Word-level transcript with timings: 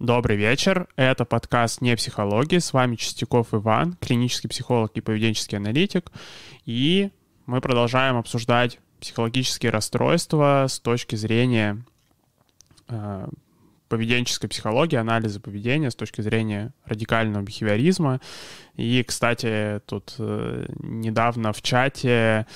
Добрый 0.00 0.36
вечер. 0.36 0.88
Это 0.96 1.24
подкаст 1.24 1.80
«Не 1.80 1.94
психология». 1.94 2.58
С 2.58 2.72
вами 2.72 2.96
Чистяков 2.96 3.54
Иван, 3.54 3.96
клинический 4.00 4.50
психолог 4.50 4.90
и 4.96 5.00
поведенческий 5.00 5.56
аналитик. 5.56 6.10
И 6.66 7.10
мы 7.46 7.60
продолжаем 7.60 8.16
обсуждать 8.16 8.80
психологические 8.98 9.70
расстройства 9.70 10.66
с 10.68 10.80
точки 10.80 11.14
зрения 11.14 11.84
э, 12.88 13.28
поведенческой 13.88 14.48
психологии, 14.48 14.96
анализа 14.96 15.40
поведения, 15.40 15.92
с 15.92 15.94
точки 15.94 16.22
зрения 16.22 16.74
радикального 16.84 17.44
бихевиоризма. 17.44 18.20
И, 18.74 19.00
кстати, 19.04 19.80
тут 19.86 20.16
э, 20.18 20.66
недавно 20.80 21.52
в 21.52 21.62
чате 21.62 22.48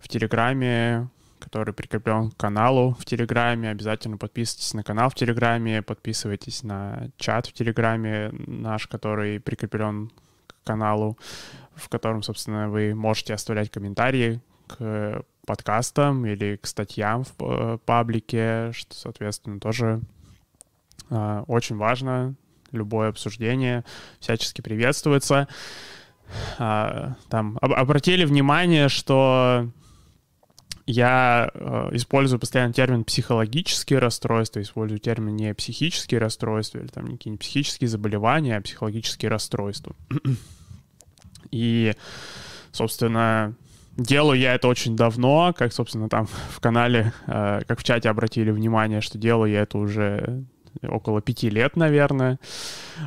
в 0.00 0.08
Телеграме 0.08 1.10
который 1.38 1.74
прикреплен 1.74 2.30
к 2.30 2.36
каналу 2.36 2.96
в 2.98 3.04
Телеграме. 3.04 3.70
Обязательно 3.70 4.16
подписывайтесь 4.16 4.74
на 4.74 4.82
канал 4.82 5.10
в 5.10 5.14
Телеграме, 5.14 5.82
подписывайтесь 5.82 6.62
на 6.62 7.10
чат 7.16 7.46
в 7.46 7.52
Телеграме 7.52 8.30
наш, 8.32 8.86
который 8.86 9.40
прикреплен 9.40 10.10
к 10.46 10.66
каналу, 10.66 11.18
в 11.74 11.88
котором, 11.88 12.22
собственно, 12.22 12.68
вы 12.68 12.94
можете 12.94 13.34
оставлять 13.34 13.70
комментарии 13.70 14.40
к 14.66 15.22
подкастам 15.46 16.26
или 16.26 16.56
к 16.56 16.66
статьям 16.66 17.24
в 17.24 17.32
э, 17.40 17.78
паблике, 17.86 18.70
что, 18.72 18.94
соответственно, 18.94 19.58
тоже 19.58 20.02
э, 21.08 21.44
очень 21.46 21.76
важно. 21.76 22.34
Любое 22.70 23.08
обсуждение 23.08 23.82
всячески 24.20 24.60
приветствуется. 24.60 25.48
А, 26.58 27.14
там 27.30 27.58
обратили 27.62 28.26
внимание, 28.26 28.90
что 28.90 29.70
я 30.88 31.50
э, 31.52 31.90
использую 31.92 32.40
постоянно 32.40 32.72
термин 32.72 33.04
психологические 33.04 33.98
расстройства, 33.98 34.62
использую 34.62 34.98
термин 34.98 35.36
не 35.36 35.52
психические 35.52 36.18
расстройства 36.18 36.78
или 36.78 36.86
там 36.86 37.06
не 37.06 37.18
какие-нибудь 37.18 37.42
психические 37.42 37.88
заболевания, 37.88 38.56
а 38.56 38.62
психологические 38.62 39.30
расстройства. 39.30 39.94
И, 41.50 41.92
собственно, 42.72 43.54
делаю 43.98 44.40
я 44.40 44.54
это 44.54 44.66
очень 44.66 44.96
давно, 44.96 45.52
как, 45.54 45.74
собственно, 45.74 46.08
там 46.08 46.26
в 46.26 46.58
канале, 46.58 47.12
э, 47.26 47.60
как 47.68 47.80
в 47.80 47.84
чате 47.84 48.08
обратили 48.08 48.50
внимание, 48.50 49.02
что 49.02 49.18
делаю 49.18 49.52
я 49.52 49.60
это 49.60 49.76
уже 49.76 50.44
около 50.82 51.20
пяти 51.20 51.50
лет, 51.50 51.76
наверное, 51.76 52.38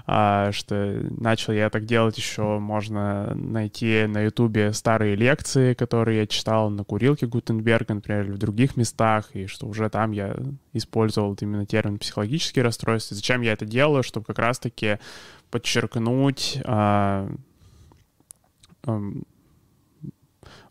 а, 0.05 0.51
что 0.51 1.01
начал 1.17 1.53
я 1.53 1.69
так 1.69 1.85
делать 1.85 2.17
еще, 2.17 2.59
можно 2.59 3.33
найти 3.35 4.05
на 4.07 4.21
ютубе 4.21 4.73
старые 4.73 5.15
лекции, 5.15 5.73
которые 5.73 6.21
я 6.21 6.27
читал 6.27 6.69
на 6.69 6.83
курилке 6.83 7.27
Гутенберга, 7.27 7.93
например, 7.93 8.23
или 8.23 8.31
в 8.31 8.37
других 8.37 8.77
местах, 8.77 9.29
и 9.33 9.47
что 9.47 9.67
уже 9.67 9.89
там 9.89 10.11
я 10.11 10.35
использовал 10.73 11.37
именно 11.39 11.65
термин 11.65 11.99
психологические 11.99 12.63
расстройства. 12.63 13.15
Зачем 13.15 13.41
я 13.41 13.53
это 13.53 13.65
делаю? 13.65 14.03
Чтобы 14.03 14.25
как 14.25 14.39
раз-таки 14.39 14.97
подчеркнуть 15.49 16.59
а, 16.65 17.29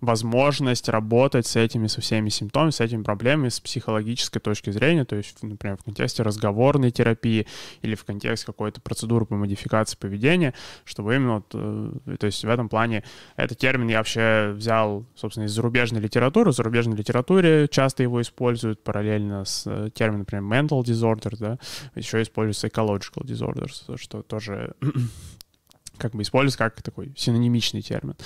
возможность 0.01 0.89
работать 0.89 1.47
с 1.47 1.56
этими, 1.56 1.87
со 1.87 2.01
всеми 2.01 2.29
симптомами, 2.29 2.70
с 2.70 2.81
этими 2.81 3.03
проблемами 3.03 3.48
с 3.48 3.61
психологической 3.61 4.41
точки 4.41 4.70
зрения, 4.70 5.05
то 5.05 5.17
есть, 5.17 5.42
например, 5.42 5.77
в 5.77 5.84
контексте 5.84 6.23
разговорной 6.23 6.91
терапии 6.91 7.47
или 7.83 7.95
в 7.95 8.05
контексте 8.05 8.47
какой-то 8.47 8.81
процедуры 8.81 9.27
по 9.27 9.34
модификации 9.34 9.97
поведения, 9.97 10.55
чтобы 10.84 11.15
именно, 11.15 11.34
вот, 11.34 11.51
э, 11.55 12.17
то 12.19 12.27
есть 12.27 12.45
в 12.45 12.48
этом 12.48 12.69
плане 12.69 13.05
этот 13.37 13.59
термин 13.59 13.89
я 13.89 13.98
вообще 13.98 14.53
взял, 14.55 15.05
собственно, 15.15 15.45
из 15.45 15.53
зарубежной 15.53 16.01
литературы. 16.01 16.51
В 16.51 16.55
зарубежной 16.55 16.97
литературе 16.97 17.69
часто 17.69 18.03
его 18.03 18.20
используют 18.23 18.83
параллельно 18.83 19.45
с 19.45 19.64
э, 19.67 19.91
термином, 19.92 20.20
например, 20.20 20.45
mental 20.45 20.83
disorder, 20.83 21.37
да, 21.39 21.59
еще 21.95 22.23
используют 22.23 22.57
psychological 22.57 23.23
disorders, 23.25 23.97
что 23.98 24.23
тоже 24.23 24.75
как 26.01 26.12
бы 26.12 26.23
используется 26.23 26.59
как 26.59 26.83
такой 26.83 27.12
синонимичный 27.17 27.83
термин. 27.83 28.17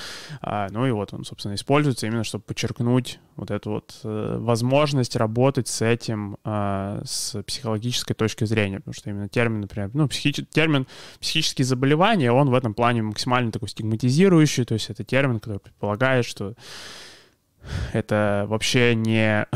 А, 0.40 0.68
ну 0.70 0.86
и 0.86 0.90
вот 0.90 1.12
он, 1.12 1.24
собственно, 1.24 1.54
используется 1.54 2.06
именно, 2.06 2.24
чтобы 2.24 2.44
подчеркнуть 2.44 3.18
вот 3.36 3.50
эту 3.50 3.70
вот 3.70 4.00
э, 4.04 4.36
возможность 4.40 5.16
работать 5.16 5.68
с 5.68 5.82
этим 5.82 6.38
э, 6.44 7.02
с 7.04 7.42
психологической 7.42 8.14
точки 8.14 8.44
зрения, 8.44 8.78
потому 8.78 8.94
что 8.94 9.10
именно 9.10 9.28
термин, 9.28 9.62
например, 9.62 9.90
ну, 9.92 10.06
психи- 10.06 10.46
термин 10.48 10.86
психические 11.20 11.64
заболевания, 11.64 12.32
он 12.32 12.48
в 12.48 12.54
этом 12.54 12.74
плане 12.74 13.02
максимально 13.02 13.50
такой 13.52 13.68
стигматизирующий, 13.68 14.64
то 14.64 14.74
есть 14.74 14.88
это 14.90 15.04
термин, 15.04 15.40
который 15.40 15.58
предполагает, 15.58 16.24
что 16.24 16.54
это 17.92 18.46
вообще 18.48 18.94
не 18.94 19.46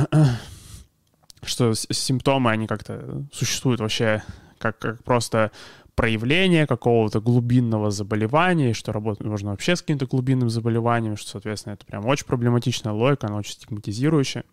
что 1.43 1.75
симптомы, 1.75 2.51
они 2.51 2.67
как-то 2.67 3.25
существуют 3.33 3.81
вообще 3.81 4.23
как, 4.59 4.79
как 4.79 5.03
просто 5.05 5.53
проявление 5.99 6.65
какого-то 6.69 7.21
глубинного 7.21 7.91
заболевания, 7.91 8.73
что 8.73 8.93
работать 8.93 9.27
можно 9.27 9.51
вообще 9.51 9.75
с 9.75 9.81
каким-то 9.81 10.07
глубинным 10.07 10.49
заболеванием, 10.49 11.17
что, 11.17 11.31
соответственно, 11.31 11.75
это 11.75 11.85
прям 11.87 12.07
очень 12.07 12.25
проблематичная 12.25 12.93
логика, 12.93 13.27
она 13.27 13.39
очень 13.39 13.55
стигматизирующая. 13.55 14.45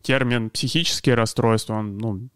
Термин 0.00 0.48
«психические 0.48 1.16
расстройства», 1.16 1.74
он, 1.74 1.98
ну, 1.98 2.28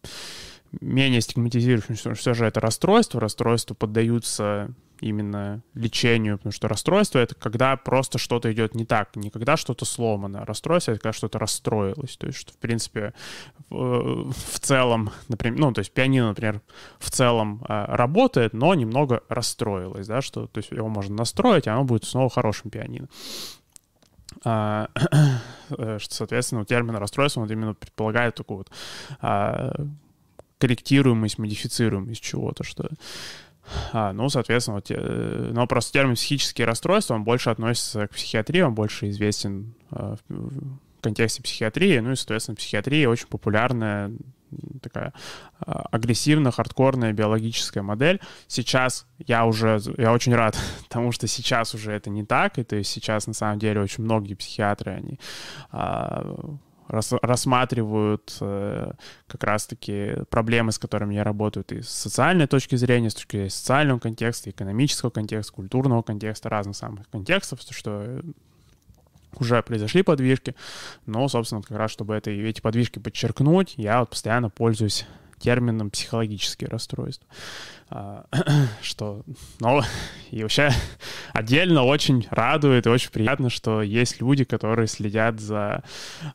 менее 0.81 1.21
стигматизирующий, 1.21 1.95
что 1.95 2.13
все 2.13 2.33
же 2.33 2.45
это 2.45 2.59
расстройство, 2.59 3.19
расстройства 3.19 3.73
поддаются 3.73 4.73
именно 5.01 5.61
лечению, 5.73 6.37
потому 6.37 6.53
что 6.53 6.67
расстройство— 6.67 7.19
это 7.19 7.35
когда 7.35 7.75
просто 7.75 8.17
что-то 8.17 8.51
идет 8.51 8.75
не 8.75 8.85
так, 8.85 9.15
не 9.15 9.29
когда 9.29 9.57
что-то 9.57 9.85
сломано. 9.85 10.41
А 10.41 10.45
расстройство— 10.45 10.91
это 10.93 11.01
когда 11.01 11.13
что-то 11.13 11.39
расстроилось. 11.39 12.17
То 12.17 12.27
есть, 12.27 12.39
что, 12.39 12.53
в 12.53 12.57
принципе, 12.57 13.13
в, 13.69 14.31
в 14.31 14.59
целом, 14.59 15.11
например, 15.27 15.59
ну, 15.59 15.73
то 15.73 15.79
есть 15.79 15.91
пианино, 15.91 16.29
например, 16.29 16.61
в 16.99 17.11
целом 17.11 17.63
э, 17.67 17.85
работает, 17.87 18.53
но 18.53 18.73
немного 18.73 19.23
расстроилось, 19.29 20.07
да, 20.07 20.21
что, 20.21 20.47
то 20.47 20.59
есть 20.59 20.71
его 20.71 20.87
можно 20.87 21.15
настроить, 21.15 21.67
и 21.67 21.69
оно 21.69 21.83
будет 21.83 22.05
снова 22.05 22.29
хорошим 22.29 22.69
пианино. 22.69 23.09
А, 24.43 24.89
э, 25.69 25.97
соответственно, 26.01 26.65
термин 26.65 26.95
расстройства 26.95 27.41
вот 27.41 27.51
именно 27.51 27.73
предполагает 27.73 28.35
такую 28.35 28.59
вот 28.59 28.71
а, 29.21 29.73
корректируемость, 30.57 31.37
модифицируемость 31.37 32.21
чего-то, 32.21 32.63
что 32.63 32.89
а, 33.93 34.13
ну, 34.13 34.29
соответственно, 34.29 34.75
вот, 34.75 34.85
э, 34.89 35.49
но 35.53 35.65
просто 35.65 35.93
термин 35.93 36.15
психические 36.15 36.67
расстройства, 36.67 37.15
он 37.15 37.23
больше 37.23 37.49
относится 37.49 38.07
к 38.07 38.11
психиатрии, 38.11 38.61
он 38.61 38.75
больше 38.75 39.09
известен 39.09 39.73
э, 39.91 40.15
в 40.29 41.01
контексте 41.01 41.41
психиатрии, 41.41 41.97
ну 41.99 42.11
и, 42.11 42.15
соответственно, 42.15 42.55
психиатрия 42.55 43.09
очень 43.09 43.27
популярная 43.27 44.11
такая 44.81 45.13
э, 45.65 45.71
агрессивная, 45.91 46.51
хардкорная 46.51 47.13
биологическая 47.13 47.83
модель. 47.83 48.21
Сейчас 48.47 49.07
я 49.19 49.45
уже, 49.45 49.79
я 49.97 50.13
очень 50.13 50.35
рад 50.35 50.57
тому, 50.89 51.11
что 51.11 51.27
сейчас 51.27 51.73
уже 51.73 51.91
это 51.91 52.09
не 52.09 52.23
так, 52.23 52.57
и 52.59 52.63
то 52.63 52.75
есть 52.75 52.91
сейчас 52.91 53.27
на 53.27 53.33
самом 53.33 53.59
деле 53.59 53.81
очень 53.81 54.03
многие 54.03 54.35
психиатры, 54.35 54.91
они 54.91 55.19
а, 55.71 56.35
рассматривают 56.87 58.37
э, 58.41 58.91
как 59.27 59.43
раз-таки 59.43 60.15
проблемы, 60.29 60.71
с 60.71 60.79
которыми 60.79 61.15
я 61.15 61.23
работаю, 61.23 61.65
и 61.69 61.81
с 61.81 61.89
социальной 61.89 62.47
точки 62.47 62.75
зрения, 62.75 63.09
с 63.09 63.15
точки 63.15 63.37
зрения 63.37 63.49
социального 63.49 63.99
контекста, 63.99 64.49
экономического 64.49 65.09
контекста, 65.09 65.53
культурного 65.53 66.01
контекста, 66.01 66.49
разных 66.49 66.75
самых 66.75 67.09
контекстов, 67.09 67.61
что 67.69 68.21
уже 69.39 69.61
произошли 69.63 70.01
подвижки, 70.03 70.55
но, 71.05 71.27
собственно, 71.27 71.61
как 71.61 71.77
раз, 71.77 71.91
чтобы 71.91 72.15
это, 72.15 72.31
эти 72.31 72.61
подвижки 72.61 72.99
подчеркнуть, 72.99 73.73
я 73.77 73.99
вот 73.99 74.11
постоянно 74.11 74.49
пользуюсь 74.49 75.05
термином 75.39 75.89
психологические 75.89 76.69
расстройства. 76.69 77.27
А, 77.89 78.25
что, 78.81 79.23
ну, 79.59 79.81
и 80.31 80.41
вообще 80.41 80.71
отдельно 81.33 81.83
очень 81.83 82.27
радует 82.31 82.87
и 82.87 82.89
очень 82.89 83.11
приятно, 83.11 83.49
что 83.49 83.81
есть 83.81 84.21
люди, 84.21 84.43
которые 84.43 84.87
следят 84.87 85.39
за 85.39 85.83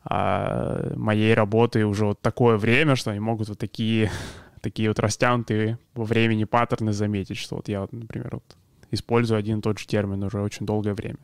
а, 0.03 0.93
моей 0.95 1.33
работой 1.33 1.83
уже 1.83 2.05
вот 2.05 2.21
такое 2.21 2.57
время, 2.57 2.95
что 2.95 3.11
они 3.11 3.19
могут 3.19 3.49
вот 3.49 3.59
такие, 3.59 4.11
такие 4.61 4.89
вот 4.89 4.99
растянутые 4.99 5.77
во 5.93 6.05
времени 6.05 6.45
паттерны 6.45 6.93
заметить, 6.93 7.37
что 7.37 7.57
вот 7.57 7.67
я 7.67 7.81
вот, 7.81 7.91
например, 7.91 8.29
вот 8.33 8.55
использую 8.91 9.37
один 9.37 9.59
и 9.59 9.61
тот 9.61 9.79
же 9.79 9.87
термин 9.87 10.23
уже 10.23 10.41
очень 10.41 10.65
долгое 10.65 10.93
время. 10.93 11.17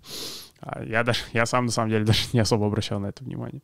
А 0.59 0.83
я, 0.83 1.03
даже, 1.03 1.21
я 1.33 1.45
сам, 1.45 1.65
на 1.65 1.71
самом 1.71 1.89
деле, 1.91 2.05
даже 2.05 2.21
не 2.33 2.39
особо 2.39 2.67
обращал 2.67 2.99
на 2.99 3.07
это 3.07 3.23
внимание. 3.23 3.61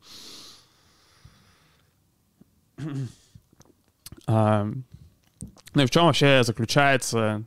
А, 4.27 4.67
ну 5.73 5.81
и 5.81 5.85
в 5.85 5.89
чем 5.89 6.05
вообще 6.05 6.43
заключается 6.43 7.43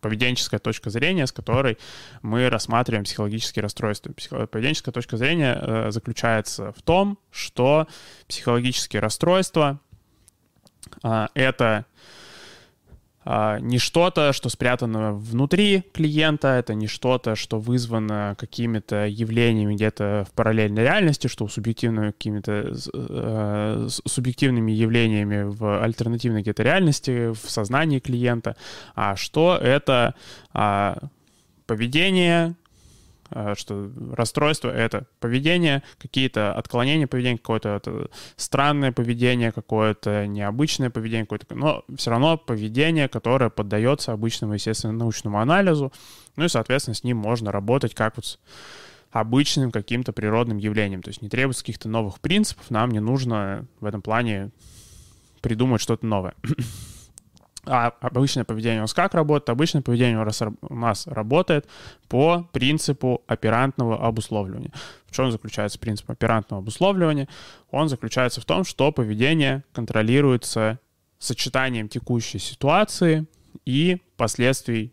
поведенческая 0.00 0.60
точка 0.60 0.90
зрения, 0.90 1.26
с 1.26 1.32
которой 1.32 1.78
мы 2.22 2.48
рассматриваем 2.48 3.04
психологические 3.04 3.62
расстройства. 3.62 4.12
Поведенческая 4.46 4.92
точка 4.92 5.16
зрения 5.16 5.58
э, 5.60 5.90
заключается 5.90 6.72
в 6.72 6.82
том, 6.82 7.18
что 7.32 7.88
психологические 8.28 9.00
расстройства 9.00 9.80
э, 11.02 11.26
это 11.34 11.66
а, 11.66 11.84
не 13.26 13.78
что-то, 13.78 14.32
что 14.32 14.48
спрятано 14.48 15.12
внутри 15.12 15.82
клиента, 15.92 16.48
это 16.48 16.74
не 16.74 16.86
что-то, 16.86 17.34
что 17.34 17.58
вызвано 17.58 18.36
какими-то 18.38 19.06
явлениями 19.06 19.74
где-то 19.74 20.26
в 20.30 20.32
параллельной 20.34 20.82
реальности, 20.82 21.26
что 21.26 21.48
субъективными 21.48 22.12
какими-то 22.12 22.72
э, 22.94 23.88
субъективными 24.04 24.70
явлениями 24.70 25.42
в 25.42 25.82
альтернативной 25.82 26.42
где-то 26.42 26.62
реальности, 26.62 27.32
в 27.32 27.50
сознании 27.50 27.98
клиента, 27.98 28.56
а 28.94 29.16
что 29.16 29.58
это 29.60 30.14
а, 30.52 30.98
поведение, 31.66 32.54
Э, 32.54 32.65
что 33.56 33.90
расстройство— 34.12 34.68
это 34.70 35.06
поведение, 35.20 35.82
какие-то 35.98 36.52
отклонения 36.52 37.06
поведения, 37.06 37.38
какое-то 37.38 38.08
странное 38.36 38.92
поведение, 38.92 39.52
какое-то 39.52 40.26
необычное 40.26 40.90
поведение, 40.90 41.24
какое-то, 41.24 41.54
но 41.54 41.84
все 41.96 42.10
равно 42.10 42.38
поведение, 42.38 43.08
которое 43.08 43.50
поддается 43.50 44.12
обычному, 44.12 44.54
естественно, 44.54 44.92
научному 44.92 45.40
анализу, 45.40 45.92
ну 46.36 46.44
и, 46.44 46.48
соответственно, 46.48 46.94
с 46.94 47.04
ним 47.04 47.16
можно 47.16 47.52
работать 47.52 47.94
как 47.94 48.16
вот 48.16 48.26
с 48.26 48.38
обычным 49.10 49.70
каким-то 49.70 50.12
природным 50.12 50.58
явлением, 50.58 51.02
то 51.02 51.08
есть 51.08 51.22
не 51.22 51.28
требуется 51.28 51.62
каких-то 51.62 51.88
новых 51.88 52.20
принципов, 52.20 52.70
нам 52.70 52.90
не 52.90 53.00
нужно 53.00 53.66
в 53.80 53.84
этом 53.86 54.02
плане 54.02 54.50
придумать 55.40 55.80
что-то 55.80 56.06
новое. 56.06 56.34
А 57.66 57.88
обычное 58.00 58.44
поведение 58.44 58.78
у 58.78 58.82
нас 58.82 58.94
как 58.94 59.14
работает? 59.14 59.50
Обычное 59.50 59.82
поведение 59.82 60.18
у 60.18 60.74
нас 60.74 61.06
работает 61.06 61.68
по 62.08 62.48
принципу 62.52 63.22
оперантного 63.26 64.06
обусловливания. 64.06 64.72
В 65.06 65.12
чем 65.14 65.32
заключается 65.32 65.78
принцип 65.78 66.08
оперантного 66.08 66.62
обусловливания? 66.62 67.28
Он 67.70 67.88
заключается 67.88 68.40
в 68.40 68.44
том, 68.44 68.64
что 68.64 68.92
поведение 68.92 69.64
контролируется 69.72 70.78
сочетанием 71.18 71.88
текущей 71.88 72.38
ситуации 72.38 73.26
и 73.64 74.00
последствий 74.16 74.92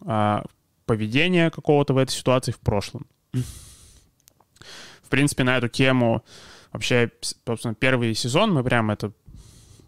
а, 0.00 0.44
поведения 0.84 1.50
какого-то 1.50 1.94
в 1.94 1.98
этой 1.98 2.12
ситуации 2.12 2.52
в 2.52 2.60
прошлом. 2.60 3.06
В 3.32 5.08
принципе, 5.08 5.44
на 5.44 5.56
эту 5.56 5.68
тему 5.68 6.24
вообще, 6.72 7.10
собственно, 7.46 7.74
первый 7.74 8.14
сезон 8.14 8.52
мы 8.52 8.62
прям 8.64 8.90
это 8.90 9.12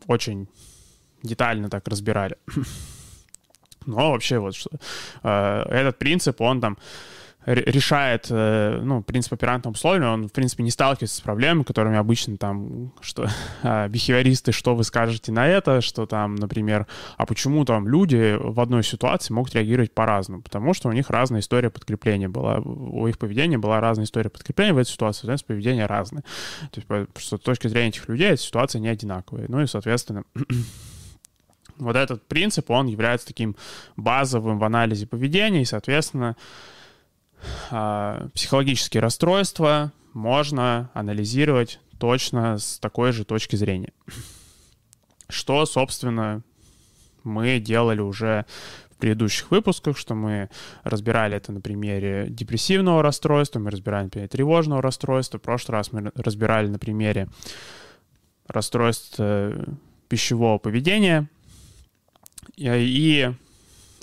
очень 0.06 0.48
детально 1.22 1.68
так 1.68 1.86
разбирали. 1.88 2.36
Но 3.86 4.12
вообще 4.12 4.38
вот 4.38 4.54
что, 4.54 4.70
э, 5.22 5.62
этот 5.70 5.98
принцип, 5.98 6.40
он 6.40 6.60
там 6.60 6.78
решает, 7.48 8.26
э, 8.30 8.80
ну, 8.82 9.02
принцип 9.02 9.32
оперантного 9.32 9.72
обусловления, 9.72 10.08
он, 10.08 10.28
в 10.28 10.32
принципе, 10.32 10.62
не 10.62 10.70
сталкивается 10.70 11.16
с 11.16 11.20
проблемами, 11.20 11.62
которыми 11.62 11.96
обычно 11.96 12.36
там, 12.36 12.92
что 13.00 13.26
э, 13.62 13.88
бихевиористы, 13.90 14.52
что 14.52 14.74
вы 14.74 14.84
скажете 14.84 15.32
на 15.32 15.46
это, 15.46 15.80
что 15.80 16.04
там, 16.06 16.34
например, 16.34 16.86
а 17.16 17.24
почему 17.24 17.64
там 17.64 17.88
люди 17.88 18.36
в 18.38 18.60
одной 18.60 18.84
ситуации 18.84 19.32
могут 19.32 19.54
реагировать 19.54 19.94
по-разному? 19.94 20.42
Потому 20.42 20.74
что 20.74 20.88
у 20.88 20.92
них 20.92 21.08
разная 21.08 21.40
история 21.40 21.70
подкрепления 21.70 22.28
была, 22.28 22.58
у 22.58 23.06
их 23.06 23.18
поведения 23.18 23.56
была 23.56 23.80
разная 23.80 24.04
история 24.04 24.28
подкрепления 24.28 24.74
в 24.74 24.78
этой 24.78 24.90
ситуации, 24.90 25.20
соответственно, 25.20 25.54
поведение 25.56 25.86
разное. 25.86 26.24
То 26.72 26.82
есть, 26.82 27.08
что 27.16 27.38
с 27.38 27.40
точки 27.40 27.68
зрения 27.68 27.88
этих 27.88 28.08
людей 28.08 28.28
эта 28.28 28.42
ситуация 28.42 28.80
не 28.80 28.88
одинаковая. 28.88 29.46
Ну 29.48 29.62
и, 29.62 29.66
соответственно, 29.66 30.24
Вот 31.78 31.96
этот 31.96 32.26
принцип, 32.26 32.70
он 32.70 32.86
является 32.86 33.26
таким 33.26 33.56
базовым 33.96 34.58
в 34.58 34.64
анализе 34.64 35.06
поведения, 35.06 35.62
и, 35.62 35.66
соответственно, 35.66 36.36
а, 37.70 38.28
психологические 38.34 39.00
расстройства 39.00 39.92
можно 40.12 40.90
анализировать 40.94 41.80
точно 41.98 42.58
с 42.58 42.78
такой 42.78 43.12
же 43.12 43.24
точки 43.24 43.56
зрения. 43.56 43.92
Что, 45.28 45.66
собственно, 45.66 46.42
мы 47.24 47.60
делали 47.60 48.00
уже 48.00 48.46
в 48.90 48.96
предыдущих 48.96 49.50
выпусках, 49.50 49.96
что 49.96 50.14
мы 50.14 50.48
разбирали 50.82 51.36
это 51.36 51.52
на 51.52 51.60
примере 51.60 52.26
депрессивного 52.28 53.02
расстройства, 53.02 53.58
мы 53.60 53.70
разбирали 53.70 54.04
на 54.04 54.10
примере 54.10 54.28
тревожного 54.28 54.82
расстройства, 54.82 55.38
в 55.38 55.42
прошлый 55.42 55.78
раз 55.78 55.92
мы 55.92 56.10
разбирали 56.14 56.68
на 56.68 56.78
примере 56.78 57.28
расстройства 58.48 59.52
пищевого 60.08 60.58
поведения, 60.58 61.28
и 62.56 63.32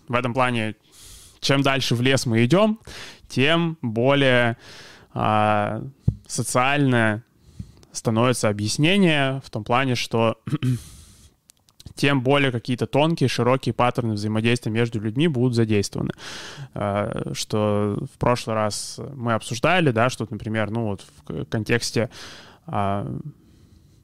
в 0.07 0.13
этом 0.13 0.33
плане, 0.33 0.75
чем 1.39 1.61
дальше 1.61 1.95
в 1.95 2.01
лес 2.01 2.25
мы 2.25 2.45
идем, 2.45 2.79
тем 3.27 3.77
более 3.81 4.57
а, 5.13 5.83
социально 6.27 7.23
становится 7.91 8.49
объяснение 8.49 9.41
в 9.43 9.49
том 9.49 9.63
плане, 9.63 9.95
что 9.95 10.37
тем 11.95 12.21
более 12.21 12.51
какие-то 12.51 12.87
тонкие, 12.87 13.29
широкие 13.29 13.73
паттерны 13.73 14.13
взаимодействия 14.13 14.71
между 14.71 14.99
людьми 14.99 15.27
будут 15.27 15.55
задействованы. 15.55 16.11
А, 16.73 17.31
что 17.33 17.97
в 18.13 18.17
прошлый 18.17 18.55
раз 18.55 18.99
мы 19.13 19.33
обсуждали, 19.33 19.91
да, 19.91 20.09
что, 20.09 20.27
например, 20.29 20.69
ну 20.71 20.85
вот 20.85 21.05
в 21.27 21.45
контексте 21.45 22.09
а, 22.67 23.07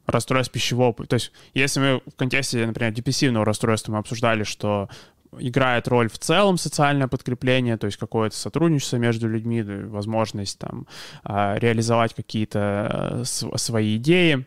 расстройств 0.05 0.53
пищевого... 0.53 0.93
То 1.05 1.15
есть 1.15 1.31
если 1.53 1.79
мы 1.79 2.01
в 2.05 2.15
контексте, 2.15 2.65
например, 2.65 2.91
депрессивного 2.93 3.45
расстройства 3.45 3.93
мы 3.93 3.99
обсуждали, 3.99 4.43
что 4.43 4.89
играет 5.39 5.87
роль 5.87 6.09
в 6.09 6.17
целом 6.17 6.57
социальное 6.57 7.07
подкрепление, 7.07 7.77
то 7.77 7.85
есть 7.85 7.97
какое-то 7.97 8.35
сотрудничество 8.35 8.97
между 8.97 9.27
людьми, 9.29 9.61
возможность 9.61 10.59
там 10.59 10.87
а, 11.23 11.57
реализовать 11.57 12.13
какие-то 12.13 13.23
э, 13.23 13.57
свои 13.57 13.95
идеи, 13.95 14.45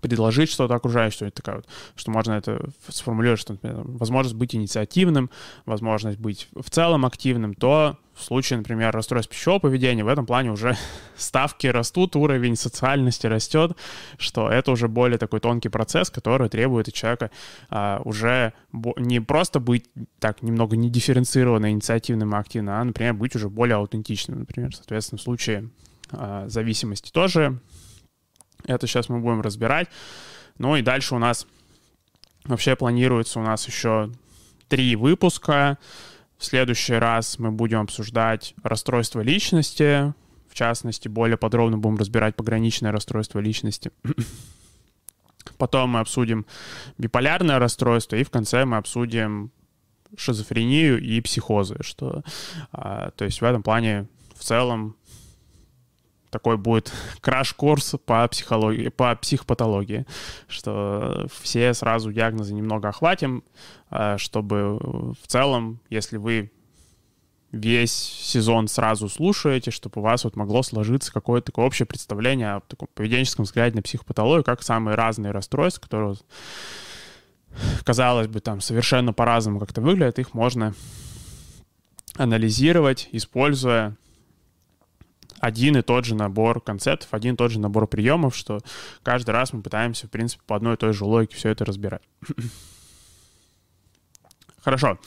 предложить 0.00 0.50
что-то 0.50 0.74
окружающему, 0.74 1.30
такая 1.30 1.56
вот, 1.56 1.66
что 1.96 2.10
можно 2.10 2.32
это 2.32 2.70
сформулировать, 2.88 3.40
что, 3.40 3.52
например, 3.54 3.82
возможность 3.84 4.36
быть 4.36 4.54
инициативным, 4.54 5.30
возможность 5.66 6.18
быть 6.18 6.48
в 6.54 6.70
целом 6.70 7.04
активным, 7.06 7.54
то 7.54 7.98
в 8.18 8.24
случае, 8.24 8.58
например, 8.58 8.92
расстройств 8.92 9.30
пищевого 9.30 9.60
поведения, 9.60 10.02
в 10.02 10.08
этом 10.08 10.26
плане 10.26 10.50
уже 10.50 10.76
ставки 11.16 11.66
растут, 11.68 12.16
уровень 12.16 12.56
социальности 12.56 13.26
растет, 13.26 13.76
что 14.18 14.50
это 14.50 14.72
уже 14.72 14.88
более 14.88 15.18
такой 15.18 15.40
тонкий 15.40 15.68
процесс, 15.68 16.10
который 16.10 16.48
требует 16.48 16.88
от 16.88 16.94
человека 16.94 17.30
а, 17.70 18.00
уже 18.04 18.52
не 18.72 19.20
просто 19.20 19.60
быть 19.60 19.84
так 20.18 20.42
немного 20.42 20.76
не 20.76 20.90
дифференцированно, 20.90 21.70
инициативным 21.70 22.34
и 22.34 22.38
активным, 22.38 22.74
а, 22.74 22.84
например, 22.84 23.14
быть 23.14 23.36
уже 23.36 23.48
более 23.48 23.76
аутентичным, 23.76 24.40
например. 24.40 24.74
Соответственно, 24.74 25.18
в 25.18 25.22
случае 25.22 25.70
а, 26.10 26.48
зависимости 26.48 27.10
тоже 27.12 27.60
это 28.68 28.86
сейчас 28.86 29.08
мы 29.08 29.20
будем 29.20 29.40
разбирать. 29.40 29.88
Ну 30.58 30.76
и 30.76 30.82
дальше 30.82 31.14
у 31.14 31.18
нас 31.18 31.46
вообще 32.44 32.76
планируется 32.76 33.40
у 33.40 33.42
нас 33.42 33.66
еще 33.66 34.10
три 34.68 34.96
выпуска. 34.96 35.78
В 36.38 36.44
следующий 36.44 36.94
раз 36.94 37.38
мы 37.38 37.50
будем 37.50 37.80
обсуждать 37.80 38.54
расстройство 38.62 39.20
личности. 39.20 40.14
В 40.48 40.54
частности, 40.54 41.08
более 41.08 41.36
подробно 41.36 41.78
будем 41.78 41.96
разбирать 41.96 42.36
пограничное 42.36 42.92
расстройство 42.92 43.38
личности. 43.38 43.90
Потом 45.58 45.90
мы 45.90 46.00
обсудим 46.00 46.46
биполярное 46.96 47.58
расстройство, 47.58 48.16
и 48.16 48.24
в 48.24 48.30
конце 48.30 48.64
мы 48.64 48.76
обсудим 48.76 49.50
шизофрению 50.16 51.00
и 51.00 51.20
психозы, 51.20 51.76
что, 51.80 52.22
а, 52.72 53.10
то 53.10 53.24
есть 53.24 53.40
в 53.40 53.44
этом 53.44 53.62
плане 53.62 54.08
в 54.34 54.42
целом 54.42 54.96
такой 56.30 56.56
будет 56.56 56.92
краш-курс 57.20 57.96
по 58.04 58.26
психологии, 58.28 58.88
по 58.88 59.14
психопатологии, 59.16 60.06
что 60.48 61.26
все 61.40 61.74
сразу 61.74 62.12
диагнозы 62.12 62.54
немного 62.54 62.88
охватим, 62.88 63.44
а, 63.90 64.18
чтобы 64.18 64.78
в 64.78 65.26
целом, 65.26 65.80
если 65.90 66.16
вы 66.16 66.50
весь 67.50 67.92
сезон 67.92 68.68
сразу 68.68 69.08
слушаете, 69.08 69.70
чтобы 69.70 70.00
у 70.00 70.04
вас 70.04 70.24
вот 70.24 70.36
могло 70.36 70.62
сложиться 70.62 71.12
какое-то 71.12 71.46
такое 71.46 71.64
общее 71.64 71.86
представление 71.86 72.56
о 72.56 72.60
таком 72.60 72.88
поведенческом 72.94 73.44
взгляде 73.44 73.76
на 73.76 73.82
психопатологию, 73.82 74.44
как 74.44 74.62
самые 74.62 74.96
разные 74.96 75.32
расстройства, 75.32 75.80
которые, 75.80 76.16
казалось 77.84 78.28
бы, 78.28 78.40
там 78.40 78.60
совершенно 78.60 79.12
по-разному 79.12 79.60
как-то 79.60 79.80
выглядят, 79.80 80.18
их 80.18 80.34
можно 80.34 80.74
анализировать, 82.16 83.08
используя 83.12 83.96
один 85.40 85.76
и 85.76 85.82
тот 85.82 86.04
же 86.04 86.14
набор 86.14 86.60
концептов, 86.60 87.08
один 87.12 87.34
и 87.34 87.36
тот 87.36 87.50
же 87.50 87.60
набор 87.60 87.86
приемов, 87.86 88.36
что 88.36 88.60
каждый 89.02 89.30
раз 89.30 89.52
мы 89.52 89.62
пытаемся, 89.62 90.06
в 90.06 90.10
принципе, 90.10 90.42
по 90.46 90.56
одной 90.56 90.74
и 90.74 90.76
той 90.76 90.92
же 90.92 91.04
логике 91.04 91.36
все 91.36 91.50
это 91.50 91.64
разбирать. 91.64 92.02
Хорошо. 94.62 94.98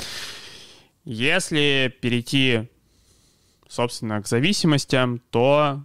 Если 1.03 1.93
перейти, 2.01 2.69
собственно, 3.67 4.21
к 4.21 4.27
зависимостям, 4.27 5.19
то 5.31 5.83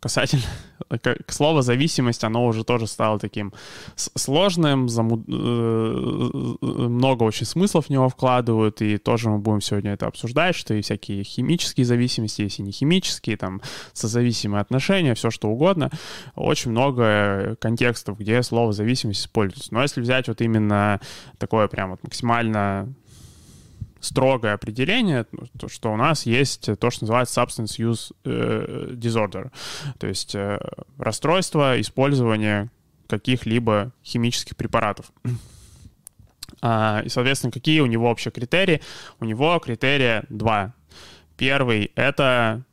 касательно 0.00 0.42
к 1.26 1.32
слову 1.32 1.60
зависимость, 1.62 2.24
оно 2.24 2.46
уже 2.46 2.64
тоже 2.64 2.86
стало 2.86 3.18
таким 3.18 3.52
сложным, 3.94 4.88
заму... 4.88 5.22
Э, 5.28 6.56
много 6.60 7.22
очень 7.24 7.46
смыслов 7.46 7.86
в 7.86 7.90
него 7.90 8.08
вкладывают, 8.08 8.82
и 8.82 8.98
тоже 8.98 9.30
мы 9.30 9.38
будем 9.38 9.60
сегодня 9.60 9.92
это 9.92 10.06
обсуждать, 10.06 10.56
что 10.56 10.74
и 10.74 10.82
всякие 10.82 11.22
химические 11.22 11.84
зависимости, 11.84 12.42
если 12.42 12.62
не 12.62 12.72
химические, 12.72 13.36
там, 13.36 13.60
созависимые 13.92 14.60
отношения, 14.60 15.14
все 15.14 15.30
что 15.30 15.48
угодно, 15.48 15.90
очень 16.34 16.70
много 16.70 17.56
контекстов, 17.60 18.18
где 18.18 18.42
слово 18.42 18.72
зависимость 18.72 19.20
используется. 19.20 19.72
Но 19.72 19.82
если 19.82 20.00
взять 20.00 20.28
вот 20.28 20.40
именно 20.40 21.00
такое 21.38 21.68
прям 21.68 21.90
вот 21.90 22.02
максимально 22.02 22.92
строгое 24.00 24.54
определение, 24.54 25.26
ну, 25.32 25.46
то, 25.58 25.68
что 25.68 25.92
у 25.92 25.96
нас 25.96 26.26
есть 26.26 26.70
то, 26.78 26.90
что 26.90 27.04
называется 27.04 27.40
substance 27.40 27.78
use 27.78 28.12
э, 28.24 28.92
disorder, 28.92 29.50
то 29.98 30.06
есть 30.06 30.34
э, 30.34 30.58
расстройство 30.98 31.80
использования 31.80 32.70
каких-либо 33.06 33.92
химических 34.04 34.56
препаратов. 34.56 35.12
А, 36.62 37.00
и, 37.02 37.08
соответственно, 37.08 37.52
какие 37.52 37.80
у 37.80 37.86
него 37.86 38.08
вообще 38.08 38.30
критерии? 38.30 38.82
У 39.18 39.24
него 39.24 39.58
критерия 39.60 40.24
два. 40.28 40.74
Первый— 41.38 41.90
это, 41.94 42.64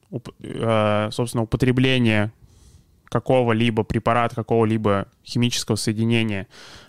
э, 0.41 1.09
собственно, 1.11 1.43
употребление 1.43 2.33
какого-либо 3.05 3.83
препарата, 3.83 4.35
какого-либо 4.35 5.07
химического 5.23 5.77
соединения 5.77 6.47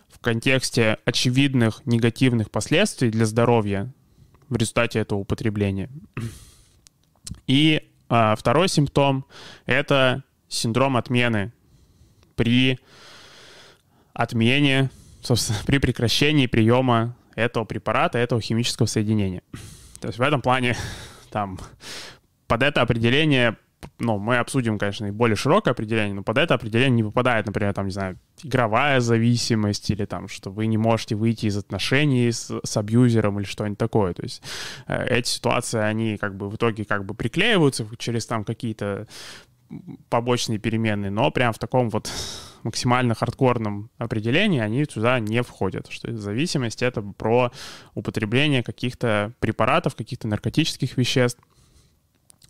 в 0.09 0.19
контексте 0.19 0.99
очевидных 1.05 1.83
негативных 1.87 2.51
последствий 2.51 3.11
для 3.11 3.27
здоровья 3.27 3.93
в 4.49 4.57
результате 4.57 5.01
этого 5.01 5.19
употребления. 5.19 5.91
И 7.47 7.89
а, 8.09 8.35
второй 8.37 8.69
симптом— 8.69 9.25
это 9.67 10.25
синдром 10.49 10.97
отмены 10.97 11.53
при 12.37 12.79
отмене, 14.13 14.91
собственно, 15.23 15.59
при 15.67 15.79
прекращении 15.79 16.47
приема 16.47 17.17
этого 17.35 17.65
препарата, 17.65 18.19
этого 18.19 18.41
химического 18.41 18.87
соединения. 18.87 19.43
То 20.01 20.09
есть 20.09 20.19
в 20.19 20.23
этом 20.23 20.41
плане 20.41 20.77
там 21.31 21.59
под 22.47 22.63
это 22.63 22.81
определение 22.83 23.57
ну, 23.99 24.19
мы 24.19 24.39
обсудим, 24.39 24.79
конечно, 24.79 25.07
и 25.07 25.11
более 25.11 25.37
широкое 25.37 25.73
определение, 25.73 26.15
но 26.15 26.23
под 26.23 26.39
это 26.39 26.55
определение 26.55 26.97
не 26.97 27.03
попадает, 27.03 27.47
например, 27.47 27.73
там, 27.75 27.87
не 27.87 27.93
знаю, 27.93 28.19
игровая 28.43 29.01
зависимость 29.01 29.91
или 29.91 30.05
там, 30.05 30.29
что 30.29 30.51
вы 30.51 30.67
не 30.67 30.77
можете 30.77 31.15
выйти 31.15 31.47
из 31.47 31.57
отношений 31.57 32.31
с, 32.31 32.51
с 32.65 32.77
абьюзером 32.77 33.39
или 33.39 33.47
что-нибудь 33.47 33.79
такое. 33.79 34.15
То 34.15 34.23
есть 34.23 34.43
э, 34.87 35.07
эти 35.09 35.29
ситуации, 35.29 35.81
они 35.81 36.17
как 36.17 36.37
бы 36.37 36.49
в 36.49 36.57
итоге 36.57 36.85
как 36.85 37.05
бы 37.05 37.15
приклеиваются 37.15 37.87
через 37.99 38.27
там 38.27 38.45
какие-то 38.45 39.07
побочные 40.09 40.59
переменные, 40.59 41.11
но 41.11 41.31
прям 41.31 41.53
в 41.53 41.59
таком 41.59 41.91
вот 41.91 42.11
максимально 42.63 43.15
хардкорном 43.15 43.91
определении 43.99 44.61
они 44.61 44.85
сюда 44.85 45.21
не 45.21 45.43
входят. 45.43 45.89
Что 45.91 46.17
зависимость— 46.17 46.83
это 46.85 47.03
про 47.03 47.53
употребление 47.95 48.63
каких-то 48.63 49.33
препаратов, 49.41 49.95
каких-то 49.95 50.27
наркотических 50.29 50.97
веществ, 50.97 51.41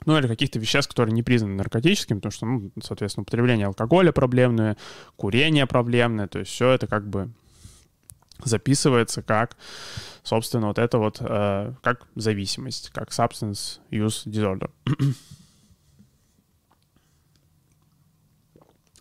ну 0.07 0.19
или 0.19 0.27
каких-то 0.27 0.59
веществ, 0.59 0.91
которые 0.91 1.15
не 1.15 1.23
признаны 1.23 1.55
наркотическими, 1.55 2.19
потому 2.19 2.33
что, 2.33 2.47
ну, 2.47 2.71
соответственно, 2.83 3.23
употребление 3.23 3.67
алкоголя 3.67 4.13
проблемное, 4.13 4.77
курение 5.17 5.67
проблемное, 5.67 6.29
то 6.29 6.39
есть 6.39 6.51
все 6.51 6.71
это 6.71 6.87
как 6.87 7.09
бы 7.09 7.31
записывается 8.45 9.23
как, 9.23 9.57
собственно, 10.23 10.69
вот 10.69 10.79
это 10.79 10.99
вот, 10.99 11.19
э, 11.21 11.73
как 11.83 12.07
зависимость, 12.15 12.91
как 12.91 13.11
substance 13.11 13.81
use 13.91 14.27
disorder. 14.27 14.71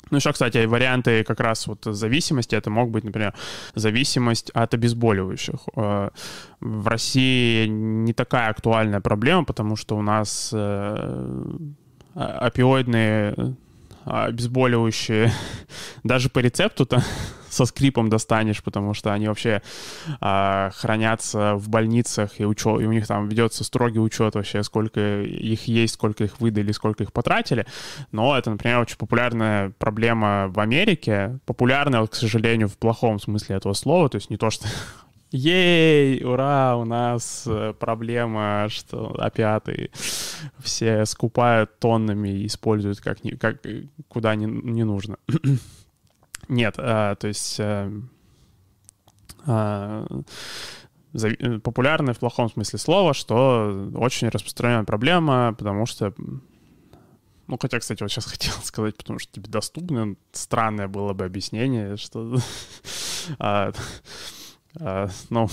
Ну, 0.10 0.18
еще, 0.18 0.32
кстати, 0.32 0.66
варианты 0.66 1.24
как 1.24 1.40
раз 1.40 1.68
вот 1.68 1.84
зависимости, 1.84 2.56
это 2.56 2.70
мог 2.70 2.90
быть, 2.92 3.04
например, 3.04 3.34
зависимость 3.76 4.50
от 4.52 4.74
обезболивающих. 4.74 5.60
Э, 5.76 6.10
в 6.60 6.88
России 6.88 7.68
не 7.68 8.14
такая 8.14 8.50
актуальная 8.50 9.02
проблема, 9.02 9.46
потому 9.46 9.76
что 9.76 9.98
у 9.98 10.02
нас 10.02 10.52
э, 10.54 11.44
опиоидные 12.14 13.56
обезболивающие 14.06 15.32
даже 16.04 16.30
по 16.30 16.40
рецепту-то 16.40 17.04
со 17.50 17.66
скрипом 17.66 18.10
достанешь, 18.10 18.64
потому 18.64 18.94
что 18.94 19.14
они 19.14 19.28
вообще 19.28 19.62
а, 20.20 20.72
хранятся 20.76 21.56
в 21.56 21.70
больницах, 21.70 22.40
и, 22.40 22.46
учет, 22.46 22.82
и 22.82 22.86
у 22.86 22.92
них 22.92 23.08
там 23.08 23.28
ведется 23.30 23.64
строгий 23.64 24.00
учет 24.00 24.36
вообще, 24.36 24.64
сколько 24.64 25.22
их 25.22 25.68
есть, 25.68 25.96
сколько 25.96 26.24
их 26.24 26.40
выдали, 26.40 26.72
сколько 26.72 27.04
их 27.04 27.14
потратили. 27.14 27.66
Но 28.12 28.38
это, 28.38 28.50
например, 28.52 28.80
очень 28.80 28.98
популярная 28.98 29.72
проблема 29.78 30.48
в 30.50 30.60
Америке. 30.60 31.40
Популярная, 31.46 32.02
вот, 32.02 32.12
к 32.12 32.16
сожалению, 32.16 32.68
в 32.68 32.78
плохом 32.78 33.20
смысле 33.20 33.56
этого 33.58 33.74
слова. 33.74 34.10
То 34.10 34.16
есть 34.16 34.30
не 34.30 34.38
то, 34.38 34.50
что 34.50 34.68
Ей, 35.32 36.24
ура, 36.24 36.78
у 36.78 36.86
нас 36.86 37.44
э, 37.48 37.74
проблема, 37.78 38.68
что 38.70 39.14
опиаты 39.20 39.92
все 40.60 41.06
скупают 41.06 41.80
тоннами 41.80 42.30
и 42.30 42.46
используют 42.46 43.02
как, 43.02 43.18
как 43.40 43.58
куда 44.08 44.36
не, 44.36 44.46
не 44.46 44.86
нужно. 44.86 45.18
Нет, 46.50 46.76
а, 46.78 47.16
то 47.16 47.28
есть 47.28 47.60
а, 47.60 47.92
а, 49.46 50.06
популярная 51.64 52.14
в 52.14 52.20
плохом 52.20 52.50
смысле 52.50 52.80
слова, 52.80 53.14
что 53.14 53.90
очень 53.96 54.30
распространенная 54.30 54.86
проблема, 54.86 55.56
потому 55.58 55.86
что 55.86 56.14
ну, 57.48 57.58
хотя, 57.60 57.80
кстати, 57.80 58.04
вот 58.04 58.12
сейчас 58.12 58.26
хотел 58.32 58.54
сказать, 58.62 58.98
потому 58.98 59.20
что 59.20 59.32
тебе 59.32 59.50
доступно, 59.50 60.16
странное 60.32 60.88
было 60.88 61.14
бы 61.14 61.26
объяснение, 61.26 61.98
что... 61.98 62.38
а, 63.40 63.72
а, 64.80 65.10
ну, 65.30 65.50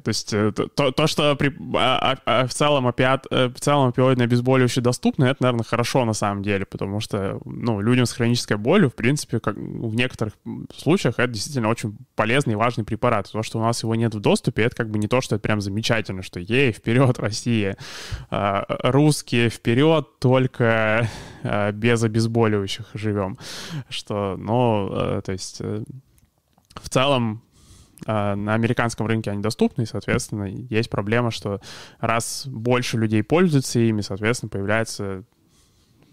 то 0.00 0.08
есть 0.08 0.32
э, 0.32 0.52
то, 0.52 0.90
то 0.90 1.06
что 1.06 1.34
при, 1.36 1.54
а, 1.76 2.12
а, 2.12 2.18
а, 2.26 2.46
в, 2.46 2.54
целом 2.54 2.86
опиат, 2.86 3.26
э, 3.30 3.48
в 3.48 3.60
целом 3.60 3.88
опиоидное 3.88 4.26
обезболивающее 4.26 4.82
доступно, 4.82 5.24
это, 5.24 5.42
наверное, 5.42 5.64
хорошо 5.64 6.04
на 6.04 6.12
самом 6.12 6.42
деле, 6.42 6.64
потому 6.66 7.00
что 7.00 7.40
ну, 7.44 7.80
людям 7.80 8.06
с 8.06 8.12
хронической 8.12 8.56
болью, 8.56 8.90
в 8.90 8.94
принципе, 8.94 9.40
как, 9.40 9.56
в 9.56 9.94
некоторых 9.94 10.34
случаях 10.76 11.18
это 11.18 11.32
действительно 11.32 11.68
очень 11.68 11.96
полезный 12.14 12.52
и 12.52 12.56
важный 12.56 12.84
препарат. 12.84 13.30
То, 13.30 13.42
что 13.42 13.58
у 13.58 13.62
нас 13.62 13.82
его 13.82 13.94
нет 13.94 14.14
в 14.14 14.20
доступе, 14.20 14.62
это 14.62 14.76
как 14.76 14.90
бы 14.90 14.98
не 14.98 15.08
то, 15.08 15.20
что 15.20 15.36
это 15.36 15.42
прям 15.42 15.60
замечательно, 15.60 16.22
что 16.22 16.40
ей, 16.40 16.72
вперед, 16.72 17.18
Россия, 17.18 17.76
русские, 18.30 19.48
вперед, 19.48 20.06
только 20.20 21.08
без 21.72 22.02
обезболивающих 22.02 22.86
живем. 22.94 23.38
Что, 23.88 24.36
ну, 24.38 24.90
э, 24.92 25.22
то 25.22 25.32
есть 25.32 25.60
в 25.60 26.88
целом 26.88 27.42
а, 27.42 27.51
на 28.06 28.54
американском 28.54 29.06
рынке 29.06 29.30
они 29.30 29.42
доступны, 29.42 29.82
и, 29.82 29.86
соответственно, 29.86 30.44
есть 30.44 30.90
проблема, 30.90 31.30
что 31.30 31.60
раз 32.00 32.46
больше 32.46 32.96
людей 32.96 33.22
пользуются 33.22 33.78
ими, 33.78 34.00
соответственно, 34.00 34.50
появляется 34.50 35.24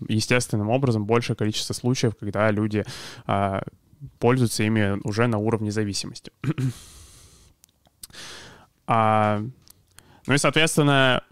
естественным 0.08 0.70
образом 0.70 1.06
большее 1.06 1.36
количество 1.36 1.74
случаев, 1.74 2.16
когда 2.20 2.50
люди 2.52 2.86
а, 3.26 3.64
пользуются 4.20 4.64
ими 4.64 5.00
уже 5.04 5.28
на 5.28 5.38
уровне 5.38 5.72
зависимости. 5.72 6.32
а, 8.88 9.44
ну 10.26 10.34
и, 10.34 10.38
соответственно, 10.38 11.24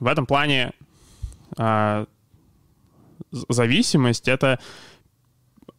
в 0.00 0.06
этом 0.06 0.26
плане 0.26 0.72
а, 1.56 2.06
зависимость— 3.30 4.28
это 4.28 4.52
а, 4.52 4.58
а, 4.58 4.60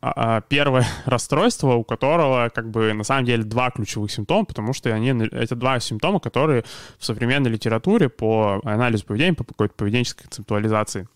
первое 0.02 0.86
расстройство, 1.06 1.74
у 1.74 1.84
которого 1.84 2.50
как 2.50 2.70
бы 2.70 2.94
на 2.94 3.04
самом 3.04 3.26
деле 3.26 3.44
два 3.44 3.72
ключевых 3.72 4.12
симптома, 4.12 4.46
потому 4.46 4.74
что 4.74 4.94
они, 4.94 5.10
это 5.32 5.56
два 5.56 5.80
симптома, 5.80 6.20
которые 6.20 6.64
в 7.00 7.06
современной 7.06 7.50
литературе 7.50 8.10
по 8.10 8.62
анализу 8.64 9.06
поведения, 9.06 9.34
по 9.34 9.44
какой-то 9.44 9.74
поведенческой 9.76 10.24
концептуализации 10.24 11.08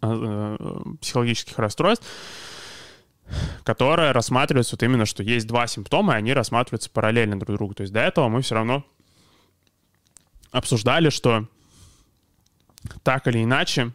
а, 0.00 0.56
э, 0.58 0.96
психологических 1.00 1.58
расстройств, 1.58 2.06
которые 3.62 4.12
рассматриваются 4.12 4.74
вот 4.74 4.82
именно, 4.82 5.06
что 5.06 5.22
есть 5.22 5.46
два 5.46 5.66
симптома, 5.66 6.14
и 6.14 6.16
они 6.16 6.32
рассматриваются 6.32 6.90
параллельно 6.90 7.38
друг 7.38 7.56
другу. 7.56 7.74
То 7.74 7.82
есть 7.82 7.92
до 7.92 8.00
этого 8.00 8.28
мы 8.28 8.42
все 8.42 8.54
равно 8.56 8.84
обсуждали, 10.50 11.10
что 11.10 11.46
так 13.02 13.26
или 13.26 13.44
иначе 13.44 13.92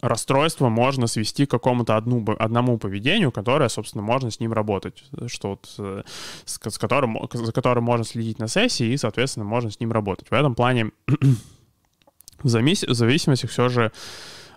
расстройство 0.00 0.68
можно 0.68 1.06
свести 1.06 1.46
к 1.46 1.50
какому-то 1.50 1.96
одному 1.96 2.78
поведению, 2.78 3.32
которое, 3.32 3.68
собственно, 3.68 4.02
можно 4.02 4.30
с 4.30 4.40
ним 4.40 4.52
работать, 4.52 5.04
что 5.26 5.50
вот, 5.50 5.74
э, 5.78 6.02
с, 6.44 6.60
с 6.62 6.78
которым, 6.78 7.18
за 7.32 7.52
которым 7.52 7.84
можно 7.84 8.04
следить 8.04 8.38
на 8.38 8.48
сессии 8.48 8.86
и, 8.86 8.96
соответственно, 8.96 9.44
можно 9.44 9.70
с 9.70 9.80
ним 9.80 9.92
работать. 9.92 10.28
В 10.28 10.32
этом 10.32 10.54
плане 10.54 10.92
в 12.42 12.48
зависимости 12.48 13.46
все 13.46 13.68
же 13.68 13.92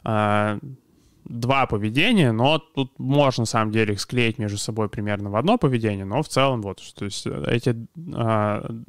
э, 0.04 0.60
два 1.26 1.66
поведения, 1.66 2.32
но 2.32 2.60
тут 2.60 3.00
можно, 3.00 3.42
на 3.42 3.48
самом 3.48 3.72
деле, 3.72 3.94
их 3.94 4.02
склеить 4.02 4.38
между 4.38 4.58
собой 4.58 4.90
примерно 4.90 5.32
в 5.32 5.36
одно 5.36 5.58
поведение, 5.58 6.06
но 6.06 6.22
в 6.22 6.28
целом 6.30 6.62
вот, 6.62 6.82
то 6.96 7.06
есть 7.06 7.26
эти 7.26 7.76
э, 7.96 8.82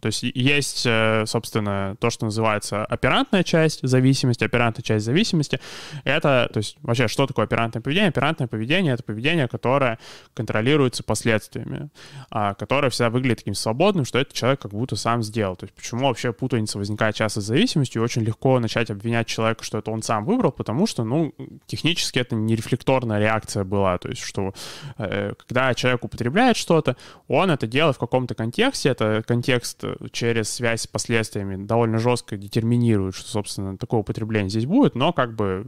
то 0.00 0.06
есть 0.06 0.22
есть, 0.22 0.84
э, 0.86 1.24
собственно, 1.26 1.96
то, 2.00 2.10
что 2.10 2.24
называется 2.24 2.84
оперантная 2.84 3.42
часть 3.42 3.86
зависимости, 3.86 4.44
оперантная 4.44 4.82
часть 4.82 5.04
зависимости. 5.04 5.60
Это, 6.04 6.48
то 6.52 6.58
есть 6.58 6.76
вообще, 6.82 7.08
что 7.08 7.26
такое 7.26 7.44
оперантное 7.44 7.80
поведение? 7.82 8.08
Оперантное 8.08 8.48
поведение— 8.48 8.92
это 8.94 9.02
поведение, 9.02 9.48
которое 9.48 9.98
контролируется 10.34 11.02
последствиями, 11.02 11.90
а, 12.30 12.54
которое 12.54 12.90
всегда 12.90 13.10
выглядит 13.10 13.38
таким 13.38 13.54
свободным, 13.54 14.04
что 14.04 14.18
это 14.18 14.34
человек 14.34 14.60
как 14.60 14.72
будто 14.72 14.96
сам 14.96 15.22
сделал. 15.22 15.56
То 15.56 15.64
есть 15.64 15.74
почему 15.74 16.06
вообще 16.06 16.32
путаница 16.32 16.78
возникает 16.78 17.14
часто 17.14 17.40
с 17.40 17.44
зависимостью? 17.44 18.02
Очень 18.02 18.22
легко 18.22 18.58
начать 18.58 18.90
обвинять 18.90 19.26
человека, 19.26 19.64
что 19.64 19.78
это 19.78 19.90
он 19.90 20.02
сам 20.02 20.24
выбрал, 20.24 20.52
потому 20.52 20.86
что, 20.86 21.04
ну, 21.04 21.32
технически 21.66 22.18
это 22.18 22.34
не 22.34 22.56
рефлекторная 22.56 23.20
реакция 23.20 23.64
была. 23.64 23.98
То 23.98 24.08
есть 24.08 24.22
что 24.22 24.52
э, 24.98 25.34
когда 25.38 25.74
человек 25.74 26.04
употребляет 26.04 26.56
что-то, 26.56 26.96
он 27.28 27.50
это 27.50 27.66
делает 27.66 27.96
в 27.96 28.00
каком-то 28.00 28.34
контексте, 28.34 28.88
это 28.88 29.22
контекст 29.28 29.84
э, 29.84 29.94
через 30.10 30.48
связь 30.48 30.82
с 30.82 30.86
последствиями 30.86 31.64
довольно 31.64 31.98
жестко 31.98 32.36
детерминирует, 32.36 33.14
что, 33.14 33.28
собственно, 33.28 33.76
такое 33.76 34.00
употребление 34.00 34.48
здесь 34.48 34.66
будет, 34.66 34.94
но 34.94 35.12
как 35.12 35.36
бы, 35.36 35.66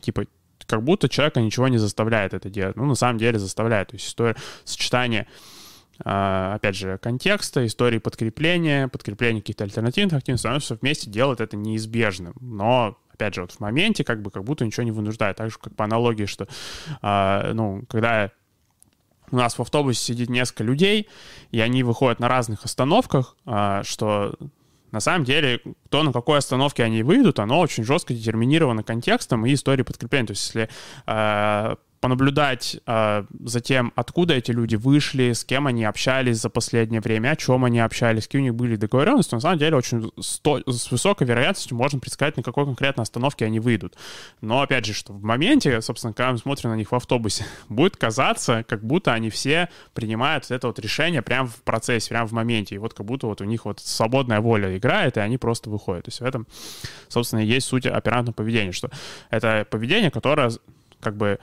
типа, 0.00 0.26
как 0.66 0.84
будто 0.84 1.08
человека 1.08 1.40
ничего 1.40 1.68
не 1.68 1.78
заставляет 1.78 2.34
это 2.34 2.50
делать. 2.50 2.76
Ну, 2.76 2.84
на 2.84 2.94
самом 2.94 3.18
деле 3.18 3.38
заставляет. 3.38 3.88
То 3.88 3.94
есть 3.96 4.06
история 4.06 4.36
сочетания 4.64 5.26
а, 6.04 6.54
опять 6.54 6.76
же, 6.76 6.98
контекста, 6.98 7.64
истории 7.66 7.98
подкрепления, 7.98 8.88
подкрепления 8.88 9.40
каких-то 9.40 9.64
альтернативных 9.64 10.18
активностей, 10.18 10.50
оно 10.50 10.58
все 10.58 10.76
вместе 10.80 11.10
делает 11.10 11.40
это 11.40 11.56
неизбежным. 11.56 12.34
Но, 12.40 12.98
опять 13.12 13.34
же, 13.34 13.42
вот 13.42 13.52
в 13.52 13.60
моменте 13.60 14.04
как 14.04 14.20
бы 14.22 14.30
как 14.30 14.44
будто 14.44 14.64
ничего 14.64 14.84
не 14.84 14.90
вынуждает. 14.90 15.36
Так 15.36 15.50
же, 15.50 15.58
как 15.58 15.74
по 15.74 15.84
аналогии, 15.84 16.26
что, 16.26 16.46
э, 17.02 17.52
ну, 17.52 17.84
когда 17.88 18.32
у 19.32 19.36
нас 19.36 19.58
в 19.58 19.62
автобусе 19.62 20.00
сидит 20.00 20.30
несколько 20.30 20.62
людей, 20.62 21.08
и 21.50 21.60
они 21.60 21.82
выходят 21.82 22.20
на 22.20 22.28
разных 22.28 22.64
остановках, 22.64 23.36
а, 23.44 23.82
что 23.82 24.36
на 24.92 25.00
самом 25.00 25.24
деле, 25.24 25.60
то, 25.88 26.02
на 26.02 26.12
какой 26.12 26.38
остановке 26.38 26.84
они 26.84 27.02
выйдут, 27.02 27.38
оно 27.38 27.58
очень 27.60 27.82
жестко 27.82 28.12
детерминировано 28.12 28.82
контекстом 28.82 29.46
и 29.46 29.54
историей 29.54 29.84
подкрепления. 29.84 30.26
То 30.26 30.32
есть, 30.32 30.46
если 30.46 30.68
а, 31.06 31.76
понаблюдать 32.02 32.80
э, 32.84 33.24
за 33.44 33.60
тем, 33.60 33.92
откуда 33.94 34.34
эти 34.34 34.50
люди 34.50 34.74
вышли, 34.74 35.32
с 35.32 35.44
кем 35.44 35.68
они 35.68 35.84
общались 35.84 36.38
за 36.38 36.50
последнее 36.50 37.00
время, 37.00 37.30
о 37.30 37.36
чем 37.36 37.64
они 37.64 37.78
общались, 37.78 38.24
какие 38.24 38.40
у 38.40 38.44
них 38.44 38.56
были 38.56 38.74
договоренности, 38.74 39.34
на 39.36 39.40
самом 39.40 39.58
деле 39.58 39.76
очень 39.76 40.10
сто... 40.20 40.60
с 40.66 40.90
высокой 40.90 41.28
вероятностью 41.28 41.76
можно 41.76 42.00
предсказать, 42.00 42.36
на 42.36 42.42
какой 42.42 42.64
конкретной 42.64 43.02
остановке 43.02 43.44
они 43.44 43.60
выйдут. 43.60 43.94
Но, 44.40 44.62
опять 44.62 44.84
же, 44.84 44.94
что 44.94 45.12
в 45.12 45.22
моменте, 45.22 45.80
собственно, 45.80 46.12
когда 46.12 46.32
мы 46.32 46.38
смотрим 46.38 46.70
на 46.70 46.74
них 46.74 46.90
в 46.90 46.94
автобусе, 46.96 47.44
будет 47.68 47.96
казаться, 47.96 48.64
как 48.68 48.84
будто 48.84 49.12
они 49.12 49.30
все 49.30 49.68
принимают 49.94 50.50
это 50.50 50.66
вот 50.66 50.80
решение 50.80 51.22
прямо 51.22 51.46
в 51.46 51.62
процессе, 51.62 52.08
прямо 52.08 52.26
в 52.26 52.32
моменте, 52.32 52.74
и 52.74 52.78
вот 52.78 52.94
как 52.94 53.06
будто 53.06 53.28
вот 53.28 53.40
у 53.40 53.44
них 53.44 53.64
вот 53.64 53.78
свободная 53.78 54.40
воля 54.40 54.76
играет, 54.76 55.18
и 55.18 55.20
они 55.20 55.38
просто 55.38 55.70
выходят. 55.70 56.06
То 56.06 56.08
есть 56.08 56.20
в 56.20 56.24
этом, 56.24 56.48
собственно, 57.06 57.44
и 57.44 57.46
есть 57.46 57.68
суть 57.68 57.86
оперантного 57.86 58.34
поведения, 58.34 58.72
что 58.72 58.90
это 59.30 59.64
поведение, 59.70 60.10
которое 60.10 60.50
как 61.02 61.16
бы 61.16 61.38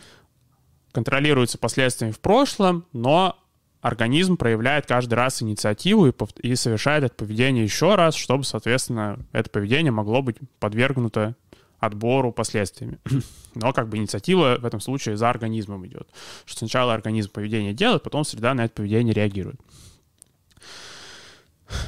контролируется 0.91 1.58
последствиями 1.58 2.12
в 2.12 2.19
прошлом, 2.19 2.86
но 2.93 3.38
организм 3.81 4.38
проявляет 4.38 4.86
каждый 4.86 5.13
раз 5.13 5.41
инициативу 5.41 6.08
и, 6.08 6.13
и 6.41 6.55
совершает 6.55 7.03
это 7.03 7.15
поведение 7.15 7.63
еще 7.63 7.96
раз, 7.96 8.15
чтобы, 8.15 8.43
соответственно, 8.43 9.19
это 9.31 9.50
поведение 9.50 9.91
могло 9.91 10.22
быть 10.22 10.38
подвергнуто 10.60 11.36
отбору 11.79 12.31
последствиями. 12.31 13.00
Но 13.55 13.72
как 13.72 13.88
бы 13.88 13.98
инициатива 13.98 14.58
в 14.60 14.65
этом 14.65 14.81
случае 14.81 15.17
за 15.17 15.29
организмом 15.29 15.88
идет. 15.88 16.10
Что 16.46 16.60
сначала 16.60 16.93
организм 16.93 17.31
поведение 17.31 17.74
делает, 17.74 18.03
потом 18.03 18.25
среда 18.25 18.53
на 18.53 18.65
это 18.65 18.75
поведение 18.75 19.13
реагирует. 19.13 19.60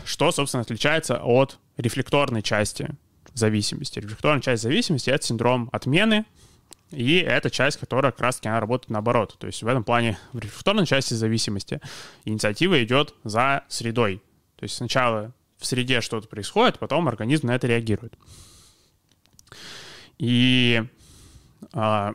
Что, 0.06 0.32
собственно, 0.32 0.62
отличается 0.62 1.22
от 1.22 1.60
рефлекторной 1.78 2.42
части 2.42 2.90
зависимости. 3.34 4.00
Рефлекторная 4.00 4.42
часть 4.42 4.64
зависимости— 4.64 5.10
это 5.12 5.26
синдром 5.26 5.70
отмены, 5.72 6.26
и 6.92 7.18
это 7.18 7.50
часть, 7.50 7.78
которая 7.78 8.12
как 8.12 8.22
раз-таки 8.22 8.50
она 8.50 8.60
работает 8.60 8.90
наоборот. 8.90 9.36
То 9.40 9.48
есть 9.48 9.64
в 9.64 9.68
этом 9.68 9.84
плане 9.84 10.18
в 10.34 10.40
рефлекторной 10.40 10.86
части 10.86 11.14
зависимости 11.14 11.80
инициатива 12.26 12.84
идет 12.84 13.14
за 13.24 13.64
средой. 13.70 14.22
То 14.58 14.64
есть 14.64 14.76
сначала 14.76 15.34
в 15.58 15.66
среде 15.66 16.02
что-то 16.02 16.28
происходит, 16.28 16.80
потом 16.80 17.08
организм 17.08 17.48
на 17.48 17.56
это 17.56 17.68
реагирует. 17.68 18.18
И 20.18 20.84
э, 21.74 22.14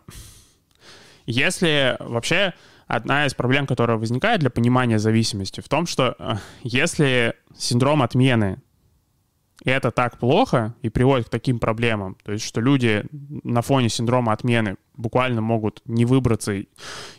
если 1.27 1.97
вообще 2.01 2.55
одна 2.87 3.27
из 3.27 3.35
проблем, 3.35 3.67
которая 3.67 3.97
возникает 3.97 4.41
для 4.41 4.51
понимания 4.51 4.99
зависимости, 4.99 5.61
в 5.61 5.69
том, 5.69 5.87
что 5.87 6.15
э, 6.19 6.35
если 6.63 7.35
синдром 7.57 8.03
отмены 8.03 8.63
и 9.65 9.71
это 9.71 9.91
так 9.91 10.19
плохо 10.19 10.75
и 10.83 10.89
приводит 10.89 11.27
к 11.27 11.31
таким 11.31 11.59
проблемам, 11.59 12.17
то 12.25 12.33
есть 12.33 12.45
что 12.45 12.61
люди 12.61 13.05
на 13.11 13.63
фоне 13.63 13.89
синдрома 13.89 14.33
отмены 14.33 14.77
буквально 14.95 15.41
могут 15.41 15.83
не 15.87 16.05
выбраться 16.05 16.53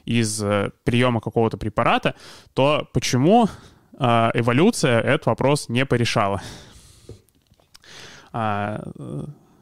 из 0.06 0.44
э, 0.44 0.72
приема 0.84 1.22
какого-то 1.22 1.58
препарата, 1.58 2.16
то 2.54 2.88
почему 2.94 3.48
э, 4.00 4.30
эволюция 4.34 5.00
этот 5.00 5.28
вопрос 5.28 5.70
не 5.70 5.86
порешала? 5.86 6.42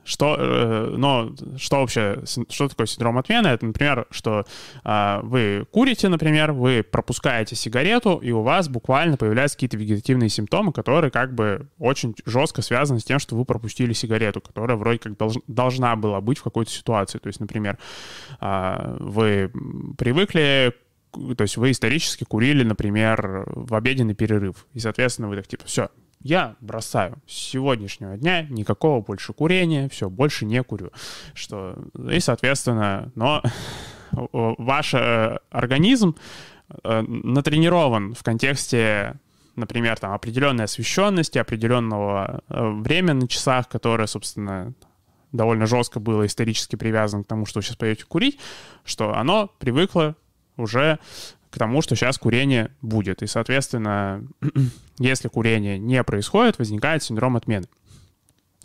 А, 0.06 0.08
что, 0.08 0.36
э, 0.38 0.96
но 0.98 1.34
что 1.58 1.82
вообще, 1.82 2.24
что 2.26 2.68
такое 2.68 2.86
синдром 2.86 3.18
отмены? 3.18 3.48
Это, 3.48 3.66
например, 3.66 4.08
что 4.12 4.46
э, 4.84 5.20
вы 5.24 5.66
курите, 5.72 6.10
например, 6.10 6.52
вы 6.52 6.84
пропускаете 6.84 7.56
сигарету, 7.56 8.18
и 8.18 8.32
у 8.32 8.42
вас 8.42 8.70
буквально 8.70 9.18
появляются 9.18 9.58
какие-то 9.58 9.78
вегетативные 9.78 10.30
симптомы, 10.30 10.72
которые 10.72 11.12
как 11.12 11.34
бы 11.34 11.68
очень 11.80 12.16
жестко 12.26 12.62
связаны 12.62 13.00
с 13.00 13.04
тем, 13.04 13.20
что 13.20 13.36
вы 13.36 13.46
пропустили 13.46 13.94
сигарету, 13.94 14.42
которая 14.42 14.78
вроде 14.78 15.00
как 15.00 15.18
долж, 15.18 15.36
должна 15.48 15.96
была 15.96 16.22
быть 16.22 16.38
в 16.38 16.44
какой-то 16.44 16.72
ситуации. 16.72 17.20
То 17.20 17.28
есть, 17.28 17.40
например, 17.40 17.78
э, 18.42 18.98
вы 19.00 19.52
привыкли 19.98 20.74
то 21.38 21.44
есть 21.44 21.56
вы 21.56 21.72
исторически 21.72 22.26
курили, 22.26 22.66
например, 22.66 23.46
в 23.48 23.74
обеденный 23.74 24.16
перерыв, 24.16 24.66
и, 24.74 24.80
соответственно, 24.80 25.30
вы 25.30 25.38
так 25.38 25.48
типа, 25.48 25.64
все, 25.66 25.90
я 26.26 26.56
бросаю 26.60 27.22
с 27.28 27.34
сегодняшнего 27.34 28.18
дня 28.18 28.48
никакого 28.50 29.00
больше 29.00 29.32
курения, 29.32 29.88
все, 29.90 30.10
больше 30.10 30.46
не 30.46 30.64
курю. 30.64 30.90
Что, 31.36 31.78
и, 32.12 32.20
соответственно, 32.20 33.12
но 33.14 33.44
ваш 34.12 34.96
э, 34.96 35.38
организм 35.52 36.16
э, 36.84 37.02
натренирован 37.02 38.16
в 38.16 38.24
контексте 38.24 39.20
например, 39.56 39.98
там 40.00 40.12
определенной 40.14 40.66
освещенности, 40.66 41.38
определенного 41.38 42.42
э, 42.50 42.70
времени 42.70 43.22
на 43.22 43.28
часах, 43.28 43.70
которое, 43.70 44.08
собственно, 44.08 44.74
довольно 45.32 45.68
жестко 45.68 46.00
было 46.00 46.26
исторически 46.26 46.76
привязано 46.76 47.24
к 47.24 47.28
тому, 47.28 47.46
что 47.46 47.60
вы 47.60 47.64
сейчас 47.64 47.78
пойдете 47.78 48.04
курить, 48.06 48.40
что 48.84 49.16
оно 49.16 49.50
привыкло 49.60 50.16
уже 50.58 51.00
к 51.56 51.58
тому, 51.58 51.82
что 51.82 51.96
сейчас 51.96 52.18
курение 52.18 52.72
будет. 52.82 53.24
И, 53.24 53.28
соответственно, 53.28 54.28
если 55.00 55.30
курение 55.30 55.80
не 55.80 56.04
происходит, 56.04 56.60
возникает 56.60 57.02
синдром 57.02 57.38
отмены. 57.38 57.68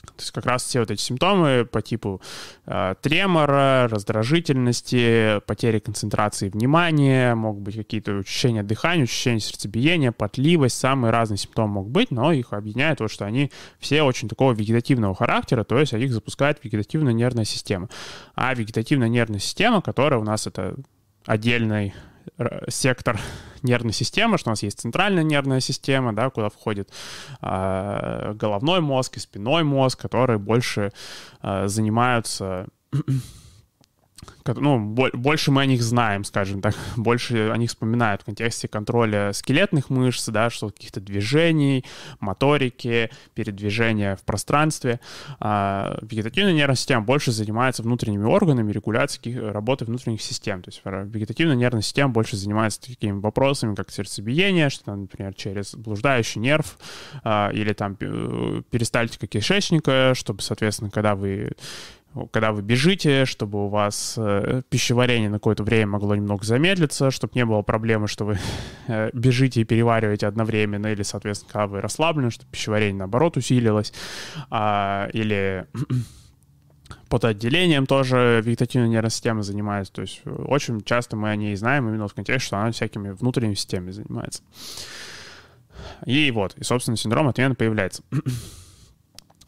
То 0.03 0.22
есть 0.22 0.33
как 0.33 0.46
раз 0.46 0.64
все 0.64 0.81
вот 0.81 0.90
эти 0.90 1.00
симптомы 1.00 1.68
по 1.70 1.83
типу 1.83 2.20
э, 2.66 2.94
тремора, 3.00 3.87
раздражительности, 3.88 5.40
потери 5.46 5.79
концентрации 5.79 6.48
внимания, 6.48 7.35
могут 7.35 7.62
быть 7.62 7.76
какие-то 7.76 8.12
учащения 8.12 8.62
дыхания, 8.62 9.05
учащения 9.05 9.40
сердцебиения, 9.40 10.11
потливость, 10.11 10.79
самые 10.79 11.12
разные 11.12 11.38
симптомы 11.38 11.74
могут 11.74 11.92
быть, 11.92 12.11
но 12.11 12.33
их 12.33 12.53
объединяет 12.53 12.98
то, 12.98 13.09
что 13.09 13.24
они 13.24 13.53
все 13.79 14.03
очень 14.03 14.29
такого 14.29 14.53
вегетативного 14.53 15.14
характера, 15.14 15.64
то 15.64 15.79
есть 15.79 15.92
их 15.92 16.12
запускает 16.12 16.59
вегетативная 16.64 17.12
нервная 17.12 17.44
система. 17.44 17.88
А 18.35 18.53
вегетативная 18.55 19.09
нервная 19.09 19.38
система, 19.38 19.81
которая 19.81 20.18
у 20.18 20.24
нас 20.24 20.46
это 20.46 20.74
отдельный 21.26 21.94
сектор 22.68 23.20
нервной 23.62 23.92
системы, 23.92 24.38
что 24.38 24.50
у 24.50 24.52
нас 24.52 24.62
есть 24.62 24.80
центральная 24.80 25.22
нервная 25.22 25.61
система, 25.61 26.14
да, 26.14 26.30
куда 26.30 26.48
входит 26.48 26.90
э, 27.42 28.33
головной 28.35 28.80
мозг 28.80 29.16
и 29.16 29.20
спинной 29.20 29.64
мозг, 29.64 30.00
которые 30.00 30.38
больше 30.38 30.92
э, 31.42 31.68
занимаются 31.68 32.66
ну, 34.46 34.78
больше 34.78 35.50
мы 35.50 35.62
о 35.62 35.66
них 35.66 35.83
знаем, 35.83 36.24
скажем 36.24 36.61
так, 36.61 36.74
больше 36.96 37.50
о 37.50 37.56
них 37.56 37.70
вспоминают 37.70 38.22
в 38.22 38.24
контексте 38.24 38.68
контроля 38.68 39.33
скелетных 39.33 39.90
мышц, 39.90 40.28
да, 40.28 40.50
что 40.50 40.70
каких-то 40.70 41.00
движений, 41.00 41.85
моторики, 42.20 43.11
передвижения 43.35 44.16
в 44.16 44.22
пространстве. 44.22 45.00
А 45.38 45.98
вегетативная 46.02 46.52
нервная 46.52 46.76
система 46.76 47.02
больше 47.02 47.33
занимается 47.33 47.83
внутренними 47.83 48.24
органами, 48.24 48.72
регуляцией 48.72 49.50
работы 49.50 49.85
внутренних 49.85 50.22
систем. 50.22 50.62
То 50.62 50.68
есть 50.68 50.83
вегетативная 50.85 51.56
нервная 51.56 51.83
система 51.83 52.11
больше 52.11 52.37
занимается 52.37 52.80
такими 52.80 53.18
вопросами, 53.20 53.74
как 53.74 53.90
сердцебиение, 53.90 54.70
что, 54.70 54.94
например, 54.94 55.35
через 55.35 55.74
блуждающий 55.74 56.40
нерв 56.40 56.78
а, 57.24 57.50
или 57.52 57.72
там 57.72 57.96
перистальтика 57.96 59.26
кишечника, 59.26 60.12
чтобы, 60.14 60.42
соответственно, 60.42 60.90
когда 60.90 61.14
вы 61.14 61.52
когда 62.33 62.51
вы 62.53 62.62
бежите, 62.62 63.25
чтобы 63.25 63.66
у 63.66 63.68
вас 63.68 64.14
э, 64.16 64.62
пищеварение 64.68 65.31
на 65.31 65.37
какое-то 65.37 65.62
время 65.62 65.87
могло 65.87 66.16
немного 66.16 66.44
замедлиться, 66.44 67.11
чтобы 67.12 67.33
не 67.37 67.44
было 67.44 67.62
проблемы, 67.62 68.09
что 68.09 68.25
вы 68.25 68.38
э, 68.88 69.11
бежите 69.12 69.61
и 69.61 69.64
перевариваете 69.64 70.27
одновременно, 70.27 70.88
или, 70.88 71.03
соответственно, 71.03 71.53
когда 71.53 71.66
вы 71.68 71.81
расслаблены, 71.81 72.31
чтобы 72.31 72.51
пищеварение, 72.51 72.99
наоборот, 72.99 73.37
усилилось, 73.37 73.92
а, 74.51 75.09
или 75.12 75.66
потоотделением 77.09 77.87
тоже 77.87 78.42
вегетативная 78.44 78.88
нервная 78.88 79.11
система 79.11 79.42
занимается. 79.42 79.92
То 79.92 80.03
есть 80.03 80.23
очень 80.25 80.83
часто 80.83 81.16
мы 81.16 81.31
о 81.31 81.37
ней 81.37 81.55
знаем 81.55 81.88
именно 81.88 82.09
в 82.09 82.14
контексте, 82.14 82.44
что 82.44 82.59
она 82.59 82.73
всякими 82.73 83.11
внутренними 83.11 83.55
системами 83.55 83.92
занимается. 83.92 84.42
И 86.07 86.31
вот, 86.33 86.57
и, 86.57 86.64
собственно, 86.64 86.96
синдром 86.96 87.29
отмены 87.29 87.55
появляется. 87.55 88.03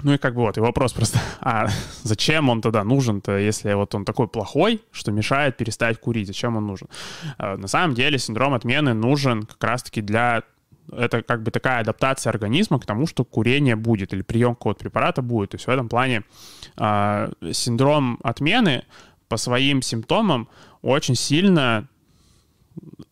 Ну 0.02 0.14
и 0.14 0.18
как 0.18 0.34
бы 0.34 0.40
вот, 0.42 0.58
и 0.58 0.60
вопрос 0.60 0.92
просто, 0.92 1.18
а 1.40 1.68
зачем 2.02 2.48
он 2.48 2.60
тогда 2.60 2.84
нужен-то, 2.84 3.38
если 3.38 3.72
вот 3.74 3.94
он 3.94 4.04
такой 4.04 4.28
плохой, 4.28 4.82
что 4.90 5.12
мешает 5.12 5.56
перестать 5.56 5.98
курить, 5.98 6.26
зачем 6.26 6.56
он 6.56 6.66
нужен? 6.66 6.88
А, 7.38 7.56
на 7.56 7.68
самом 7.68 7.94
деле 7.94 8.18
синдром 8.18 8.54
отмены 8.54 8.94
нужен 8.94 9.44
как 9.44 9.62
раз-таки 9.62 10.00
для 10.00 10.42
это 10.90 11.22
как 11.22 11.42
бы 11.42 11.50
такая 11.50 11.80
адаптация 11.80 12.30
организма 12.30 12.78
к 12.80 12.86
тому, 12.86 13.06
что 13.06 13.24
курение 13.24 13.76
будет 13.76 14.12
или 14.12 14.22
прием 14.22 14.54
какого-то 14.54 14.80
препарата 14.80 15.22
будет. 15.22 15.50
То 15.50 15.54
есть 15.54 15.66
в 15.66 15.70
этом 15.70 15.88
плане 15.88 16.24
э, 16.76 17.32
синдром 17.52 18.18
отмены 18.22 18.84
по 19.28 19.36
своим 19.36 19.80
симптомам 19.80 20.48
очень 20.82 21.14
сильно 21.14 21.88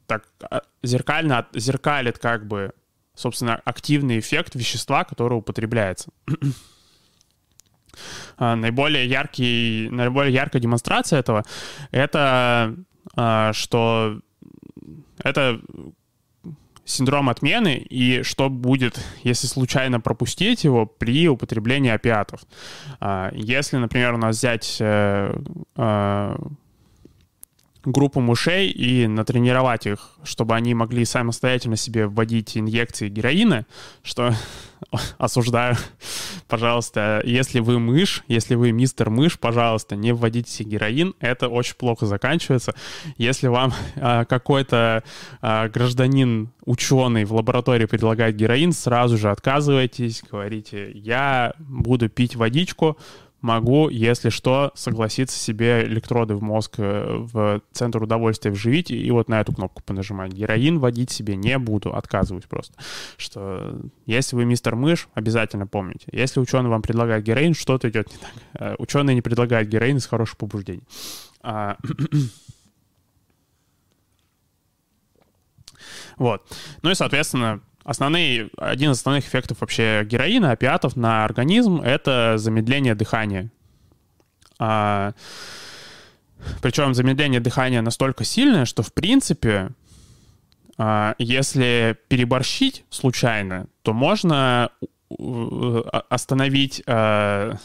так 0.07 0.25
а, 0.43 0.63
зеркально 0.83 1.47
зеркалит 1.55 2.19
как 2.19 2.47
бы 2.47 2.73
собственно 3.15 3.61
активный 3.65 4.19
эффект 4.19 4.55
вещества, 4.55 5.05
которое 5.05 5.37
употребляется. 5.37 6.11
А, 8.37 8.57
наиболее 8.57 9.07
яркий, 9.07 9.89
наиболее 9.91 10.33
яркая 10.33 10.61
демонстрация 10.61 11.21
этого 11.21 11.45
это 11.91 12.75
а, 13.17 13.53
что 13.53 14.21
это 15.23 15.61
синдром 16.85 17.29
отмены 17.29 17.77
и 17.77 18.23
что 18.23 18.49
будет, 18.49 19.01
если 19.23 19.47
случайно 19.47 20.01
пропустить 20.01 20.65
его 20.65 20.87
при 20.87 21.29
употреблении 21.29 21.91
опиатов. 21.91 22.41
А, 23.01 23.31
если, 23.33 23.77
например, 23.77 24.15
у 24.15 24.19
нас 24.19 24.37
взять 24.37 24.79
э, 24.81 26.37
группу 27.85 28.21
мышей 28.21 28.71
и 28.71 29.07
натренировать 29.07 29.87
их, 29.87 30.11
чтобы 30.23 30.55
они 30.55 30.75
могли 30.75 31.05
самостоятельно 31.05 31.77
себе 31.77 32.07
вводить 32.07 32.57
инъекции 32.57 33.09
героина, 33.09 33.67
что 34.03 34.35
осуждаю, 35.19 35.77
пожалуйста, 36.49 37.23
если 37.25 37.61
вы 37.61 37.79
мышь, 37.79 38.25
если 38.29 38.55
вы 38.55 38.73
мистер 38.73 39.11
мышь, 39.11 39.39
пожалуйста, 39.39 39.97
не 39.97 40.13
вводите 40.13 40.51
себе 40.51 40.73
героин, 40.73 41.15
это 41.21 41.49
очень 41.49 41.75
плохо 41.75 42.07
заканчивается. 42.07 42.75
Если 43.17 43.47
вам 43.47 43.73
а, 43.97 44.25
какой-то 44.25 45.03
а, 45.41 45.69
гражданин, 45.69 46.51
ученый 46.65 47.25
в 47.25 47.35
лаборатории 47.35 47.87
предлагает 47.87 48.37
героин, 48.37 48.73
сразу 48.73 49.17
же 49.17 49.31
отказывайтесь, 49.31 50.23
говорите, 50.31 50.91
я 50.93 51.55
буду 51.59 52.09
пить 52.09 52.37
водичку, 52.37 52.99
могу, 53.41 53.89
если 53.89 54.29
что, 54.29 54.73
согласиться 54.75 55.39
себе 55.39 55.85
электроды 55.85 56.35
в 56.35 56.43
мозг 56.43 56.75
э, 56.79 57.17
в 57.19 57.63
центр 57.73 58.03
удовольствия 58.03 58.51
вживить 58.51 58.91
и 58.91 59.11
вот 59.11 59.29
на 59.29 59.41
эту 59.41 59.53
кнопку 59.53 59.83
понажимать. 59.83 60.33
Героин 60.33 60.79
вводить 60.79 61.11
себе 61.11 61.37
не 61.37 61.59
буду, 61.59 61.95
отказываюсь 61.95 62.47
просто. 62.47 62.75
Что 63.17 63.79
если 64.07 64.37
вы 64.37 64.45
мистер 64.45 64.77
мышь, 64.77 65.09
обязательно 65.15 65.67
помните. 65.67 66.07
Если 66.13 66.41
ученый 66.41 66.71
вам 66.71 66.83
предлагает 66.83 67.25
героин, 67.25 67.55
что-то 67.55 67.89
идет 67.89 68.11
не 68.11 68.19
так. 68.19 68.31
Э, 68.55 68.75
ученый 68.79 69.15
не 69.15 69.23
предлагает 69.23 69.69
героин 69.69 69.97
из 69.97 70.07
хороших 70.07 70.37
побуждений. 70.37 70.85
А, 71.43 71.77
вот. 76.17 76.43
Ну 76.83 76.91
и, 76.91 76.95
соответственно, 76.95 77.61
Основные, 77.91 78.51
один 78.57 78.93
из 78.93 78.99
основных 78.99 79.27
эффектов 79.27 79.63
вообще 79.63 80.05
героина, 80.05 80.53
опиатов 80.53 80.95
на 80.95 81.25
организм— 81.25 81.81
это 81.85 82.35
замедление 82.37 82.95
дыхания. 82.95 83.51
А, 84.61 85.13
причем 86.63 86.95
замедление 86.95 87.41
дыхания 87.41 87.83
настолько 87.83 88.23
сильное, 88.23 88.65
что, 88.65 88.85
в 88.85 88.93
принципе, 88.93 89.71
а, 90.79 91.17
если 91.19 91.99
переборщить 92.07 92.85
случайно, 92.91 93.67
то 93.83 93.93
можно 93.93 94.71
остановить 95.09 96.85
а, 96.87 97.57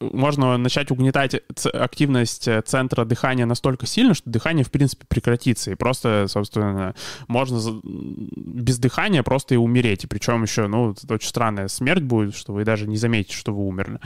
можно 0.00 0.56
начать 0.56 0.90
угнетать 0.90 1.40
активность 1.72 2.46
э, 2.48 2.62
центра 2.62 3.04
дыхания 3.04 3.46
настолько 3.46 3.86
сильно, 3.86 4.14
что 4.14 4.30
дыхание, 4.30 4.64
в 4.64 4.70
принципе, 4.70 5.04
прекратится. 5.06 5.72
И 5.72 5.74
просто, 5.74 6.26
собственно, 6.28 6.94
можно 7.28 7.58
без 7.82 8.78
дыхания 8.78 9.22
просто 9.22 9.54
и 9.54 9.58
умереть. 9.58 10.04
И 10.04 10.06
причем 10.06 10.42
еще, 10.42 10.66
ну, 10.66 10.92
это 10.92 11.14
очень 11.14 11.28
странная 11.28 11.68
смерть 11.68 12.02
будет, 12.02 12.36
что 12.36 12.52
вы 12.52 12.64
даже 12.64 12.86
не 12.86 12.96
заметите, 12.96 13.36
что 13.36 13.52
вы 13.52 13.66
умерли. 13.66 13.98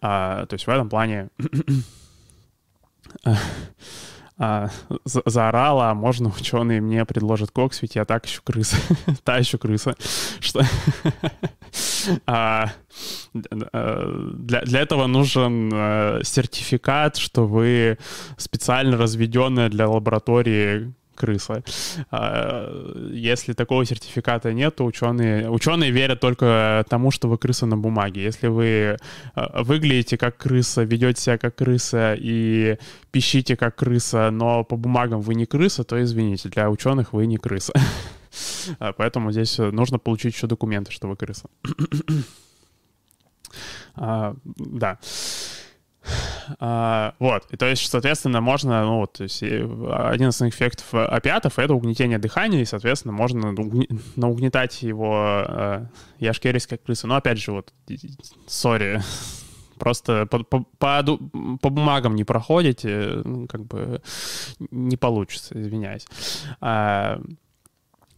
А, 0.00 0.46
то 0.46 0.54
есть 0.54 0.66
в 0.66 0.70
этом 0.70 0.88
плане 0.88 1.28
а, 4.38 4.68
заорала, 5.04 5.90
а 5.90 5.94
можно 5.94 6.28
ученые 6.28 6.80
мне 6.80 7.04
предложат 7.04 7.50
кокс, 7.50 7.82
ведь 7.82 7.96
я 7.96 8.04
так 8.04 8.26
еще 8.26 8.40
крыса, 8.44 8.76
та 9.24 9.38
еще 9.38 9.58
крыса, 9.58 9.94
что 10.40 10.62
а, 12.26 12.72
для, 13.32 14.60
для 14.62 14.80
этого 14.80 15.06
нужен 15.06 15.70
а, 15.72 16.20
сертификат, 16.22 17.16
что 17.16 17.46
вы 17.46 17.98
специально 18.36 18.96
разведенная 18.96 19.68
для 19.68 19.88
лаборатории 19.88 20.92
крыса. 21.16 21.62
А, 22.10 23.10
если 23.12 23.52
такого 23.52 23.84
сертификата 23.84 24.52
нет, 24.52 24.76
то 24.76 24.84
ученые, 24.84 25.50
ученые 25.50 25.90
верят 25.90 26.20
только 26.20 26.84
тому, 26.88 27.10
что 27.10 27.28
вы 27.28 27.38
крыса 27.38 27.66
на 27.66 27.76
бумаге. 27.76 28.22
Если 28.22 28.46
вы 28.48 28.96
а, 29.34 29.62
выглядите 29.62 30.16
как 30.16 30.36
крыса, 30.36 30.82
ведете 30.82 31.20
себя 31.20 31.38
как 31.38 31.56
крыса 31.56 32.14
и 32.16 32.78
пищите 33.10 33.56
как 33.56 33.76
крыса, 33.76 34.30
но 34.30 34.64
по 34.64 34.76
бумагам 34.76 35.20
вы 35.20 35.34
не 35.34 35.46
крыса, 35.46 35.84
то 35.84 36.00
извините, 36.02 36.48
для 36.48 36.70
ученых 36.70 37.12
вы 37.12 37.26
не 37.26 37.36
крыса. 37.36 37.72
А, 38.80 38.92
поэтому 38.92 39.32
здесь 39.32 39.56
нужно 39.56 39.98
получить 39.98 40.34
еще 40.34 40.46
документы, 40.46 40.92
что 40.92 41.08
вы 41.08 41.16
крыса. 41.16 41.48
Да. 43.96 44.98
А, 46.58 47.14
вот, 47.18 47.44
и 47.50 47.56
то 47.56 47.66
есть, 47.66 47.90
соответственно, 47.90 48.40
можно, 48.40 48.84
ну, 48.84 49.00
вот, 49.00 49.14
то 49.14 49.24
есть 49.24 49.42
один 49.42 50.28
из 50.28 50.34
основных 50.34 50.54
эффектов 50.54 50.94
опиатов— 50.94 51.58
это 51.58 51.74
угнетение 51.74 52.18
дыхания, 52.18 52.62
и, 52.62 52.64
соответственно, 52.64 53.12
можно 53.12 53.54
наугнетать 54.16 54.82
его 54.82 55.44
э, 55.46 55.86
яшкерис 56.18 56.66
как 56.66 56.82
крыса. 56.82 57.06
Но, 57.06 57.16
опять 57.16 57.38
же, 57.38 57.52
вот, 57.52 57.72
сори, 58.46 59.00
просто 59.78 60.26
по, 60.26 60.42
по, 60.42 60.64
по, 60.78 61.02
по 61.60 61.70
бумагам 61.70 62.14
не 62.14 62.24
проходите, 62.24 63.22
ну, 63.24 63.46
как 63.46 63.64
бы 63.64 64.02
не 64.70 64.96
получится, 64.96 65.60
извиняюсь. 65.60 66.06
А, 66.60 67.20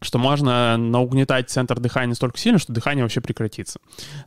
что 0.01 0.19
можно 0.19 0.77
наугнетать 0.77 1.51
центр 1.51 1.81
дыхания 1.81 2.15
столько 2.15 2.39
сильно, 2.39 2.59
что 2.59 2.73
дыхание 2.73 3.05
вообще 3.05 3.21
прекратится. 3.21 3.81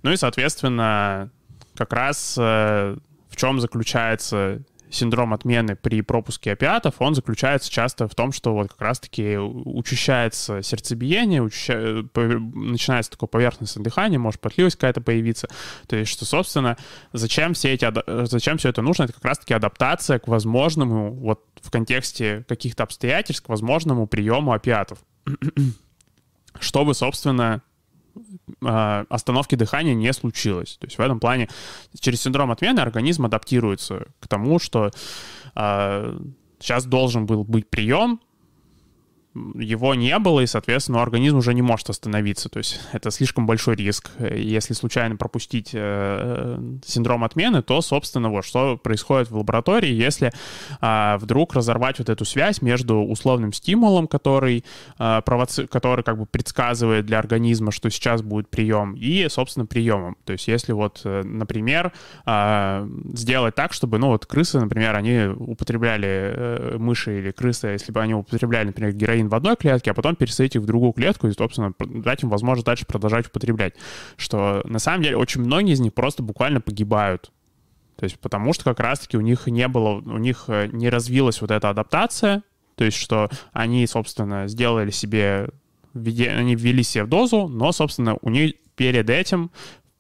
Ну 0.03 0.11
и, 0.11 0.17
соответственно, 0.17 1.31
как 1.75 1.93
раз 1.93 2.35
э, 2.37 2.97
чем 3.41 3.59
заключается 3.59 4.61
синдром 4.91 5.33
отмены 5.33 5.75
при 5.75 6.01
пропуске 6.01 6.51
опиатов, 6.51 6.95
он 6.99 7.15
заключается 7.15 7.71
часто 7.71 8.07
в 8.07 8.13
том, 8.13 8.31
что 8.31 8.53
вот 8.53 8.69
как 8.69 8.81
раз-таки 8.81 9.37
учащается 9.37 10.61
сердцебиение, 10.61 11.41
учаща... 11.41 12.05
начинается 12.13 13.11
такое 13.11 13.27
поверхностное 13.27 13.83
дыхание, 13.83 14.19
может 14.19 14.41
потливость 14.41 14.75
какая-то 14.75 15.01
появиться. 15.01 15.47
То 15.87 15.95
есть, 15.95 16.11
что, 16.11 16.25
собственно, 16.25 16.77
зачем, 17.13 17.53
все 17.53 17.73
эти, 17.73 17.89
зачем 18.27 18.57
все 18.57 18.69
это 18.69 18.81
нужно? 18.81 19.03
Это 19.03 19.13
как 19.13 19.25
раз-таки 19.25 19.53
адаптация 19.53 20.19
к 20.19 20.27
возможному, 20.27 21.13
вот 21.13 21.43
в 21.61 21.71
контексте 21.71 22.45
каких-то 22.47 22.83
обстоятельств, 22.83 23.45
к 23.45 23.49
возможному 23.49 24.07
приему 24.07 24.51
опиатов. 24.51 24.99
Чтобы, 26.59 26.93
собственно, 26.93 27.63
остановки 28.61 29.55
дыхания 29.55 29.93
не 29.93 30.11
случилось. 30.13 30.77
То 30.79 30.87
есть 30.87 30.97
в 30.97 31.01
этом 31.01 31.19
плане 31.19 31.49
через 31.99 32.21
синдром 32.21 32.51
отмены 32.51 32.79
организм 32.79 33.25
адаптируется 33.25 34.07
к 34.19 34.27
тому, 34.27 34.59
что 34.59 34.91
э, 35.55 36.19
сейчас 36.59 36.85
должен 36.85 37.25
был 37.25 37.43
быть 37.43 37.69
прием, 37.69 38.19
его 39.33 39.95
не 39.95 40.17
было, 40.19 40.41
и, 40.41 40.45
соответственно, 40.45 41.01
организм 41.01 41.37
уже 41.37 41.53
не 41.53 41.61
может 41.61 41.89
остановиться. 41.89 42.49
То 42.49 42.57
есть 42.59 42.81
это 42.91 43.11
слишком 43.11 43.45
большой 43.45 43.75
риск. 43.75 44.11
Если 44.19 44.73
случайно 44.73 45.15
пропустить 45.15 45.69
э, 45.73 46.59
синдром 46.85 47.23
отмены, 47.23 47.61
то, 47.61 47.81
собственно, 47.81 48.29
вот 48.29 48.43
что 48.43 48.77
происходит 48.77 49.31
в 49.31 49.37
лаборатории, 49.37 49.91
если 49.91 50.31
э, 50.81 51.17
вдруг 51.17 51.53
разорвать 51.53 51.99
вот 51.99 52.09
эту 52.09 52.25
связь 52.25 52.61
между 52.61 52.97
условным 52.97 53.53
стимулом, 53.53 54.07
который, 54.07 54.65
э, 54.99 55.21
провоци... 55.25 55.65
который 55.67 56.03
как 56.03 56.17
бы 56.17 56.25
предсказывает 56.25 57.05
для 57.05 57.19
организма, 57.19 57.71
что 57.71 57.89
сейчас 57.89 58.21
будет 58.21 58.49
прием, 58.49 58.95
и, 58.95 59.27
собственно, 59.29 59.65
приемом. 59.65 60.17
То 60.25 60.33
есть 60.33 60.47
если 60.49 60.73
вот, 60.73 61.01
э, 61.05 61.23
например, 61.23 61.93
э, 62.25 62.87
сделать 63.13 63.55
так, 63.55 63.71
чтобы, 63.71 63.97
ну 63.97 64.07
вот 64.07 64.25
крысы, 64.25 64.59
например, 64.59 64.95
они 64.95 65.27
употребляли, 65.27 66.33
э, 66.35 66.75
мыши 66.77 67.19
или 67.19 67.31
крысы, 67.31 67.67
если 67.67 67.93
бы 67.93 68.01
они 68.01 68.13
употребляли, 68.13 68.67
например, 68.67 68.91
героин 68.93 69.20
в 69.29 69.35
одной 69.35 69.55
клетке, 69.55 69.91
а 69.91 69.93
потом 69.93 70.15
пересадить 70.15 70.55
их 70.55 70.61
в 70.61 70.65
другую 70.65 70.93
клетку 70.93 71.27
и, 71.27 71.31
собственно, 71.31 71.73
дать 71.79 72.23
им 72.23 72.29
возможность 72.29 72.65
дальше 72.65 72.85
продолжать 72.85 73.27
употреблять. 73.27 73.75
Что 74.17 74.61
на 74.65 74.79
самом 74.79 75.03
деле 75.03 75.17
очень 75.17 75.41
многие 75.41 75.73
из 75.73 75.79
них 75.79 75.93
просто 75.93 76.23
буквально 76.23 76.61
погибают. 76.61 77.31
То 77.97 78.05
есть 78.05 78.19
потому 78.19 78.53
что 78.53 78.63
как 78.63 78.79
раз-таки 78.79 79.17
у 79.17 79.21
них 79.21 79.47
не 79.47 79.67
было, 79.67 80.01
у 80.01 80.17
них 80.17 80.45
э, 80.47 80.67
не 80.71 80.89
развилась 80.89 81.41
вот 81.41 81.51
эта 81.51 81.69
адаптация, 81.69 82.43
то 82.75 82.83
есть 82.83 82.97
что 82.97 83.29
они, 83.53 83.85
собственно, 83.85 84.47
сделали 84.47 84.89
себе, 84.89 85.49
они 85.93 86.55
ввели 86.55 86.81
себе 86.81 87.03
в 87.03 87.09
дозу, 87.09 87.47
но, 87.47 87.71
собственно, 87.71 88.17
у 88.21 88.29
них 88.29 88.53
перед 88.75 89.09
этим 89.09 89.51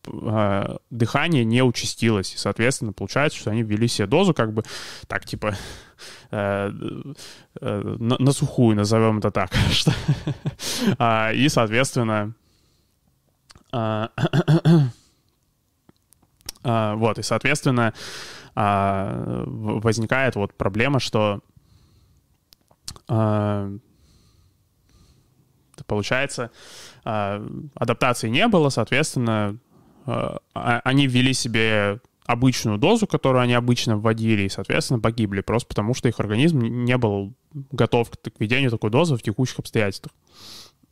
э, 0.07 0.77
дыхание 0.89 1.43
не 1.45 1.63
участилось. 1.63 2.33
И, 2.33 2.37
соответственно, 2.37 2.93
получается, 2.93 3.39
что 3.39 3.51
они 3.51 3.63
ввели 3.63 3.87
себе 3.87 4.07
дозу 4.07 4.33
как 4.33 4.53
бы 4.53 4.63
так, 5.07 5.25
типа, 5.25 5.55
э, 6.31 6.71
э, 7.61 7.95
на, 7.99 8.17
на 8.17 8.31
сухую, 8.31 8.75
назовем 8.75 9.19
это 9.19 9.31
так. 9.31 9.51
А, 10.97 11.31
и, 11.31 11.47
соответственно, 11.49 12.33
а, 13.71 14.09
а, 16.63 16.95
вот, 16.95 17.19
и, 17.19 17.23
соответственно, 17.23 17.93
возникает 18.53 20.35
вот 20.35 20.53
проблема, 20.55 20.99
что 20.99 21.41
получается, 25.87 26.51
адаптации 27.03 28.27
не 28.27 28.47
было, 28.47 28.67
соответственно, 28.69 29.57
они 30.53 31.07
ввели 31.07 31.33
себе 31.33 31.99
обычную 32.25 32.77
дозу, 32.77 33.07
которую 33.07 33.41
они 33.41 33.53
обычно 33.53 33.97
вводили, 33.97 34.43
и, 34.43 34.49
соответственно, 34.49 34.99
погибли, 34.99 35.41
просто 35.41 35.67
потому 35.67 35.93
что 35.93 36.07
их 36.07 36.19
организм 36.19 36.59
не 36.59 36.97
был 36.97 37.33
готов 37.71 38.09
к 38.09 38.39
введению 38.39 38.71
такой 38.71 38.89
дозы 38.89 39.17
в 39.17 39.21
текущих 39.21 39.59
обстоятельствах. 39.59 40.13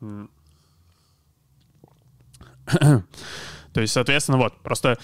То 3.72 3.80
есть, 3.80 3.92
соответственно, 3.92 4.38
вот, 4.38 4.60
просто 4.62 4.98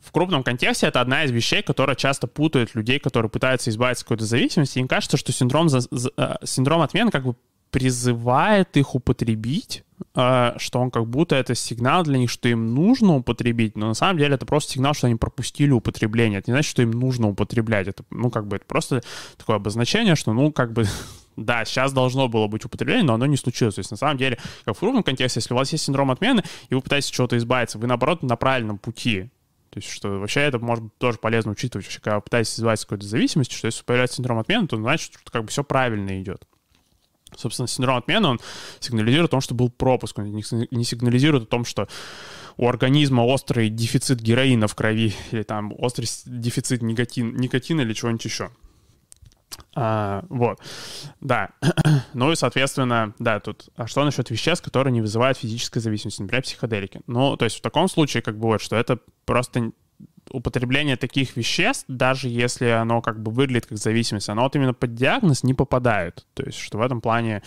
в 0.00 0.12
крупном 0.12 0.42
контексте 0.42 0.86
это 0.86 1.00
одна 1.00 1.24
из 1.24 1.30
вещей, 1.30 1.62
которая 1.62 1.96
часто 1.96 2.26
путает 2.26 2.74
людей, 2.74 2.98
которые 2.98 3.30
пытаются 3.30 3.70
избавиться 3.70 4.02
от 4.02 4.04
какой-то 4.04 4.24
зависимости. 4.24 4.78
Им 4.78 4.86
кажется, 4.86 5.16
что 5.16 5.32
синдром, 5.32 5.68
за, 5.68 5.80
за, 5.90 6.10
э, 6.16 6.36
синдром 6.44 6.82
отмены 6.82 7.10
как 7.10 7.24
бы 7.24 7.36
призывает 7.74 8.76
их 8.76 8.94
употребить, 8.94 9.82
а, 10.14 10.54
что 10.58 10.78
он 10.78 10.92
как 10.92 11.08
будто 11.08 11.34
это 11.34 11.56
сигнал 11.56 12.04
для 12.04 12.18
них, 12.18 12.30
что 12.30 12.48
им 12.48 12.72
нужно 12.72 13.16
употребить, 13.16 13.76
но 13.76 13.88
на 13.88 13.94
самом 13.94 14.18
деле 14.18 14.36
это 14.36 14.46
просто 14.46 14.74
сигнал, 14.74 14.94
что 14.94 15.08
они 15.08 15.16
пропустили 15.16 15.72
употребление. 15.72 16.38
Это 16.38 16.52
не 16.52 16.54
значит, 16.54 16.70
что 16.70 16.82
им 16.82 16.92
нужно 16.92 17.28
употреблять. 17.28 17.88
Это, 17.88 18.04
ну, 18.10 18.30
как 18.30 18.46
бы, 18.46 18.56
это 18.56 18.64
просто 18.64 19.02
такое 19.36 19.56
обозначение, 19.56 20.14
что, 20.14 20.32
ну, 20.32 20.52
как 20.52 20.72
бы, 20.72 20.84
да, 21.36 21.64
сейчас 21.64 21.92
должно 21.92 22.28
было 22.28 22.46
быть 22.46 22.64
употребление, 22.64 23.02
но 23.02 23.14
оно 23.14 23.26
не 23.26 23.36
случилось. 23.36 23.74
То 23.74 23.80
есть, 23.80 23.90
на 23.90 23.96
самом 23.96 24.18
деле, 24.18 24.38
как 24.64 24.76
в 24.76 24.78
крупном 24.78 25.02
контексте, 25.02 25.40
если 25.40 25.52
у 25.52 25.56
вас 25.56 25.72
есть 25.72 25.82
синдром 25.82 26.12
отмены, 26.12 26.44
и 26.68 26.76
вы 26.76 26.80
пытаетесь 26.80 27.10
чего-то 27.10 27.36
избавиться, 27.36 27.80
вы, 27.80 27.88
наоборот, 27.88 28.22
на 28.22 28.36
правильном 28.36 28.78
пути. 28.78 29.30
То 29.70 29.80
есть, 29.80 29.90
что 29.90 30.20
вообще 30.20 30.42
это 30.42 30.60
может 30.60 30.96
тоже 30.98 31.18
полезно 31.18 31.50
учитывать, 31.50 31.88
когда 32.00 32.14
вы 32.14 32.22
пытаетесь 32.22 32.54
избавиться 32.54 32.84
от 32.84 32.90
какой-то 32.90 33.08
зависимости, 33.08 33.52
что 33.52 33.66
если 33.66 33.82
появляется 33.82 34.18
синдром 34.18 34.38
отмены, 34.38 34.68
то 34.68 34.76
значит, 34.76 35.14
что 35.20 35.32
как 35.32 35.42
бы 35.42 35.48
все 35.48 35.64
правильно 35.64 36.22
идет. 36.22 36.46
Собственно, 37.36 37.68
синдром 37.68 37.96
отмены, 37.96 38.28
он 38.28 38.40
сигнализирует 38.80 39.30
о 39.30 39.32
том, 39.32 39.40
что 39.40 39.54
был 39.54 39.70
пропуск, 39.70 40.18
он 40.18 40.32
не 40.32 40.84
сигнализирует 40.84 41.44
о 41.44 41.46
том, 41.46 41.64
что 41.64 41.88
у 42.56 42.68
организма 42.68 43.22
острый 43.22 43.68
дефицит 43.68 44.20
героина 44.20 44.68
в 44.68 44.74
крови 44.74 45.14
или 45.32 45.42
там 45.42 45.72
острый 45.76 46.08
дефицит 46.26 46.82
никотин, 46.82 47.34
никотина 47.36 47.80
или 47.80 47.92
чего-нибудь 47.92 48.24
еще. 48.24 48.50
А, 49.76 50.24
вот, 50.28 50.60
да. 51.20 51.50
ну 52.14 52.32
и, 52.32 52.36
соответственно, 52.36 53.14
да, 53.18 53.40
тут, 53.40 53.68
а 53.76 53.86
что 53.86 54.04
насчет 54.04 54.30
веществ, 54.30 54.64
которые 54.64 54.92
не 54.92 55.00
вызывают 55.00 55.38
физической 55.38 55.80
зависимости, 55.80 56.22
например, 56.22 56.42
психоделики? 56.42 57.00
Ну, 57.06 57.36
то 57.36 57.44
есть 57.44 57.58
в 57.58 57.60
таком 57.60 57.88
случае, 57.88 58.22
как 58.22 58.38
бы 58.38 58.48
вот, 58.48 58.60
что 58.60 58.76
это 58.76 58.98
просто 59.24 59.72
употребление 60.34 60.96
таких 60.96 61.36
веществ, 61.36 61.84
даже 61.88 62.28
если 62.28 62.66
оно 62.66 63.00
как 63.00 63.22
бы 63.22 63.30
выглядит 63.30 63.66
как 63.66 63.78
зависимость, 63.78 64.28
оно 64.28 64.42
вот 64.42 64.56
именно 64.56 64.74
под 64.74 64.94
диагноз 64.94 65.44
не 65.44 65.54
попадает. 65.54 66.26
То 66.34 66.44
есть, 66.44 66.58
что 66.58 66.78
в 66.78 66.82
этом 66.82 67.00
плане 67.00 67.42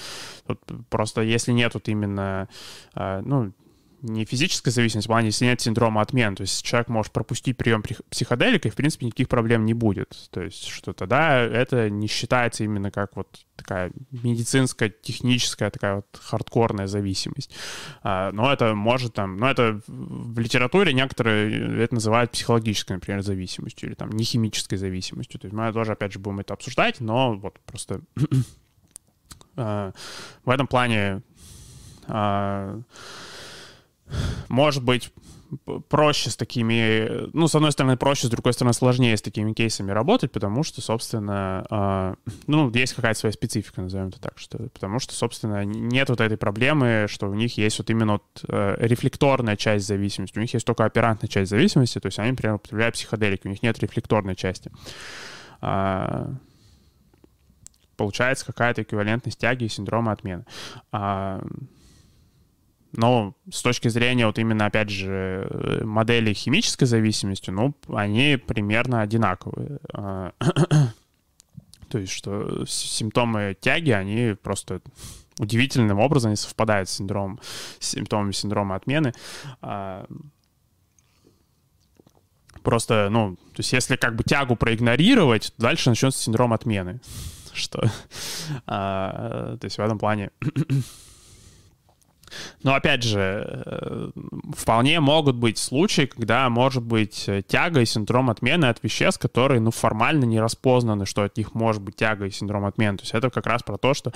просто 0.89 1.21
если 1.21 1.51
нет 1.51 1.73
вот 1.73 1.87
именно, 1.89 2.47
э, 2.95 3.21
ну, 3.23 3.51
не 4.01 4.25
физическая 4.25 4.71
зависимость, 4.71 5.07
в 5.07 5.09
плане, 5.09 5.27
если 5.27 5.45
нет 5.45 5.59
синдрома 5.59 6.01
отмен, 6.01 6.35
то 6.35 6.41
есть 6.41 6.63
человек 6.63 6.87
может 6.87 7.11
пропустить 7.11 7.57
прием 7.57 7.83
психоделика, 8.09 8.67
и, 8.67 8.71
в 8.71 8.75
принципе, 8.75 9.07
никаких 9.07 9.27
проблем 9.27 9.65
не 9.65 9.73
будет. 9.73 10.29
То 10.31 10.41
есть, 10.41 10.67
что 10.67 10.93
тогда 10.93 11.39
это 11.39 11.89
не 11.89 12.07
считается 12.07 12.63
именно 12.63 12.91
как 12.91 13.15
вот 13.15 13.27
такая 13.55 13.91
медицинская, 14.11 14.89
техническая, 14.89 15.71
такая 15.71 15.95
вот 15.95 16.07
хардкорная 16.13 16.87
зависимость. 16.87 17.51
А, 18.03 18.31
но 18.31 18.53
это 18.53 18.75
может 18.75 19.13
там, 19.13 19.37
но 19.37 19.49
это 19.49 19.81
в 19.87 20.37
литературе 20.39 20.93
некоторые 20.93 21.83
это 21.83 21.95
называют 21.95 22.31
психологической, 22.31 22.95
например, 22.95 23.23
зависимостью 23.23 23.89
или 23.89 23.95
там 23.95 24.11
не 24.11 24.23
химической 24.23 24.77
зависимостью. 24.77 25.39
То 25.39 25.47
есть 25.47 25.55
мы 25.55 25.73
тоже, 25.73 25.93
опять 25.93 26.13
же, 26.13 26.19
будем 26.19 26.39
это 26.39 26.53
обсуждать, 26.53 26.99
но 26.99 27.35
вот 27.35 27.59
просто 27.65 28.01
а, 29.55 29.91
в 30.45 30.49
этом 30.49 30.67
плане 30.67 31.23
а, 32.07 32.79
может 34.49 34.83
быть, 34.83 35.11
проще 35.89 36.29
с 36.29 36.35
такими, 36.35 37.29
ну, 37.33 37.47
с 37.47 37.55
одной 37.55 37.71
стороны, 37.71 37.97
проще, 37.97 38.27
с 38.27 38.29
другой 38.29 38.53
стороны, 38.53 38.73
сложнее 38.73 39.15
с 39.15 39.21
такими 39.21 39.53
кейсами 39.53 39.91
работать, 39.91 40.31
потому 40.31 40.63
что, 40.63 40.81
собственно, 40.81 41.65
э, 41.69 42.31
ну, 42.47 42.69
есть 42.71 42.93
какая-то 42.93 43.19
своя 43.19 43.33
специфика, 43.33 43.81
назовем 43.81 44.07
это 44.07 44.19
так, 44.19 44.37
что, 44.37 44.57
потому 44.69 44.99
что, 44.99 45.13
собственно, 45.13 45.63
нет 45.65 46.09
вот 46.09 46.21
этой 46.21 46.37
проблемы, 46.37 47.05
что 47.09 47.27
у 47.29 47.33
них 47.33 47.57
есть 47.57 47.79
вот 47.79 47.89
именно 47.89 48.13
вот, 48.13 48.43
э, 48.47 48.75
рефлекторная 48.79 49.55
часть 49.55 49.87
зависимости, 49.87 50.37
у 50.37 50.41
них 50.41 50.53
есть 50.53 50.65
только 50.65 50.85
оперантная 50.85 51.29
часть 51.29 51.49
зависимости, 51.49 51.99
то 51.99 52.07
есть 52.07 52.19
они, 52.19 52.31
например, 52.31 52.55
употребляют 52.55 52.95
психоделики, 52.95 53.47
у 53.47 53.49
них 53.49 53.63
нет 53.63 53.79
рефлекторной 53.79 54.35
части. 54.35 54.71
Э, 55.61 56.27
получается 57.95 58.45
какая-то 58.45 58.83
эквивалентность 58.83 59.39
тяги 59.39 59.65
и 59.65 59.69
синдрома 59.69 60.11
отмены. 60.11 60.45
Э, 60.91 61.41
но 62.97 63.35
с 63.49 63.61
точки 63.61 63.89
зрения 63.89 64.25
вот 64.25 64.39
именно, 64.39 64.65
опять 64.65 64.89
же, 64.89 65.81
модели 65.83 66.33
химической 66.33 66.85
зависимости, 66.85 67.51
ну, 67.51 67.75
они 67.93 68.37
примерно 68.37 69.01
одинаковые. 69.01 69.77
А, 69.93 70.31
то 71.89 71.99
есть, 71.99 72.11
что 72.11 72.65
симптомы 72.65 73.55
тяги, 73.59 73.91
они 73.91 74.35
просто 74.41 74.81
удивительным 75.37 75.99
образом 75.99 76.31
не 76.31 76.37
совпадают 76.37 76.89
с, 76.89 76.93
синдромом, 76.93 77.39
с 77.79 77.89
симптомами 77.89 78.31
синдрома 78.31 78.75
отмены. 78.75 79.13
А, 79.61 80.07
просто, 82.63 83.09
ну, 83.11 83.35
то 83.35 83.59
есть 83.59 83.73
если 83.73 83.95
как 83.95 84.15
бы 84.15 84.23
тягу 84.23 84.55
проигнорировать, 84.55 85.53
дальше 85.59 85.89
начнется 85.89 86.19
синдром 86.19 86.51
отмены. 86.51 86.99
Что, 87.53 87.91
а, 88.65 89.55
то 89.57 89.65
есть 89.65 89.77
в 89.77 89.81
этом 89.81 89.99
плане 89.99 90.31
но 92.63 92.75
опять 92.75 93.03
же, 93.03 93.63
э, 93.65 94.09
вполне 94.55 94.99
могут 94.99 95.35
быть 95.35 95.57
случаи, 95.57 96.05
когда 96.05 96.49
может 96.49 96.83
быть 96.83 97.25
э, 97.27 97.41
тяга 97.41 97.81
и 97.81 97.85
синдром 97.85 98.29
отмены 98.29 98.65
от 98.65 98.83
веществ, 98.83 99.21
которые, 99.21 99.59
ну, 99.59 99.71
формально 99.71 100.25
не 100.25 100.39
распознаны, 100.39 101.05
что 101.05 101.23
от 101.23 101.37
них 101.37 101.53
может 101.53 101.81
быть 101.81 101.95
тяга 101.95 102.25
и 102.25 102.31
синдром 102.31 102.65
отмены. 102.65 102.97
То 102.97 103.03
есть 103.03 103.13
это 103.13 103.29
как 103.29 103.45
раз 103.45 103.63
про 103.63 103.77
то, 103.77 103.93
что 103.93 104.11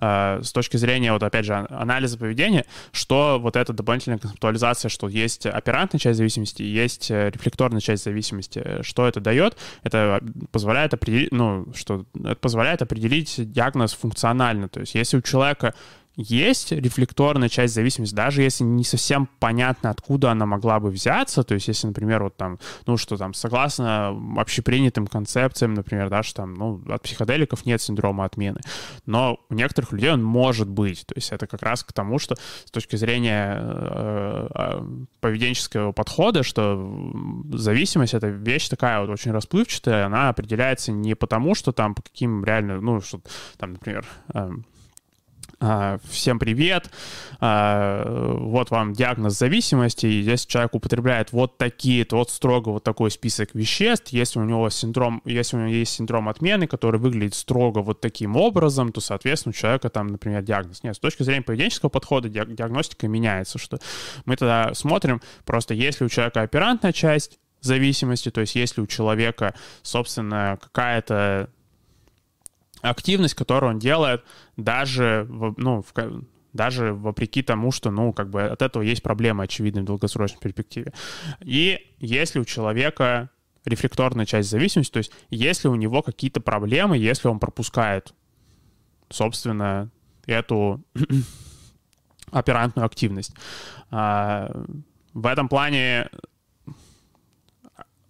э, 0.00 0.40
с 0.42 0.52
точки 0.52 0.76
зрения, 0.76 1.12
вот 1.12 1.22
опять 1.22 1.44
же, 1.44 1.54
анализа 1.70 2.18
поведения, 2.18 2.64
что 2.92 3.38
вот 3.40 3.56
эта 3.56 3.72
дополнительная 3.72 4.18
концептуализация, 4.18 4.88
что 4.88 5.08
есть 5.08 5.46
оперантная 5.46 5.98
часть 5.98 6.18
зависимости, 6.18 6.62
есть 6.62 7.10
рефлекторная 7.10 7.80
часть 7.80 8.04
зависимости, 8.04 8.82
что 8.82 9.06
это 9.06 9.20
дает? 9.20 9.56
Это 9.82 10.20
позволяет 10.52 10.94
определить, 10.94 11.32
ну, 11.32 11.66
что 11.74 12.04
это 12.14 12.36
позволяет 12.36 12.82
определить 12.82 13.50
диагноз 13.52 13.92
функционально. 13.92 14.68
То 14.68 14.80
есть 14.80 14.94
если 14.94 15.16
у 15.16 15.22
человека 15.22 15.74
есть 16.16 16.72
рефлекторная 16.72 17.48
часть 17.48 17.74
зависимости, 17.74 18.14
даже 18.14 18.42
если 18.42 18.64
не 18.64 18.84
совсем 18.84 19.28
понятно, 19.38 19.90
откуда 19.90 20.32
она 20.32 20.46
могла 20.46 20.80
бы 20.80 20.90
взяться, 20.90 21.42
то 21.42 21.54
есть 21.54 21.68
если, 21.68 21.86
например, 21.86 22.22
вот 22.22 22.36
там, 22.36 22.58
ну, 22.86 22.96
что 22.96 23.16
там, 23.16 23.32
согласно 23.32 24.08
общепринятым 24.36 25.06
концепциям, 25.06 25.74
например, 25.74 26.10
да, 26.10 26.22
что 26.22 26.42
там, 26.42 26.54
ну, 26.54 26.82
от 26.88 27.02
психоделиков 27.02 27.64
нет 27.64 27.80
синдрома 27.80 28.24
отмены, 28.24 28.60
но 29.06 29.38
у 29.48 29.54
некоторых 29.54 29.92
людей 29.92 30.10
он 30.10 30.22
может 30.22 30.68
быть, 30.68 31.06
то 31.06 31.14
есть 31.14 31.32
это 31.32 31.46
как 31.46 31.62
раз 31.62 31.84
к 31.84 31.92
тому, 31.92 32.18
что 32.18 32.36
с 32.64 32.70
точки 32.70 32.96
зрения 32.96 33.56
э, 33.60 34.48
э, 34.54 34.82
поведенческого 35.20 35.92
подхода, 35.92 36.42
что 36.42 37.12
зависимость— 37.52 38.14
это 38.14 38.28
вещь 38.28 38.68
такая 38.68 39.00
вот 39.00 39.10
очень 39.10 39.30
расплывчатая, 39.30 40.06
она 40.06 40.28
определяется 40.28 40.92
не 40.92 41.14
потому, 41.14 41.54
что 41.54 41.72
там 41.72 41.94
по 41.94 42.02
каким 42.02 42.44
реально, 42.44 42.80
ну, 42.80 43.00
что 43.00 43.20
там, 43.56 43.72
например, 43.74 44.04
а, 44.28 44.50
всем 45.60 46.38
привет, 46.38 46.90
а, 47.38 48.36
вот 48.38 48.70
вам 48.70 48.94
диагноз 48.94 49.38
зависимости, 49.38 50.06
и 50.06 50.22
если 50.22 50.48
человек 50.48 50.74
употребляет 50.74 51.32
вот 51.32 51.58
такие, 51.58 52.04
то 52.06 52.16
вот 52.16 52.30
строго 52.30 52.70
вот 52.70 52.84
такой 52.84 53.10
список 53.10 53.54
веществ, 53.54 54.08
если 54.08 54.38
у 54.38 54.44
него 54.44 54.70
синдром, 54.70 55.20
если 55.26 55.56
у 55.56 55.60
него 55.60 55.70
есть 55.70 55.92
синдром 55.92 56.30
отмены, 56.30 56.66
который 56.66 56.98
выглядит 56.98 57.34
строго 57.34 57.80
вот 57.80 58.00
таким 58.00 58.36
образом, 58.36 58.90
то, 58.90 59.00
соответственно, 59.02 59.50
у 59.50 59.54
человека 59.54 59.90
там, 59.90 60.06
например, 60.06 60.42
диагноз. 60.42 60.82
Нет, 60.82 60.96
с 60.96 60.98
точки 60.98 61.24
зрения 61.24 61.42
поведенческого 61.42 61.90
подхода 61.90 62.30
диагностика 62.30 63.06
меняется, 63.06 63.58
что 63.58 63.78
мы 64.24 64.36
тогда 64.36 64.72
смотрим, 64.72 65.20
просто 65.44 65.74
если 65.74 66.04
у 66.04 66.08
человека 66.08 66.40
оперантная 66.40 66.92
часть 66.92 67.38
зависимости, 67.60 68.30
то 68.30 68.40
есть 68.40 68.54
если 68.54 68.80
у 68.80 68.86
человека, 68.86 69.54
собственно, 69.82 70.58
какая-то 70.60 71.50
активность, 72.80 73.34
которую 73.34 73.74
он 73.74 73.78
делает, 73.78 74.24
даже, 74.56 75.26
ну, 75.28 75.82
в, 75.82 75.92
даже 76.52 76.92
вопреки 76.92 77.42
тому, 77.42 77.72
что, 77.72 77.90
ну, 77.90 78.12
как 78.12 78.30
бы 78.30 78.42
от 78.42 78.62
этого 78.62 78.82
есть 78.82 79.02
проблема, 79.02 79.44
очевидно, 79.44 79.82
в 79.82 79.86
долгосрочной 79.86 80.40
перспективе. 80.40 80.92
И 81.40 81.94
если 81.98 82.40
у 82.40 82.44
человека 82.44 83.30
рефлекторная 83.64 84.26
часть 84.26 84.50
зависимости, 84.50 84.92
то 84.92 84.98
есть 84.98 85.12
если 85.28 85.68
у 85.68 85.74
него 85.74 86.02
какие-то 86.02 86.40
проблемы, 86.40 86.96
если 86.96 87.28
он 87.28 87.38
пропускает, 87.38 88.14
собственно, 89.10 89.90
эту 90.26 90.82
оперантную 92.30 92.86
активность. 92.86 93.32
А, 93.90 94.50
в 95.12 95.26
этом 95.26 95.48
плане 95.48 96.08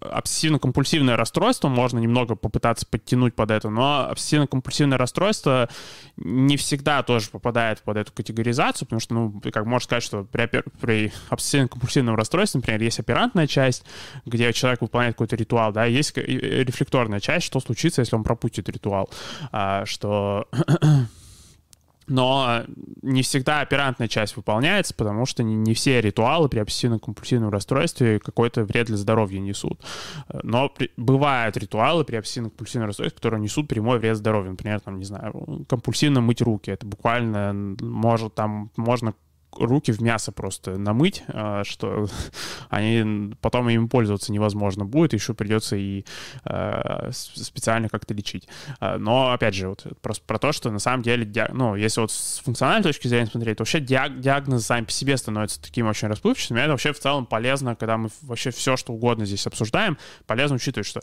обсессивно-компульсивное 0.01 1.17
расстройство 1.17 1.69
можно 1.69 1.99
немного 1.99 2.35
попытаться 2.35 2.87
подтянуть 2.87 3.35
под 3.35 3.51
это, 3.51 3.71
но 3.71 4.09
обсессивно-компульсивное 4.11 4.97
расстройство 4.97 5.69
не 6.17 6.57
всегда 6.57 7.03
тоже 7.03 7.31
попадает 7.31 7.83
под 7.83 7.97
эту 7.97 8.13
категоризацию, 8.13 8.87
потому 8.87 9.01
что, 9.01 9.15
ну, 9.15 9.41
как 9.53 9.67
можно 9.67 9.85
сказать, 9.85 10.03
что 10.03 10.25
при, 10.25 10.49
при 10.81 11.13
обсессивно-компульсивном 11.29 12.15
расстройстве, 12.15 12.59
например, 12.59 12.83
есть 12.83 12.99
оперантная 12.99 13.47
часть, 13.47 13.85
где 14.25 14.53
человек 14.53 14.81
выполняет 14.81 15.15
какой-то 15.15 15.37
ритуал, 15.37 15.73
да, 15.73 15.85
есть 15.85 16.17
рефлекторная 16.17 17.21
часть, 17.21 17.47
что 17.47 17.61
случится, 17.61 18.01
если 18.01 18.17
он 18.17 18.25
пропустит 18.25 18.69
ритуал, 18.69 19.11
а, 19.53 19.85
что 19.87 20.49
но 22.11 22.65
не 23.03 23.23
всегда 23.23 23.61
оперантная 23.61 24.09
часть 24.09 24.37
выполняется, 24.37 24.95
потому 24.95 25.27
что 25.27 25.43
не, 25.43 25.75
все 25.75 26.01
ритуалы 26.01 26.49
при 26.49 26.61
обсессивно-компульсивном 26.61 27.51
расстройстве 27.51 28.19
какой-то 28.19 28.65
вред 28.65 28.89
для 28.89 28.97
здоровья 28.97 29.39
несут. 29.39 29.81
Но 30.43 30.69
при, 30.69 30.91
бывают 30.97 31.57
ритуалы 31.57 32.05
при 32.05 32.17
обсессивно-компульсивном 32.17 32.87
расстройстве, 32.87 33.17
которые 33.17 33.41
несут 33.41 33.69
прямой 33.69 33.99
вред 34.01 34.17
здоровью. 34.17 34.51
Например, 34.51 34.81
там, 34.81 34.99
не 34.99 35.05
знаю, 35.05 35.65
компульсивно 35.69 36.21
мыть 36.21 36.43
руки. 36.43 36.71
Это 36.71 36.85
буквально 36.85 37.77
может 37.81 38.35
там 38.35 38.71
можно 38.77 39.15
руки 39.53 39.93
в 39.93 40.01
мясо 40.01 40.33
просто 40.33 40.79
намыть, 40.79 41.23
а, 41.29 41.65
что 41.65 42.07
они 42.69 43.35
потом 43.41 43.69
им 43.69 43.89
пользоваться 43.89 44.33
невозможно 44.33 44.85
будет, 44.85 45.13
еще 45.13 45.35
придется 45.35 45.77
и 45.77 46.05
а, 46.45 47.11
специально 47.13 47.89
как-то 47.89 48.15
лечить. 48.15 48.49
А, 48.81 48.99
но, 48.99 49.33
опять 49.33 49.55
же, 49.55 49.69
вот 49.69 49.87
просто 50.01 50.25
про 50.27 50.39
то, 50.39 50.53
что 50.53 50.71
на 50.71 50.79
самом 50.79 51.03
деле, 51.03 51.31
ну, 51.53 51.75
если 51.77 52.01
вот 52.01 52.13
с 52.13 52.41
функциональной 52.45 52.83
точки 52.83 53.09
зрения 53.09 53.27
смотреть, 53.27 53.59
то 53.59 53.63
вообще 53.63 53.81
диагнозы 53.81 54.65
сами 54.65 54.85
по 54.85 54.93
себе 54.93 55.17
становятся 55.17 55.61
таким 55.61 55.87
очень 55.87 56.09
расплывчатым, 56.09 56.57
это 56.57 56.71
вообще 56.71 56.93
в 56.93 56.99
целом 56.99 57.27
полезно, 57.27 57.77
когда 57.77 57.97
мы 57.97 58.11
вообще 58.23 58.51
все, 58.51 58.77
что 58.77 58.93
угодно 58.93 59.27
здесь 59.27 59.47
обсуждаем, 59.47 59.99
полезно 60.27 60.57
учитывать, 60.57 60.87
что 60.87 61.01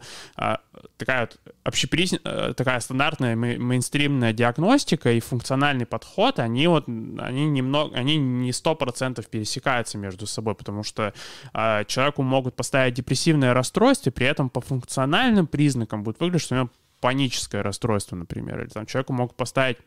такая 0.97 1.21
вот 1.21 1.39
общеприз... 1.67 2.13
Э, 2.23 2.53
такая 2.55 2.79
стандартная 2.79 3.35
мейнстримная 3.35 4.33
диагностика 4.33 5.11
и 5.11 5.19
функциональный 5.19 5.85
подход, 5.85 6.39
они 6.39 6.67
вот, 6.67 6.87
они 6.87 7.45
немного, 7.45 7.95
они 7.95 8.17
не 8.17 8.53
сто 8.53 8.75
процентов 8.75 9.27
пересекаются 9.27 9.97
между 9.97 10.27
собой, 10.27 10.55
потому 10.55 10.83
что 10.83 11.13
э, 11.53 11.83
человеку 11.85 12.23
могут 12.23 12.55
поставить 12.55 12.93
депрессивное 12.93 13.53
расстройство, 13.53 14.09
и 14.09 14.13
при 14.13 14.27
этом 14.27 14.49
по 14.49 14.61
функциональным 14.61 15.45
признакам 15.45 16.03
будет 16.03 16.19
выглядеть, 16.19 16.43
что 16.43 16.55
у 16.55 16.57
него 16.59 16.69
паническое 17.01 17.61
расстройство, 17.63 18.15
например, 18.15 18.61
или 18.61 18.69
там 18.69 18.85
человеку 18.85 19.13
могут 19.13 19.35
поставить 19.35 19.77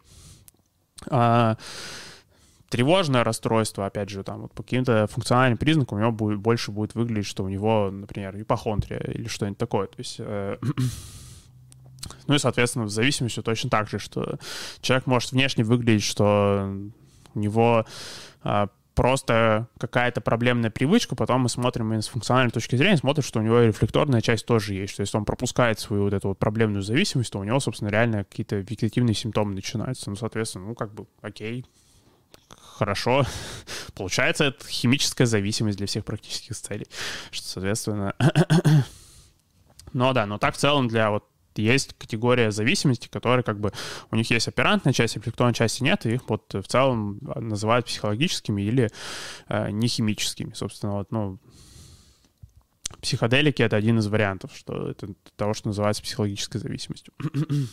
э, 1.11 1.55
тревожное 2.69 3.25
расстройство, 3.25 3.87
опять 3.87 4.11
же, 4.11 4.23
там 4.23 4.43
вот 4.43 4.53
по 4.53 4.63
каким-то 4.63 5.07
функциональным 5.07 5.57
признакам 5.57 5.99
у 5.99 6.01
него 6.01 6.13
будет, 6.13 6.39
больше 6.39 6.73
будет 6.73 6.95
выглядеть, 6.95 7.27
что 7.27 7.43
у 7.43 7.49
него, 7.49 7.91
например, 7.91 8.39
ипохондрия 8.39 9.01
или 9.01 9.29
что-нибудь 9.29 9.59
такое. 9.59 9.87
То 9.87 9.99
есть 9.99 10.17
э, 10.19 10.59
ну 12.27 12.35
и, 12.35 12.39
соответственно, 12.39 12.87
в 12.87 12.91
зависимости 12.91 13.43
точно 13.43 13.71
так 13.71 13.89
же, 13.89 13.99
что 13.99 14.39
человек 14.81 15.07
может 15.07 15.33
внешне 15.33 15.65
выглядеть, 15.65 16.05
что 16.05 16.73
у 17.35 17.39
него 17.39 17.85
а, 18.43 18.69
просто 18.95 19.69
какая-то 19.79 20.21
проблемная 20.21 20.71
привычка, 20.71 21.17
потом 21.17 21.43
мы 21.43 21.49
смотрим 21.49 21.93
с 21.93 22.09
функциональной 22.09 22.51
точки 22.51 22.77
зрения, 22.77 22.97
смотрим, 22.97 23.25
что 23.25 23.41
у 23.41 23.43
него 23.43 23.61
рефлекторная 23.61 24.21
часть 24.21 24.47
тоже 24.47 24.75
есть, 24.75 24.93
что 24.93 25.03
если 25.03 25.17
он 25.17 25.25
пропускает 25.25 25.79
свою 25.79 26.05
вот 26.05 26.13
эту 26.13 26.29
вот 26.29 26.39
проблемную 26.39 26.83
зависимость, 26.83 27.33
то 27.33 27.39
у 27.39 27.45
него, 27.45 27.61
собственно, 27.61 27.89
реально 27.89 28.25
какие-то 28.25 28.57
вегетативные 28.57 29.15
симптомы 29.15 29.55
начинаются. 29.55 30.11
Ну, 30.11 30.17
соответственно, 30.17 30.67
ну, 30.67 30.75
как 30.75 30.93
бы, 30.93 31.07
окей, 31.23 31.65
хорошо. 32.77 33.25
Получается, 33.95 34.45
это 34.45 34.67
химическая 34.67 35.27
зависимость 35.27 35.79
для 35.79 35.87
всех 35.87 36.05
практических 36.05 36.57
целей, 36.57 36.87
что, 37.31 37.47
соответственно... 37.47 38.15
но 39.93 40.13
да, 40.13 40.27
но 40.27 40.39
так 40.39 40.55
в 40.55 40.59
целом 40.59 40.89
для 40.89 41.11
вот 41.11 41.25
есть 41.61 41.95
категория 41.99 42.51
зависимости, 42.51 43.09
которые 43.09 43.43
как 43.43 43.61
бы 43.61 43.73
у 44.11 44.17
них 44.17 44.31
есть 44.31 44.49
оперантная 44.49 44.93
часть, 44.93 45.17
рефлекторной 45.17 45.55
части 45.55 45.83
нет, 45.83 46.07
и 46.07 46.15
их 46.15 46.29
вот 46.29 46.53
в 46.53 46.65
целом 46.65 47.19
называют 47.37 47.87
психологическими 47.87 48.63
или 48.63 48.91
э, 49.49 49.71
нехимическими. 49.71 50.53
Собственно, 50.53 50.95
вот, 50.95 51.11
ну, 51.13 51.39
психоделики— 53.01 53.63
это 53.65 53.77
один 53.77 53.99
из 53.99 54.07
вариантов, 54.09 54.53
что 54.55 54.91
это 54.91 55.09
того, 55.37 55.55
что 55.55 55.69
называется 55.69 56.03
психологической 56.03 56.61
зависимостью. 56.61 57.15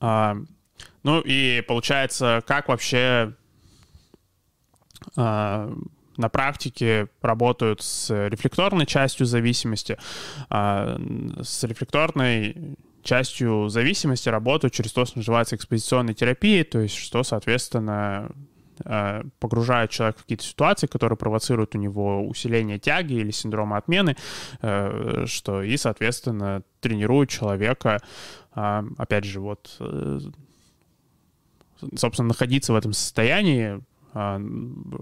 а, 0.00 0.36
ну 1.02 1.20
и 1.20 1.62
получается, 1.62 2.42
как 2.46 2.68
вообще 2.68 3.34
а, 5.16 5.72
на 6.18 6.28
практике 6.28 7.08
работают 7.22 7.80
с 7.80 8.28
рефлекторной 8.28 8.86
частью 8.86 9.26
зависимости, 9.26 9.96
а 10.50 11.00
с 11.42 11.64
рефлекторной 11.64 12.76
частью 13.02 13.68
зависимости 13.68 14.28
работают 14.28 14.74
через 14.74 14.92
то, 14.92 15.04
что 15.06 15.18
называется 15.18 15.56
экспозиционной 15.56 16.14
терапией, 16.14 16.64
то 16.64 16.80
есть 16.80 16.96
что, 16.96 17.22
соответственно, 17.22 18.30
а, 18.84 19.22
погружает 19.40 19.90
человека 19.90 20.20
в 20.20 20.22
какие-то 20.22 20.44
ситуации, 20.44 20.86
которые 20.86 21.16
провоцируют 21.16 21.74
у 21.74 21.78
него 21.78 22.26
усиление 22.26 22.78
тяги 22.78 23.14
или 23.14 23.30
синдрома 23.30 23.76
отмены, 23.76 24.16
э, 24.60 25.24
что 25.26 25.62
и, 25.62 25.76
соответственно, 25.76 26.62
тренирует 26.80 27.30
человека, 27.30 28.00
а, 28.52 28.84
опять 28.96 29.24
же, 29.24 29.40
вот, 29.40 29.76
э, 29.80 30.20
собственно, 31.96 32.28
находиться 32.28 32.72
в 32.72 32.76
этом 32.76 32.92
состоянии, 32.92 33.80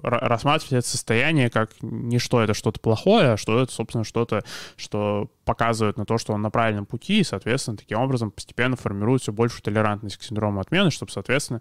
рассматривать 0.02 0.72
это 0.72 0.88
состояние 0.88 1.50
как 1.50 1.70
не 1.80 2.18
что 2.18 2.42
это 2.42 2.54
что-то 2.54 2.80
плохое, 2.80 3.32
а 3.32 3.36
что 3.36 3.60
это, 3.60 3.72
собственно, 3.72 4.04
что-то, 4.04 4.42
что 4.76 5.30
показывает 5.44 5.96
на 5.96 6.04
то, 6.04 6.18
что 6.18 6.32
он 6.32 6.42
на 6.42 6.50
правильном 6.50 6.86
пути, 6.86 7.20
и, 7.20 7.24
соответственно, 7.24 7.76
таким 7.76 7.98
образом 7.98 8.30
постепенно 8.30 8.76
формирует 8.76 9.22
все 9.22 9.32
большую 9.32 9.62
толерантность 9.62 10.16
к 10.16 10.22
синдрому 10.22 10.60
отмены, 10.60 10.90
чтобы, 10.90 11.12
соответственно, 11.12 11.60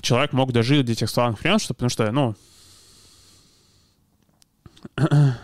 человек 0.00 0.32
мог 0.32 0.52
дожить 0.52 0.84
до 0.84 0.94
тех 0.94 1.10
славных 1.10 1.40
времен, 1.40 1.58
что, 1.58 1.74
потому 1.74 1.90
что, 1.90 2.10
ну, 2.12 2.34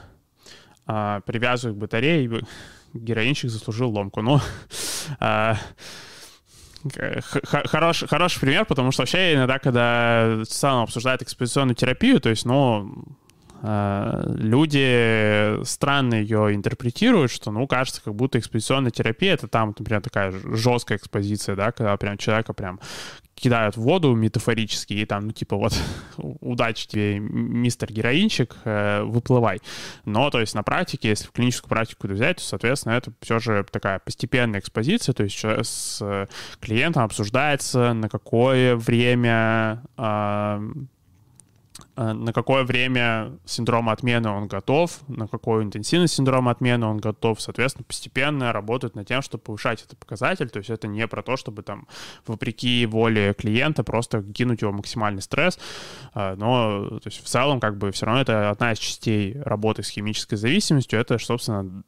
а, 0.86 1.20
привязывая 1.20 1.74
к 1.74 1.78
батарее, 1.78 2.44
героинщик 2.94 3.50
заслужил 3.50 3.90
ломку. 3.90 4.22
А, 5.18 5.56
Хорош, 7.44 8.04
хороший 8.08 8.40
пример, 8.40 8.64
потому 8.64 8.90
что 8.90 9.02
вообще 9.02 9.34
иногда, 9.34 9.58
когда 9.58 10.38
в 10.42 10.46
целом 10.46 10.82
обсуждают 10.82 11.22
экспозиционную 11.22 11.76
терапию, 11.76 12.20
то 12.20 12.30
есть, 12.30 12.44
ну, 12.44 12.92
э, 13.06 13.21
люди 13.62 15.64
странно 15.64 16.14
ее 16.14 16.54
интерпретируют, 16.54 17.30
что, 17.30 17.52
ну, 17.52 17.66
кажется, 17.68 18.02
как 18.02 18.14
будто 18.14 18.38
экспозиционная 18.38 18.90
терапия— 18.90 19.34
это 19.34 19.46
там, 19.46 19.74
например, 19.78 20.02
такая 20.02 20.32
жесткая 20.32 20.98
экспозиция, 20.98 21.54
да, 21.54 21.70
когда 21.70 21.96
прям 21.96 22.18
человека 22.18 22.54
прям 22.54 22.80
кидают 23.34 23.76
в 23.76 23.80
воду 23.80 24.14
метафорически, 24.14 24.94
и 24.94 25.04
там, 25.04 25.26
ну, 25.26 25.32
типа, 25.32 25.56
вот, 25.56 25.78
удачи 26.16 26.88
тебе, 26.88 27.18
мистер 27.18 27.92
героинчик, 27.92 28.56
э, 28.64 29.02
выплывай. 29.02 29.60
Но, 30.04 30.30
то 30.30 30.40
есть, 30.40 30.54
на 30.54 30.62
практике, 30.62 31.10
если 31.10 31.26
в 31.26 31.32
клиническую 31.32 31.68
практику 31.68 32.08
взять, 32.08 32.36
то, 32.36 32.42
соответственно, 32.42 32.94
это 32.94 33.12
все 33.20 33.38
же 33.38 33.64
такая 33.70 34.00
постепенная 34.00 34.60
экспозиция, 34.60 35.12
то 35.12 35.22
есть 35.22 35.40
с 35.40 36.28
клиентом 36.60 37.04
обсуждается, 37.04 37.94
на 37.94 38.08
какое 38.08 38.76
время 38.76 39.82
э, 39.96 40.02
Э, 40.02 40.60
на 41.96 42.32
какое 42.32 42.64
время 42.64 43.38
синдрома 43.44 43.92
отмены 43.92 44.30
он 44.30 44.46
готов, 44.46 45.00
на 45.08 45.28
какую 45.28 45.62
интенсивность 45.62 46.14
синдрома 46.14 46.50
отмены 46.50 46.86
он 46.86 46.98
готов, 46.98 47.40
соответственно, 47.40 47.84
постепенно 47.84 48.52
работают 48.52 48.94
над 48.94 49.06
тем, 49.06 49.20
чтобы 49.20 49.44
повышать 49.44 49.82
этот 49.82 49.98
показатель, 49.98 50.48
то 50.48 50.58
есть 50.58 50.70
это 50.70 50.88
не 50.88 51.06
про 51.06 51.22
то, 51.22 51.36
чтобы 51.36 51.62
там 51.62 51.86
вопреки 52.26 52.86
воле 52.86 53.34
клиента 53.34 53.84
просто 53.84 54.22
кинуть 54.22 54.62
его 54.62 54.72
максимальный 54.72 55.20
стресс, 55.20 55.58
э, 56.14 56.34
но 56.36 56.88
то 56.88 57.08
есть 57.08 57.22
в 57.22 57.28
целом 57.28 57.60
как 57.60 57.76
бы 57.76 57.92
все 57.92 58.06
равно 58.06 58.22
это 58.22 58.50
одна 58.50 58.72
из 58.72 58.78
частей 58.78 59.38
работы 59.42 59.82
с 59.82 59.90
химической 59.90 60.36
зависимостью, 60.36 60.98
это, 60.98 61.18
собственно, 61.18 61.82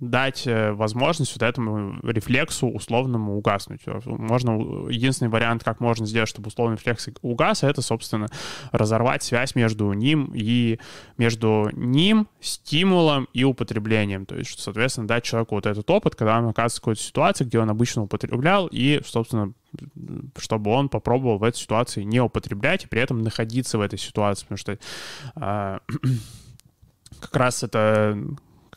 дать 0.00 0.46
э, 0.46 0.72
возможность 0.72 1.32
вот 1.34 1.42
этому 1.42 1.98
рефлексу 2.02 2.68
условному 2.68 3.36
угаснуть. 3.36 3.80
Можно, 4.04 4.88
единственный 4.88 5.28
вариант, 5.28 5.64
как 5.64 5.80
можно 5.80 6.06
сделать, 6.06 6.28
чтобы 6.28 6.48
условный 6.48 6.76
рефлекс 6.76 7.08
угас, 7.22 7.64
это, 7.64 7.82
собственно, 7.82 8.28
разорвать 8.70 9.22
связь 9.22 9.54
между 9.54 9.92
ним 9.92 10.30
и 10.34 10.78
между 11.16 11.70
ним, 11.72 12.28
стимулом 12.40 13.28
и 13.32 13.42
употреблением. 13.44 14.24
То 14.24 14.36
есть, 14.36 14.60
соответственно, 14.60 15.08
дать 15.08 15.24
человеку 15.24 15.56
вот 15.56 15.66
этот 15.66 15.88
опыт, 15.90 16.14
когда 16.14 16.38
он 16.38 16.48
оказывается 16.48 16.78
в 16.78 16.82
какой-то 16.82 17.02
ситуации, 17.02 17.44
где 17.44 17.58
он 17.58 17.70
обычно 17.70 18.02
употреблял, 18.02 18.68
и, 18.70 19.00
собственно, 19.04 19.52
чтобы 20.38 20.70
он 20.70 20.88
попробовал 20.88 21.38
в 21.38 21.42
этой 21.42 21.58
ситуации 21.58 22.04
не 22.04 22.20
употреблять 22.20 22.84
и 22.84 22.86
при 22.86 23.00
этом 23.00 23.22
находиться 23.22 23.78
в 23.78 23.80
этой 23.80 23.98
ситуации, 23.98 24.44
потому 24.44 24.58
что 24.58 24.78
э, 25.36 25.78
как 27.20 27.36
раз 27.36 27.62
это 27.62 28.16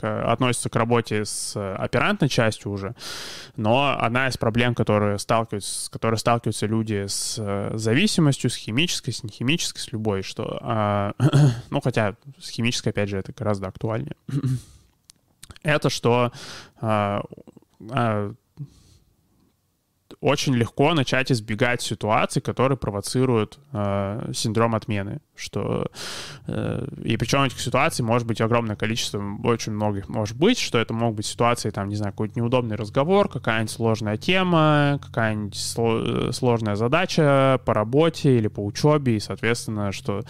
относится 0.08 0.70
к 0.70 0.76
работе 0.76 1.26
с 1.26 1.56
оперантной 1.76 2.30
частью 2.30 2.72
уже, 2.72 2.96
но 3.56 3.98
одна 4.00 4.28
из 4.28 4.38
проблем, 4.38 4.76
которые 4.76 5.20
сталкиваются, 5.20 5.86
с 5.86 5.90
которой 5.90 6.16
сталкиваются 6.16 6.66
люди 6.66 7.06
с 7.08 7.36
э, 7.38 7.72
зависимостью, 7.76 8.50
с 8.50 8.56
химической, 8.56 9.12
с 9.12 9.24
нехимической, 9.24 9.80
с 9.80 9.92
любой, 9.92 10.22
что, 10.22 10.58
а, 10.62 11.14
ну, 11.70 11.82
хотя 11.82 12.16
с 12.40 12.50
химической, 12.50 12.90
опять 12.90 13.10
же, 13.10 13.18
это 13.18 13.34
гораздо 13.34 13.68
актуальнее, 13.68 14.16
это 15.64 15.90
что 15.90 16.32
а, 16.80 17.24
а, 17.90 18.34
очень 20.22 20.54
легко 20.54 20.94
начать 20.94 21.32
избегать 21.32 21.82
ситуаций, 21.82 22.44
которые 22.44 22.78
провоцируют 22.78 23.60
э, 23.74 24.32
синдром 24.34 24.76
отмены. 24.76 25.20
Что, 25.36 25.88
э, 26.46 26.88
и 27.04 27.18
причем 27.18 27.42
этих 27.42 27.60
ситуаций 27.60 28.06
может 28.06 28.28
быть 28.28 28.40
огромное 28.40 28.76
количество, 28.76 29.20
очень 29.44 29.72
многих 29.72 30.10
может 30.10 30.38
быть, 30.38 30.60
что 30.60 30.78
это 30.78 30.94
могут 30.94 31.18
быть 31.18 31.26
ситуации, 31.26 31.72
там, 31.72 31.90
не 31.90 31.96
знаю, 31.96 32.14
какой-то 32.14 32.40
неудобный 32.40 32.76
разговор, 32.76 33.30
какая-нибудь 33.30 33.72
сложная 33.72 34.18
тема, 34.18 35.00
какая-нибудь 35.02 35.56
сло- 35.56 36.32
сложная 36.32 36.76
задача 36.76 37.60
по 37.66 37.74
работе 37.74 38.38
или 38.38 38.48
по 38.48 38.64
учебе, 38.64 39.16
и, 39.16 39.20
соответственно, 39.20 39.92
что 39.92 40.22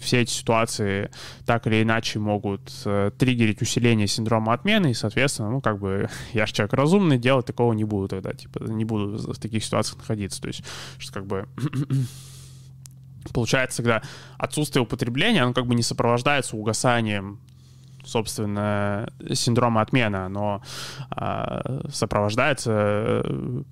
все 0.00 0.22
эти 0.22 0.30
ситуации 0.30 1.10
так 1.44 1.66
или 1.66 1.82
иначе 1.82 2.18
могут 2.18 2.72
э, 2.86 3.10
триггерить 3.18 3.60
усиление 3.60 4.06
синдрома 4.06 4.54
отмены, 4.54 4.92
и, 4.92 4.94
соответственно, 4.94 5.50
ну, 5.50 5.60
как 5.60 5.78
бы, 5.78 6.08
я 6.32 6.46
же 6.46 6.54
человек 6.54 6.72
разумный, 6.72 7.18
делать 7.18 7.44
такого 7.44 7.74
не 7.74 7.84
буду 7.84 8.08
тогда, 8.08 8.32
типа, 8.32 8.62
не 8.62 8.86
буду 8.86 9.17
в 9.18 9.38
таких 9.38 9.64
ситуациях 9.64 9.98
находиться. 9.98 10.40
То 10.40 10.48
есть, 10.48 10.64
что 10.98 11.12
как 11.12 11.26
бы 11.26 11.48
получается, 13.32 13.82
когда 13.82 14.02
отсутствие 14.38 14.82
употребления, 14.82 15.42
оно 15.42 15.52
как 15.52 15.66
бы 15.66 15.74
не 15.74 15.82
сопровождается 15.82 16.56
угасанием 16.56 17.40
собственно, 18.04 19.12
синдрома 19.34 19.82
отмены, 19.82 20.16
оно 20.16 20.62
э, 21.14 21.80
сопровождается 21.90 22.72
э, 23.24 23.62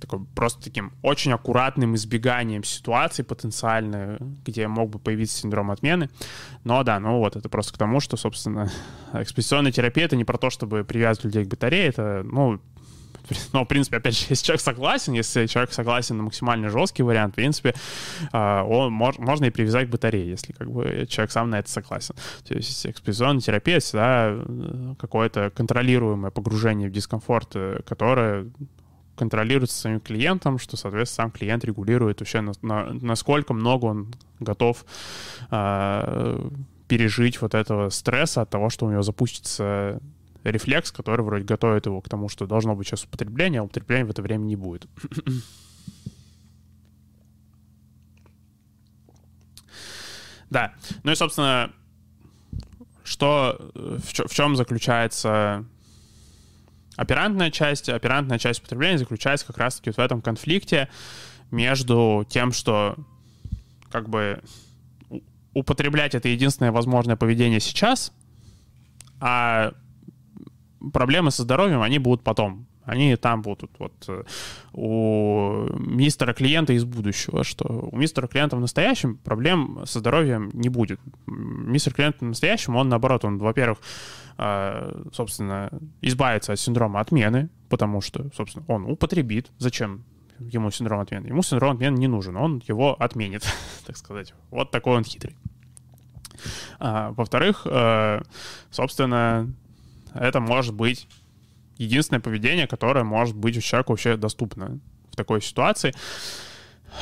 такой, 0.00 0.24
просто 0.34 0.62
таким 0.62 0.92
очень 1.02 1.32
аккуратным 1.32 1.94
избеганием 1.94 2.64
ситуаций 2.64 3.24
потенциально, 3.24 4.18
где 4.44 4.66
мог 4.68 4.90
бы 4.90 4.98
появиться 4.98 5.38
синдром 5.38 5.70
отмены. 5.70 6.10
Но 6.64 6.82
да, 6.84 6.98
ну 7.00 7.18
вот, 7.18 7.36
это 7.36 7.48
просто 7.48 7.74
к 7.74 7.78
тому, 7.78 8.00
что, 8.00 8.16
собственно, 8.16 8.70
экспозиционная 9.12 9.72
терапия— 9.72 10.04
это 10.06 10.16
не 10.16 10.24
про 10.24 10.38
то, 10.38 10.50
чтобы 10.50 10.84
привязывать 10.84 11.26
людей 11.26 11.44
к 11.44 11.48
батарее, 11.48 11.86
это, 11.86 12.22
ну, 12.24 12.60
но, 13.52 13.64
в 13.64 13.68
принципе, 13.68 13.98
опять 13.98 14.16
же, 14.16 14.26
если 14.30 14.44
человек 14.44 14.60
согласен, 14.60 15.12
если 15.12 15.46
человек 15.46 15.72
согласен 15.72 16.16
на 16.16 16.24
максимально 16.24 16.70
жесткий 16.70 17.02
вариант, 17.02 17.32
в 17.32 17.36
принципе, 17.36 17.74
а, 18.32 18.64
он, 18.64 18.92
можно 18.92 19.44
и 19.44 19.50
привязать 19.50 19.88
к 19.88 19.90
батарее, 19.90 20.30
если 20.30 20.52
как 20.52 20.70
бы 20.70 21.06
человек 21.08 21.30
сам 21.30 21.50
на 21.50 21.58
это 21.58 21.70
согласен. 21.70 22.14
То 22.46 22.54
есть 22.54 22.86
экспозиционная 22.86 23.40
терапия 23.40 23.80
всегда 23.80 24.30
э, 24.30 24.94
какое-то 24.98 25.50
контролируемое 25.50 26.30
погружение 26.30 26.88
в 26.88 26.92
дискомфорт, 26.92 27.50
э, 27.54 27.80
которое 27.86 28.50
контролируется 29.16 29.78
своим 29.78 30.00
клиентом, 30.00 30.58
что, 30.58 30.76
соответственно, 30.76 31.26
сам 31.26 31.30
клиент 31.30 31.64
регулирует 31.64 32.20
вообще, 32.20 32.40
на, 32.40 32.52
на, 32.62 32.92
насколько 32.92 33.52
много 33.52 33.84
он 33.86 34.14
готов 34.40 34.84
э, 35.50 36.48
пережить 36.88 37.40
вот 37.40 37.54
этого 37.54 37.90
стресса 37.90 38.42
от 38.42 38.50
того, 38.50 38.70
что 38.70 38.86
у 38.86 38.90
него 38.90 39.02
запустится 39.02 40.00
рефлекс, 40.44 40.90
который 40.92 41.24
вроде 41.24 41.44
готовит 41.44 41.86
его 41.86 42.00
к 42.00 42.08
тому, 42.08 42.28
что 42.28 42.46
должно 42.46 42.74
быть 42.74 42.86
сейчас 42.86 43.04
употребление, 43.04 43.60
а 43.60 43.64
употребления 43.64 44.04
в 44.04 44.10
это 44.10 44.22
время 44.22 44.44
не 44.44 44.56
будет. 44.56 44.86
да. 50.50 50.74
Ну 51.04 51.12
и, 51.12 51.14
собственно, 51.14 51.72
что, 53.04 53.70
в, 53.74 54.12
чё, 54.12 54.26
в 54.26 54.34
чем 54.34 54.56
заключается 54.56 55.64
оперантная 56.96 57.50
часть? 57.50 57.88
Оперантная 57.88 58.38
часть 58.38 58.60
употребления 58.60 58.98
заключается 58.98 59.46
как 59.46 59.58
раз-таки 59.58 59.90
вот 59.90 59.96
в 59.96 60.00
этом 60.00 60.22
конфликте 60.22 60.88
между 61.50 62.26
тем, 62.28 62.52
что 62.52 62.96
как 63.90 64.08
бы 64.08 64.42
употреблять 65.54 66.14
это 66.14 66.28
единственное 66.28 66.72
возможное 66.72 67.16
поведение 67.16 67.60
сейчас, 67.60 68.12
а 69.20 69.74
проблемы 70.90 71.30
со 71.30 71.42
здоровьем, 71.42 71.82
они 71.82 71.98
будут 71.98 72.22
потом. 72.22 72.66
Они 72.84 73.14
там 73.16 73.42
будут. 73.42 73.70
Вот 73.78 73.92
э, 74.08 74.24
у 74.72 75.66
мистера 75.78 76.32
клиента 76.32 76.72
из 76.72 76.84
будущего, 76.84 77.44
что 77.44 77.88
у 77.92 77.96
мистера 77.96 78.26
клиента 78.26 78.56
в 78.56 78.60
настоящем 78.60 79.16
проблем 79.18 79.82
со 79.84 80.00
здоровьем 80.00 80.50
не 80.52 80.68
будет. 80.68 80.98
Мистер 81.26 81.94
клиент 81.94 82.16
в 82.20 82.24
настоящем, 82.24 82.74
он 82.74 82.88
наоборот, 82.88 83.24
он, 83.24 83.38
во-первых, 83.38 83.78
э, 84.36 85.02
собственно, 85.12 85.70
избавится 86.00 86.52
от 86.52 86.58
синдрома 86.58 86.98
отмены, 87.00 87.50
потому 87.68 88.00
что, 88.00 88.30
собственно, 88.34 88.64
он 88.66 88.84
употребит. 88.90 89.52
Зачем 89.58 90.02
ему 90.40 90.72
синдром 90.72 91.00
отмены? 91.00 91.28
Ему 91.28 91.42
синдром 91.42 91.76
отмены 91.76 91.98
не 91.98 92.08
нужен, 92.08 92.36
он 92.36 92.62
его 92.66 93.00
отменит, 93.00 93.44
так 93.86 93.96
сказать. 93.96 94.34
Вот 94.50 94.72
такой 94.72 94.96
он 94.96 95.04
хитрый. 95.04 95.36
А, 96.80 97.12
во-вторых, 97.12 97.62
э, 97.64 98.22
собственно, 98.70 99.52
это 100.14 100.40
может 100.40 100.74
быть 100.74 101.08
единственное 101.78 102.20
поведение, 102.20 102.66
которое 102.66 103.04
может 103.04 103.36
быть 103.36 103.56
у 103.56 103.60
человека 103.60 103.90
вообще 103.90 104.16
доступно 104.16 104.78
в 105.10 105.16
такой 105.16 105.42
ситуации. 105.42 105.94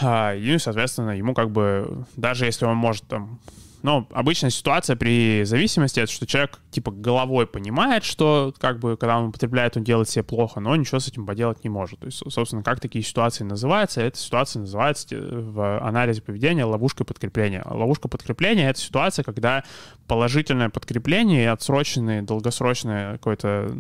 А, 0.01 0.35
и, 0.35 0.59
соответственно, 0.59 1.11
ему 1.11 1.35
как 1.35 1.51
бы, 1.51 2.07
даже 2.17 2.47
если 2.47 2.65
он 2.65 2.77
может 2.77 3.05
там 3.05 3.41
но 3.83 4.07
обычная 4.13 4.51
ситуация 4.51 4.97
при 4.97 5.45
зависимости— 5.45 6.01
это 6.01 6.11
что 6.11 6.27
человек 6.27 6.59
типа 6.71 6.91
головой 6.91 7.47
понимает, 7.47 8.05
что 8.05 8.55
как 8.59 8.79
бы 8.79 8.97
когда 8.97 9.19
он 9.19 9.29
употребляет, 9.29 9.77
он 9.77 9.85
делает 9.85 10.09
себе 10.09 10.23
плохо, 10.23 10.61
но 10.61 10.75
ничего 10.77 11.01
с 11.01 11.09
этим 11.09 11.27
поделать 11.27 11.65
не 11.65 11.71
может. 11.71 12.01
То 12.01 12.07
есть, 12.07 12.23
собственно, 12.29 12.63
как 12.63 12.81
такие 12.81 13.05
ситуации 13.05 13.45
называются? 13.45 14.01
Эта 14.01 14.19
ситуация 14.19 14.61
называется 14.61 15.15
э, 15.15 15.41
в 15.41 15.81
анализе 15.81 16.23
поведения 16.23 16.65
ловушкой 16.65 17.07
подкрепления. 17.07 17.63
Ловушка 17.65 18.09
подкрепления— 18.09 18.69
это 18.71 18.81
ситуация, 18.81 19.23
когда 19.23 19.65
положительное 20.07 20.71
подкрепление 20.71 21.45
и 21.45 21.47
отсроченное, 21.47 22.23
долгосрочное 22.23 23.13
какое-то 23.13 23.73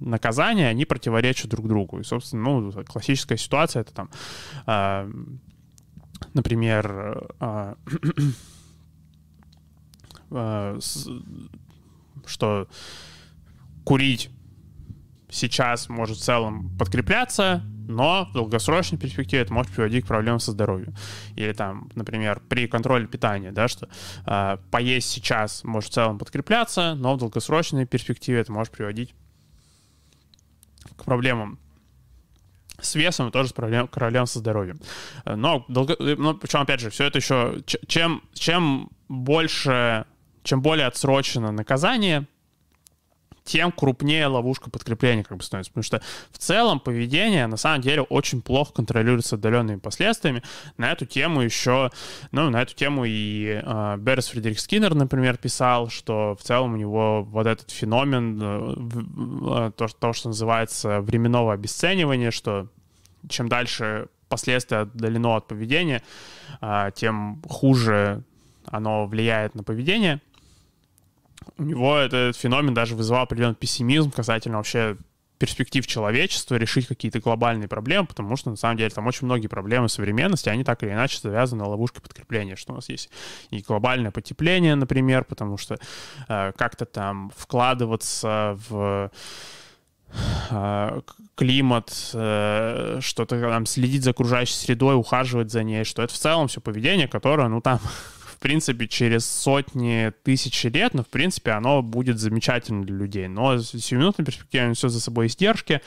наказание, 0.00 0.68
они 0.68 0.84
противоречат 0.84 1.50
друг 1.50 1.68
другу. 1.68 2.00
И, 2.00 2.04
собственно, 2.04 2.42
ну, 2.42 2.72
классическая 2.84 3.36
ситуация— 3.36 3.80
это 3.82 3.94
там, 3.94 4.10
э, 4.66 5.10
например, 6.32 7.14
Э, 7.40 7.74
что 12.26 12.68
курить 13.84 14.30
сейчас 15.30 15.88
может 15.88 16.16
в 16.18 16.22
целом 16.22 16.76
подкрепляться 16.78 17.62
но 17.88 18.26
в 18.26 18.32
долгосрочной 18.32 18.98
перспективе 18.98 19.42
это 19.42 19.52
может 19.52 19.72
приводить 19.72 20.04
к 20.04 20.08
проблемам 20.08 20.40
со 20.40 20.52
здоровьем. 20.52 20.94
Или 21.36 21.52
там, 21.52 21.90
например, 21.94 22.40
при 22.48 22.66
контроле 22.66 23.06
питания, 23.06 23.52
да, 23.52 23.68
что 23.68 23.88
э, 24.26 24.58
поесть 24.70 25.10
сейчас 25.10 25.64
может 25.64 25.90
в 25.90 25.94
целом 25.94 26.18
подкрепляться, 26.18 26.94
но 26.94 27.14
в 27.14 27.18
долгосрочной 27.18 27.86
перспективе 27.86 28.40
это 28.40 28.52
может 28.52 28.72
приводить 28.72 29.14
к 30.96 31.04
проблемам 31.04 31.58
с 32.80 32.94
весом 32.94 33.28
и 33.28 33.30
тоже 33.30 33.50
с 33.50 33.52
проблем, 33.52 33.88
проблем 33.88 34.26
со 34.26 34.40
здоровьем. 34.40 34.80
Но, 35.24 35.64
долго, 35.68 35.96
но 35.98 36.34
причем, 36.34 36.60
опять 36.60 36.80
же, 36.80 36.90
все 36.90 37.04
это 37.04 37.18
еще... 37.18 37.62
Чем, 37.86 38.22
чем 38.34 38.90
больше, 39.08 40.06
чем 40.44 40.62
более 40.62 40.86
отсрочено 40.86 41.50
наказание, 41.50 42.26
тем 43.44 43.72
крупнее 43.72 44.26
ловушка 44.26 44.70
подкрепления 44.70 45.22
как 45.22 45.36
бы 45.36 45.42
становится. 45.42 45.70
Потому 45.70 45.84
что 45.84 46.02
в 46.30 46.38
целом 46.38 46.80
поведение 46.80 47.46
на 47.46 47.56
самом 47.56 47.82
деле 47.82 48.02
очень 48.02 48.40
плохо 48.40 48.72
контролируется 48.72 49.36
отдаленными 49.36 49.78
последствиями. 49.78 50.42
На 50.78 50.92
эту 50.92 51.04
тему 51.04 51.42
еще, 51.42 51.90
ну, 52.30 52.48
на 52.48 52.62
эту 52.62 52.74
тему 52.74 53.04
и 53.04 53.60
э, 53.62 53.96
Берс 53.98 54.28
Фредерик 54.28 54.58
Скиннер, 54.58 54.94
например, 54.94 55.36
писал, 55.36 55.90
что 55.90 56.36
в 56.38 56.42
целом 56.42 56.74
у 56.74 56.76
него 56.76 57.22
вот 57.22 57.46
этот 57.46 57.70
феномен, 57.70 58.40
э, 58.42 59.72
то, 59.76 59.88
то, 59.88 60.12
что 60.14 60.28
называется 60.28 61.00
временного 61.02 61.52
обесценивания, 61.52 62.30
что 62.30 62.68
чем 63.28 63.48
дальше 63.48 64.08
последствия 64.30 64.78
отдалено 64.78 65.36
от 65.36 65.46
поведения, 65.48 66.02
э, 66.62 66.90
тем 66.94 67.42
хуже 67.46 68.22
оно 68.66 69.06
влияет 69.06 69.54
на 69.54 69.62
поведение— 69.62 70.22
у 71.58 71.62
него 71.62 71.96
этот 71.96 72.36
феномен 72.36 72.74
даже 72.74 72.94
вызывал 72.96 73.22
определенный 73.22 73.54
пессимизм 73.54 74.10
касательно 74.10 74.58
вообще 74.58 74.96
перспектив 75.38 75.86
человечества 75.86 76.54
решить 76.56 76.86
какие-то 76.86 77.20
глобальные 77.20 77.68
проблемы, 77.68 78.06
потому 78.06 78.36
что, 78.36 78.50
на 78.50 78.56
самом 78.56 78.76
деле, 78.76 78.90
там 78.90 79.06
очень 79.06 79.26
многие 79.26 79.48
проблемы 79.48 79.88
современности, 79.88 80.48
они 80.48 80.64
так 80.64 80.82
или 80.82 80.90
иначе 80.90 81.18
завязаны 81.22 81.64
на 81.64 81.68
ловушке 81.68 82.00
подкрепления, 82.00 82.56
что 82.56 82.72
у 82.72 82.76
нас 82.76 82.88
есть 82.88 83.10
и 83.50 83.60
глобальное 83.60 84.10
потепление, 84.10 84.74
например, 84.74 85.24
потому 85.24 85.58
что 85.58 85.78
э, 86.28 86.52
как-то 86.56 86.86
там 86.86 87.30
вкладываться 87.36 88.58
в 88.68 89.10
э, 90.50 91.00
климат, 91.34 92.10
э, 92.14 92.98
что-то 93.00 93.40
там 93.40 93.66
следить 93.66 94.04
за 94.04 94.10
окружающей 94.10 94.54
средой, 94.54 94.94
ухаживать 94.94 95.50
за 95.50 95.64
ней, 95.64 95.84
что 95.84 96.02
это 96.02 96.14
в 96.14 96.18
целом 96.18 96.46
все 96.46 96.60
поведение, 96.60 97.08
которое, 97.08 97.48
ну, 97.48 97.60
там 97.60 97.80
принципе, 98.44 98.86
через 98.86 99.24
сотни 99.24 100.12
тысяч 100.22 100.64
лет, 100.64 100.92
но, 100.92 101.02
в 101.02 101.06
принципе, 101.08 101.52
оно 101.52 101.80
будет 101.80 102.18
замечательно 102.18 102.84
для 102.84 102.94
людей. 102.94 103.26
Но 103.26 103.56
с 103.56 103.70
сиюминутной 103.70 104.26
перспективой 104.26 104.74
все 104.74 104.90
за 104.90 105.00
собой 105.00 105.28
издержки, 105.28 105.80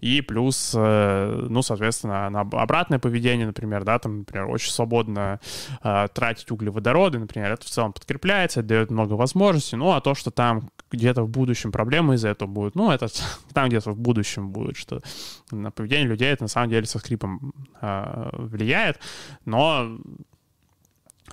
и 0.00 0.22
плюс, 0.22 0.72
э, 0.74 1.46
ну, 1.50 1.60
соответственно, 1.60 2.30
на 2.30 2.40
обратное 2.40 2.98
поведение, 2.98 3.46
например, 3.46 3.84
да, 3.84 3.98
там, 3.98 4.20
например, 4.20 4.46
очень 4.46 4.70
свободно 4.70 5.38
э, 5.84 6.08
тратить 6.14 6.50
углеводороды, 6.50 7.18
например, 7.18 7.52
это 7.52 7.66
в 7.66 7.68
целом 7.68 7.92
подкрепляется, 7.92 8.62
дает 8.62 8.90
много 8.90 9.12
возможностей, 9.12 9.76
ну, 9.76 9.92
а 9.92 10.00
то, 10.00 10.14
что 10.14 10.30
там 10.30 10.70
где-то 10.90 11.24
в 11.24 11.28
будущем 11.28 11.72
проблемы 11.72 12.14
из-за 12.14 12.30
этого 12.30 12.48
будут, 12.48 12.74
ну, 12.74 12.90
это 12.90 13.08
там 13.52 13.68
где-то 13.68 13.90
в 13.90 13.98
будущем 13.98 14.50
будет, 14.50 14.78
что 14.78 15.02
на 15.50 15.70
поведение 15.70 16.08
людей 16.08 16.32
это 16.32 16.44
на 16.44 16.48
самом 16.48 16.70
деле 16.70 16.86
со 16.86 16.98
скрипом 17.00 17.52
э, 17.82 18.30
влияет, 18.32 18.98
но 19.44 19.98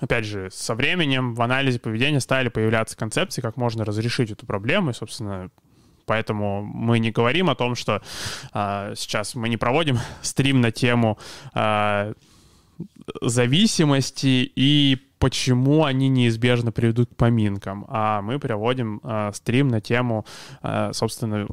опять 0.00 0.24
же, 0.24 0.50
со 0.50 0.74
временем 0.74 1.34
в 1.34 1.42
анализе 1.42 1.78
поведения 1.78 2.20
стали 2.20 2.48
появляться 2.48 2.96
концепции, 2.96 3.40
как 3.40 3.56
можно 3.56 3.84
разрешить 3.84 4.30
эту 4.30 4.46
проблему, 4.46 4.90
и, 4.90 4.94
собственно, 4.94 5.50
Поэтому 6.06 6.62
мы 6.62 7.00
не 7.00 7.10
говорим 7.10 7.50
о 7.50 7.56
том, 7.56 7.74
что 7.74 8.00
э, 8.54 8.94
сейчас 8.96 9.34
мы 9.34 9.48
не 9.48 9.56
проводим 9.56 9.98
стрим 10.22 10.60
на 10.60 10.70
тему 10.70 11.18
э, 11.52 12.14
зависимости 13.20 14.50
и 14.54 14.98
почему 15.18 15.84
они 15.84 16.08
неизбежно 16.08 16.72
приведут 16.72 17.10
к 17.10 17.16
поминкам, 17.16 17.86
а 17.88 18.22
мы 18.22 18.38
проводим 18.38 19.00
э, 19.02 19.30
стрим 19.34 19.68
на 19.68 19.80
тему, 19.80 20.24
э, 20.62 20.90
собственно, 20.92 21.46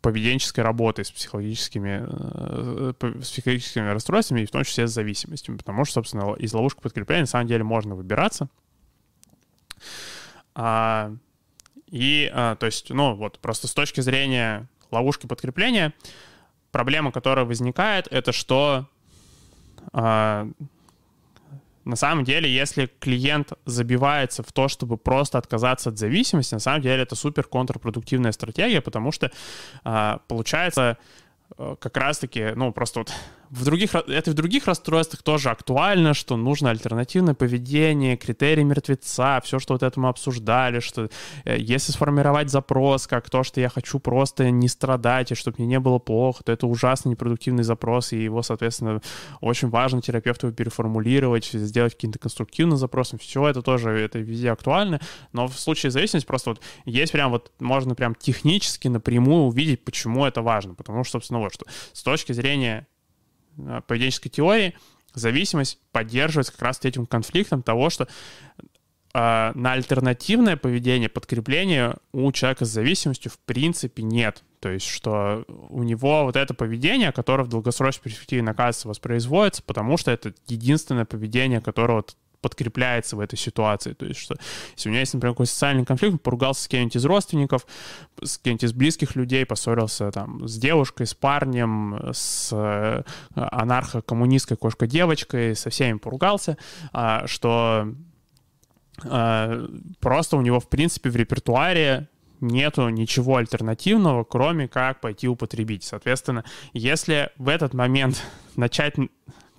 поведенческой 0.00 0.64
работы 0.64 1.04
с 1.04 1.10
психологическими, 1.10 2.06
э, 2.06 2.92
с 3.22 3.30
психологическими 3.30 3.88
расстройствами, 3.88 4.40
и 4.40 4.46
в 4.46 4.50
том 4.50 4.64
числе 4.64 4.86
с 4.86 4.92
зависимостями, 4.92 5.56
потому 5.56 5.84
что, 5.84 5.94
собственно, 5.94 6.34
из 6.34 6.52
ловушки 6.52 6.80
подкрепления 6.80 7.22
на 7.22 7.26
самом 7.26 7.46
деле 7.46 7.64
можно 7.64 7.94
выбираться. 7.94 8.48
А, 10.54 11.12
и, 11.86 12.30
а, 12.32 12.56
то 12.56 12.66
есть, 12.66 12.90
ну, 12.90 13.14
вот, 13.14 13.38
просто 13.40 13.66
с 13.68 13.74
точки 13.74 14.00
зрения 14.00 14.68
ловушки 14.90 15.26
подкрепления, 15.26 15.92
проблема, 16.72 17.12
которая 17.12 17.44
возникает, 17.44 18.08
это 18.10 18.32
что 18.32 18.88
а, 19.92 20.48
на 21.84 21.96
самом 21.96 22.24
деле, 22.24 22.52
если 22.52 22.90
клиент 22.98 23.52
забивается 23.64 24.42
в 24.42 24.52
то, 24.52 24.68
чтобы 24.68 24.96
просто 24.96 25.38
отказаться 25.38 25.90
от 25.90 25.98
зависимости, 25.98 26.54
на 26.54 26.60
самом 26.60 26.82
деле 26.82 27.02
это 27.02 27.16
супер 27.16 27.44
контрпродуктивная 27.44 28.32
стратегия, 28.32 28.80
потому 28.80 29.12
что 29.12 29.30
а, 29.84 30.20
получается 30.28 30.98
э, 31.56 31.76
как 31.80 31.96
раз-таки, 31.96 32.52
ну, 32.54 32.72
просто 32.72 33.00
вот 33.00 33.12
в 33.50 33.64
других, 33.64 33.94
это 33.94 34.30
в 34.30 34.34
других 34.34 34.66
расстройствах 34.66 35.22
тоже 35.22 35.50
актуально, 35.50 36.14
что 36.14 36.36
нужно 36.36 36.70
альтернативное 36.70 37.34
поведение, 37.34 38.16
критерии 38.16 38.62
мертвеца, 38.62 39.40
все, 39.44 39.58
что 39.58 39.74
вот 39.74 39.82
это 39.82 39.98
мы 39.98 40.08
обсуждали, 40.08 40.78
что 40.78 41.10
э, 41.44 41.58
если 41.58 41.90
сформировать 41.90 42.48
запрос, 42.48 43.08
как 43.08 43.28
то, 43.28 43.42
что 43.42 43.60
я 43.60 43.68
хочу 43.68 43.98
просто 43.98 44.50
не 44.50 44.68
страдать, 44.68 45.32
и 45.32 45.34
чтобы 45.34 45.56
мне 45.58 45.66
не 45.66 45.80
было 45.80 45.98
плохо, 45.98 46.44
то 46.44 46.52
это 46.52 46.68
ужасно 46.68 47.08
непродуктивный 47.08 47.64
запрос, 47.64 48.12
и 48.12 48.22
его, 48.22 48.42
соответственно, 48.42 49.02
очень 49.40 49.68
важно 49.68 50.00
терапевту 50.00 50.52
переформулировать, 50.52 51.46
сделать 51.46 51.94
каким-то 51.94 52.20
конструктивным 52.20 52.78
запросом. 52.78 53.18
Все 53.18 53.48
это 53.48 53.62
тоже, 53.62 53.90
это 53.90 54.20
везде 54.20 54.52
актуально, 54.52 55.00
но 55.32 55.48
в 55.48 55.58
случае 55.58 55.90
зависимости 55.90 56.26
просто 56.26 56.50
вот 56.50 56.60
есть 56.84 57.10
прям 57.10 57.32
вот, 57.32 57.50
можно 57.58 57.96
прям 57.96 58.14
технически 58.14 58.86
напрямую 58.86 59.44
увидеть, 59.44 59.84
почему 59.84 60.24
это 60.24 60.40
важно, 60.40 60.74
потому 60.74 61.02
что, 61.02 61.12
собственно, 61.12 61.40
вот 61.40 61.52
что 61.52 61.66
с 61.92 62.04
точки 62.04 62.32
зрения 62.32 62.86
поведенческой 63.86 64.30
теории 64.30 64.74
зависимость 65.14 65.78
поддерживается 65.92 66.52
как 66.52 66.62
раз 66.62 66.80
этим 66.84 67.06
конфликтом 67.06 67.62
того, 67.62 67.90
что 67.90 68.04
э, 69.14 69.52
на 69.54 69.72
альтернативное 69.72 70.56
поведение, 70.56 71.08
подкрепление 71.08 71.96
у 72.12 72.30
человека 72.32 72.64
с 72.64 72.68
зависимостью 72.68 73.30
в 73.32 73.38
принципе 73.38 74.02
нет. 74.02 74.44
То 74.60 74.68
есть, 74.68 74.86
что 74.86 75.44
у 75.48 75.82
него 75.82 76.24
вот 76.24 76.36
это 76.36 76.52
поведение, 76.54 77.12
которое 77.12 77.44
в 77.44 77.48
долгосрочной 77.48 78.04
перспективе, 78.04 78.42
оказывается, 78.42 78.88
воспроизводится, 78.88 79.62
потому 79.62 79.96
что 79.96 80.10
это 80.10 80.34
единственное 80.46 81.06
поведение, 81.06 81.60
которое 81.60 81.94
вот 81.94 82.16
подкрепляется 82.40 83.16
в 83.16 83.20
этой 83.20 83.36
ситуации. 83.36 83.92
То 83.92 84.06
есть, 84.06 84.20
что 84.20 84.36
если 84.74 84.88
у 84.88 84.92
меня 84.92 85.00
есть, 85.00 85.14
например, 85.14 85.34
какой-то 85.34 85.52
социальный 85.52 85.84
конфликт, 85.84 86.22
поругался 86.22 86.64
с 86.64 86.68
кем-нибудь 86.68 86.96
из 86.96 87.04
родственников, 87.04 87.66
с 88.22 88.38
кем-нибудь 88.38 88.64
из 88.64 88.72
близких 88.72 89.16
людей, 89.16 89.44
поссорился 89.46 90.10
там 90.10 90.46
с 90.46 90.58
девушкой, 90.58 91.06
с 91.06 91.14
парнем, 91.14 92.10
с 92.12 92.50
э, 92.52 93.02
анархо-коммунистской 93.34 94.56
кошкой-девочкой, 94.56 95.56
со 95.56 95.70
всеми 95.70 95.98
поругался, 95.98 96.56
а, 96.92 97.26
что 97.26 97.94
а, 99.04 99.66
просто 100.00 100.36
у 100.36 100.40
него, 100.40 100.60
в 100.60 100.68
принципе, 100.68 101.10
в 101.10 101.16
репертуаре 101.16 102.08
нету 102.40 102.88
ничего 102.88 103.36
альтернативного, 103.36 104.24
кроме 104.24 104.68
как 104.68 105.00
пойти 105.00 105.28
употребить. 105.28 105.84
Соответственно, 105.84 106.44
если 106.72 107.30
в 107.36 107.48
этот 107.48 107.74
момент 107.74 108.22
начать 108.56 108.94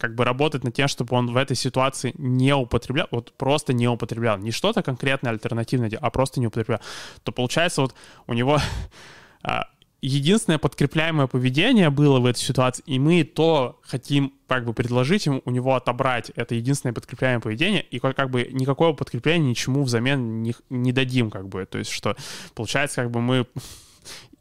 как 0.01 0.15
бы 0.15 0.25
работать 0.25 0.63
над 0.63 0.73
тем, 0.73 0.87
чтобы 0.87 1.15
он 1.15 1.31
в 1.31 1.37
этой 1.37 1.55
ситуации 1.55 2.13
не 2.17 2.55
употреблял, 2.55 3.07
вот 3.11 3.33
просто 3.37 3.71
не 3.71 3.87
употреблял, 3.87 4.39
не 4.39 4.49
что-то 4.49 4.81
конкретное 4.81 5.31
альтернативное, 5.31 5.91
а 6.01 6.09
просто 6.09 6.39
не 6.39 6.47
употреблял, 6.47 6.81
то 7.23 7.31
получается 7.31 7.81
вот 7.81 7.93
у 8.25 8.33
него 8.33 8.59
а, 9.43 9.67
единственное 10.01 10.57
подкрепляемое 10.57 11.27
поведение 11.27 11.91
было 11.91 12.19
в 12.19 12.25
этой 12.25 12.39
ситуации, 12.39 12.83
и 12.87 12.97
мы 12.97 13.23
то 13.23 13.79
хотим 13.83 14.33
как 14.47 14.65
бы 14.65 14.73
предложить 14.73 15.27
ему, 15.27 15.43
у 15.45 15.51
него 15.51 15.75
отобрать 15.75 16.31
это 16.35 16.55
единственное 16.55 16.93
подкрепляемое 16.93 17.41
поведение, 17.41 17.83
и 17.83 17.99
как 17.99 18.31
бы 18.31 18.49
никакого 18.51 18.93
подкрепления 18.93 19.49
ничему 19.49 19.83
взамен 19.83 20.41
не, 20.41 20.55
не 20.71 20.91
дадим, 20.91 21.29
как 21.29 21.47
бы, 21.47 21.67
то 21.67 21.77
есть 21.77 21.91
что 21.91 22.15
получается 22.55 23.03
как 23.03 23.11
бы 23.11 23.21
мы 23.21 23.45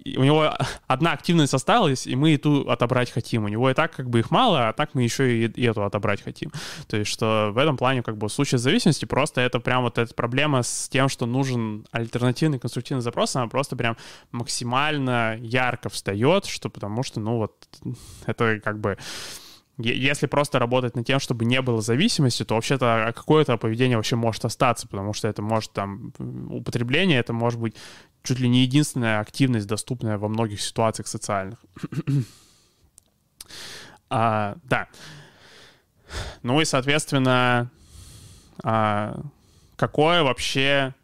у 0.05 0.25
него 0.25 0.53
одна 0.87 1.13
активность 1.13 1.55
осталась, 1.55 2.07
и 2.07 2.17
мы 2.17 2.35
эту 2.35 2.71
отобрать 2.71 3.11
хотим. 3.11 3.45
У 3.45 3.49
него 3.49 3.71
и 3.71 3.75
так 3.75 3.95
как 3.95 4.09
бы 4.09 4.21
их 4.21 4.31
мало, 4.31 4.69
а 4.69 4.73
так 4.73 4.95
мы 4.95 5.03
еще 5.03 5.47
и, 5.47 5.67
эту 5.67 5.85
отобрать 5.85 6.23
хотим. 6.23 6.51
То 6.89 6.97
есть, 6.97 7.11
что 7.11 7.51
в 7.53 7.59
этом 7.59 7.77
плане 7.77 8.03
как 8.03 8.17
бы 8.17 8.29
в 8.29 8.33
случае 8.33 8.59
зависимости 8.59 9.05
просто 9.05 9.41
это 9.41 9.61
прям 9.61 9.83
вот 9.83 9.99
эта 9.99 10.15
проблема 10.15 10.63
с 10.63 10.89
тем, 10.89 11.09
что 11.09 11.27
нужен 11.27 11.87
альтернативный 11.93 12.59
конструктивный 12.59 13.03
запрос, 13.03 13.37
она 13.37 13.49
просто 13.49 13.77
прям 13.77 13.97
максимально 14.33 15.37
ярко 15.41 15.89
встает, 15.89 16.47
что 16.47 16.71
потому 16.71 17.03
что, 17.03 17.21
ну 17.21 17.37
вот, 17.37 17.53
это 18.27 18.61
как 18.63 18.81
бы 18.81 18.97
если 19.83 20.27
просто 20.27 20.59
работать 20.59 20.95
над 20.95 21.07
тем, 21.07 21.21
чтобы 21.21 21.45
не 21.45 21.61
было 21.63 21.81
зависимости, 21.81 22.45
то 22.45 22.55
вообще-то 22.55 23.13
какое-то 23.15 23.57
поведение 23.57 23.97
вообще 23.97 24.17
может 24.17 24.45
остаться, 24.45 24.87
потому 24.87 25.13
что 25.13 25.29
это 25.29 25.43
может 25.43 25.73
там 25.73 26.13
употребление, 26.51 27.19
это 27.19 27.33
может 27.33 27.59
быть 27.59 27.77
чуть 28.23 28.39
ли 28.39 28.49
не 28.49 28.63
единственная 28.63 29.21
активность, 29.21 29.67
доступная 29.67 30.19
во 30.19 30.29
многих 30.29 30.61
ситуациях 30.61 31.09
социальных. 31.09 31.59
А, 34.13 34.57
да. 34.65 34.89
Ну 36.43 36.61
и, 36.61 36.65
соответственно, 36.65 37.71
а, 38.65 39.21
какое 39.77 40.25
вообще 40.25 40.95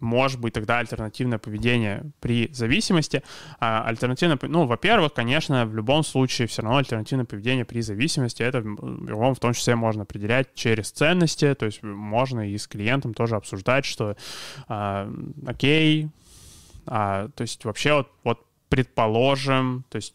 может 0.00 0.40
быть 0.40 0.54
тогда 0.54 0.78
альтернативное 0.78 1.38
поведение 1.38 2.10
при 2.20 2.48
зависимости. 2.52 3.22
А 3.60 3.84
альтернативное, 3.86 4.38
ну, 4.42 4.66
во-первых, 4.66 5.12
конечно, 5.12 5.66
в 5.66 5.74
любом 5.74 6.02
случае 6.02 6.48
все 6.48 6.62
равно 6.62 6.78
альтернативное 6.78 7.26
поведение 7.26 7.64
при 7.64 7.80
зависимости, 7.82 8.42
это 8.42 8.58
любом, 8.58 9.34
в 9.34 9.40
том 9.40 9.52
числе 9.52 9.76
можно 9.76 10.02
определять 10.02 10.54
через 10.54 10.90
ценности, 10.90 11.54
то 11.54 11.66
есть 11.66 11.82
можно 11.82 12.50
и 12.50 12.56
с 12.56 12.66
клиентом 12.66 13.14
тоже 13.14 13.36
обсуждать, 13.36 13.84
что 13.84 14.16
а, 14.68 15.10
окей, 15.46 16.08
а, 16.86 17.28
то 17.28 17.42
есть 17.42 17.64
вообще 17.64 17.94
вот, 17.94 18.10
вот 18.24 18.46
предположим, 18.68 19.84
то 19.88 19.96
есть 19.96 20.14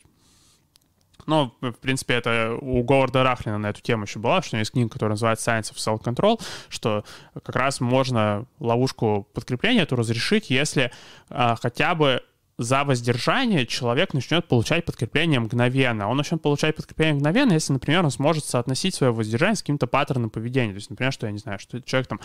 ну, 1.27 1.51
в 1.59 1.73
принципе, 1.73 2.15
это 2.15 2.55
у 2.61 2.83
Говарда 2.83 3.23
Рахлина 3.23 3.57
на 3.57 3.67
эту 3.67 3.81
тему 3.81 4.03
еще 4.03 4.19
была, 4.19 4.41
что 4.41 4.57
есть 4.57 4.71
книга, 4.71 4.89
которая 4.89 5.13
называется 5.13 5.51
Science 5.51 5.73
of 5.73 5.77
Self-Control, 5.77 6.39
что 6.69 7.03
как 7.33 7.55
раз 7.55 7.79
можно 7.79 8.45
ловушку 8.59 9.27
подкрепления 9.33 9.83
эту 9.83 9.95
разрешить, 9.95 10.49
если 10.49 10.91
а, 11.29 11.55
хотя 11.55 11.95
бы 11.95 12.21
за 12.57 12.83
воздержание 12.85 13.65
человек 13.65 14.13
начнет 14.13 14.47
получать 14.47 14.85
подкрепление 14.85 15.39
мгновенно. 15.39 16.07
Он 16.07 16.15
начнет 16.15 16.41
получать 16.41 16.75
подкрепление 16.75 17.15
мгновенно, 17.15 17.53
если, 17.53 17.73
например, 17.73 18.05
он 18.05 18.11
сможет 18.11 18.45
соотносить 18.45 18.95
свое 18.95 19.11
воздержание 19.11 19.57
с 19.57 19.61
каким-то 19.61 19.87
паттерном 19.87 20.29
поведения. 20.29 20.71
То 20.71 20.77
есть, 20.77 20.89
например, 20.89 21.11
что 21.11 21.25
я 21.25 21.33
не 21.33 21.39
знаю, 21.39 21.59
что 21.59 21.81
человек 21.81 22.07
там, 22.07 22.21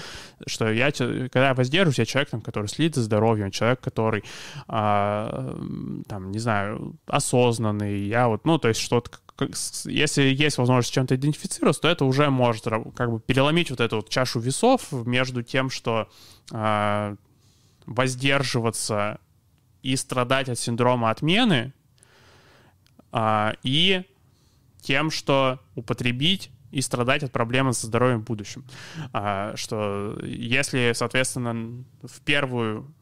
что 0.46 0.70
я, 0.70 0.92
когда 0.92 1.48
я 1.48 1.54
воздерживаюсь, 1.54 1.98
я 1.98 2.06
человек, 2.06 2.30
там, 2.30 2.40
который 2.42 2.68
следит 2.68 2.94
за 2.94 3.02
здоровьем, 3.02 3.50
человек, 3.50 3.80
который, 3.80 4.22
а, 4.68 5.58
там, 6.08 6.30
не 6.30 6.38
знаю, 6.38 6.96
осознанный, 7.06 8.00
я 8.02 8.28
вот, 8.28 8.44
ну, 8.44 8.58
то 8.58 8.68
есть 8.68 8.80
что-то 8.80 9.10
если 9.86 10.22
есть 10.22 10.58
возможность 10.58 10.92
чем-то 10.92 11.14
идентифицироваться, 11.14 11.80
то 11.80 11.88
это 11.88 12.04
уже 12.04 12.28
может 12.28 12.64
как 12.64 13.10
бы 13.10 13.20
переломить 13.20 13.70
вот 13.70 13.80
эту 13.80 13.96
вот 13.96 14.10
чашу 14.10 14.38
весов 14.38 14.92
между 14.92 15.42
тем, 15.42 15.70
что 15.70 16.10
э, 16.52 17.16
воздерживаться 17.86 19.18
и 19.82 19.96
страдать 19.96 20.48
от 20.48 20.58
синдрома 20.58 21.10
отмены, 21.10 21.72
а, 23.12 23.54
и 23.62 24.02
тем, 24.80 25.10
что 25.10 25.60
употребить 25.74 26.50
и 26.70 26.80
страдать 26.80 27.22
от 27.22 27.32
проблемы 27.32 27.72
со 27.72 27.86
здоровьем 27.86 28.20
в 28.20 28.24
будущем. 28.24 28.64
А, 29.12 29.54
что 29.56 30.18
если, 30.22 30.92
соответственно, 30.94 31.84
в 32.02 32.20
первую 32.20 32.92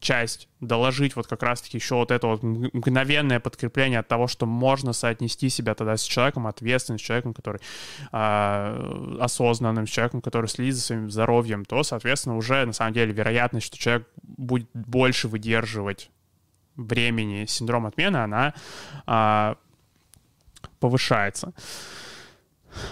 часть 0.00 0.48
доложить 0.60 1.16
вот 1.16 1.26
как 1.26 1.42
раз-таки 1.42 1.78
еще 1.78 1.96
вот 1.96 2.10
это 2.10 2.26
вот 2.26 2.42
мгновенное 2.42 3.40
подкрепление 3.40 4.00
от 4.00 4.08
того, 4.08 4.26
что 4.26 4.46
можно 4.46 4.92
соотнести 4.92 5.48
себя 5.48 5.74
тогда 5.74 5.96
с 5.96 6.02
человеком 6.02 6.46
ответственным, 6.46 6.98
с 6.98 7.02
человеком, 7.02 7.34
который 7.34 7.60
э, 8.12 9.16
осознанным, 9.20 9.86
с 9.86 9.90
человеком, 9.90 10.20
который 10.20 10.46
следит 10.46 10.74
за 10.74 10.80
своим 10.82 11.10
здоровьем, 11.10 11.64
то, 11.64 11.82
соответственно, 11.82 12.36
уже 12.36 12.64
на 12.64 12.72
самом 12.72 12.92
деле 12.92 13.12
вероятность, 13.12 13.66
что 13.66 13.78
человек 13.78 14.08
будет 14.22 14.68
больше 14.72 15.28
выдерживать 15.28 16.10
времени 16.76 17.46
синдром 17.46 17.86
отмены, 17.86 18.18
она 18.18 18.54
э, 19.06 19.54
повышается. 20.80 21.52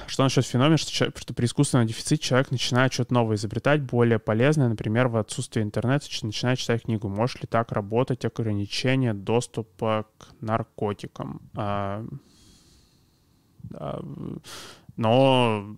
Что 0.06 0.22
насчет 0.22 0.44
феномена, 0.44 0.76
что, 0.76 0.92
человек, 0.92 1.18
что 1.18 1.34
при 1.34 1.46
искусственном 1.46 1.86
дефиците 1.86 2.18
человек 2.18 2.50
начинает 2.50 2.92
что-то 2.92 3.14
новое 3.14 3.36
изобретать, 3.36 3.82
более 3.82 4.18
полезное, 4.18 4.68
например, 4.68 5.08
в 5.08 5.16
отсутствии 5.16 5.62
интернета 5.62 6.06
начинает 6.22 6.58
читать 6.58 6.82
книгу. 6.82 7.08
Может 7.08 7.42
ли 7.42 7.48
так 7.48 7.72
работать 7.72 8.24
ограничение 8.24 9.14
доступа 9.14 10.06
к 10.18 10.28
наркотикам? 10.40 11.40
А, 11.54 12.04
а, 13.74 14.04
но 14.96 15.76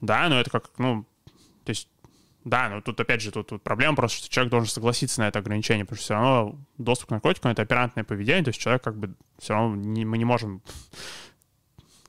да, 0.00 0.28
но 0.28 0.40
это 0.40 0.50
как, 0.50 0.70
ну, 0.78 1.04
то 1.64 1.70
есть 1.70 1.88
да, 2.44 2.68
но 2.68 2.80
тут 2.80 2.98
опять 3.00 3.20
же 3.20 3.30
тут, 3.30 3.48
тут 3.48 3.62
проблема 3.62 3.96
просто, 3.96 4.18
что 4.18 4.30
человек 4.30 4.50
должен 4.50 4.68
согласиться 4.68 5.20
на 5.20 5.28
это 5.28 5.40
ограничение, 5.40 5.84
потому 5.84 5.96
что 5.96 6.04
все 6.04 6.14
равно 6.14 6.58
доступ 6.78 7.08
к 7.08 7.12
наркотикам— 7.12 7.50
это 7.52 7.62
оперантное 7.62 8.04
поведение, 8.04 8.44
то 8.44 8.48
есть 8.50 8.60
человек 8.60 8.82
как 8.82 8.96
бы 8.96 9.14
все 9.38 9.54
равно 9.54 9.76
не, 9.76 10.04
мы 10.04 10.18
не 10.18 10.24
можем 10.24 10.62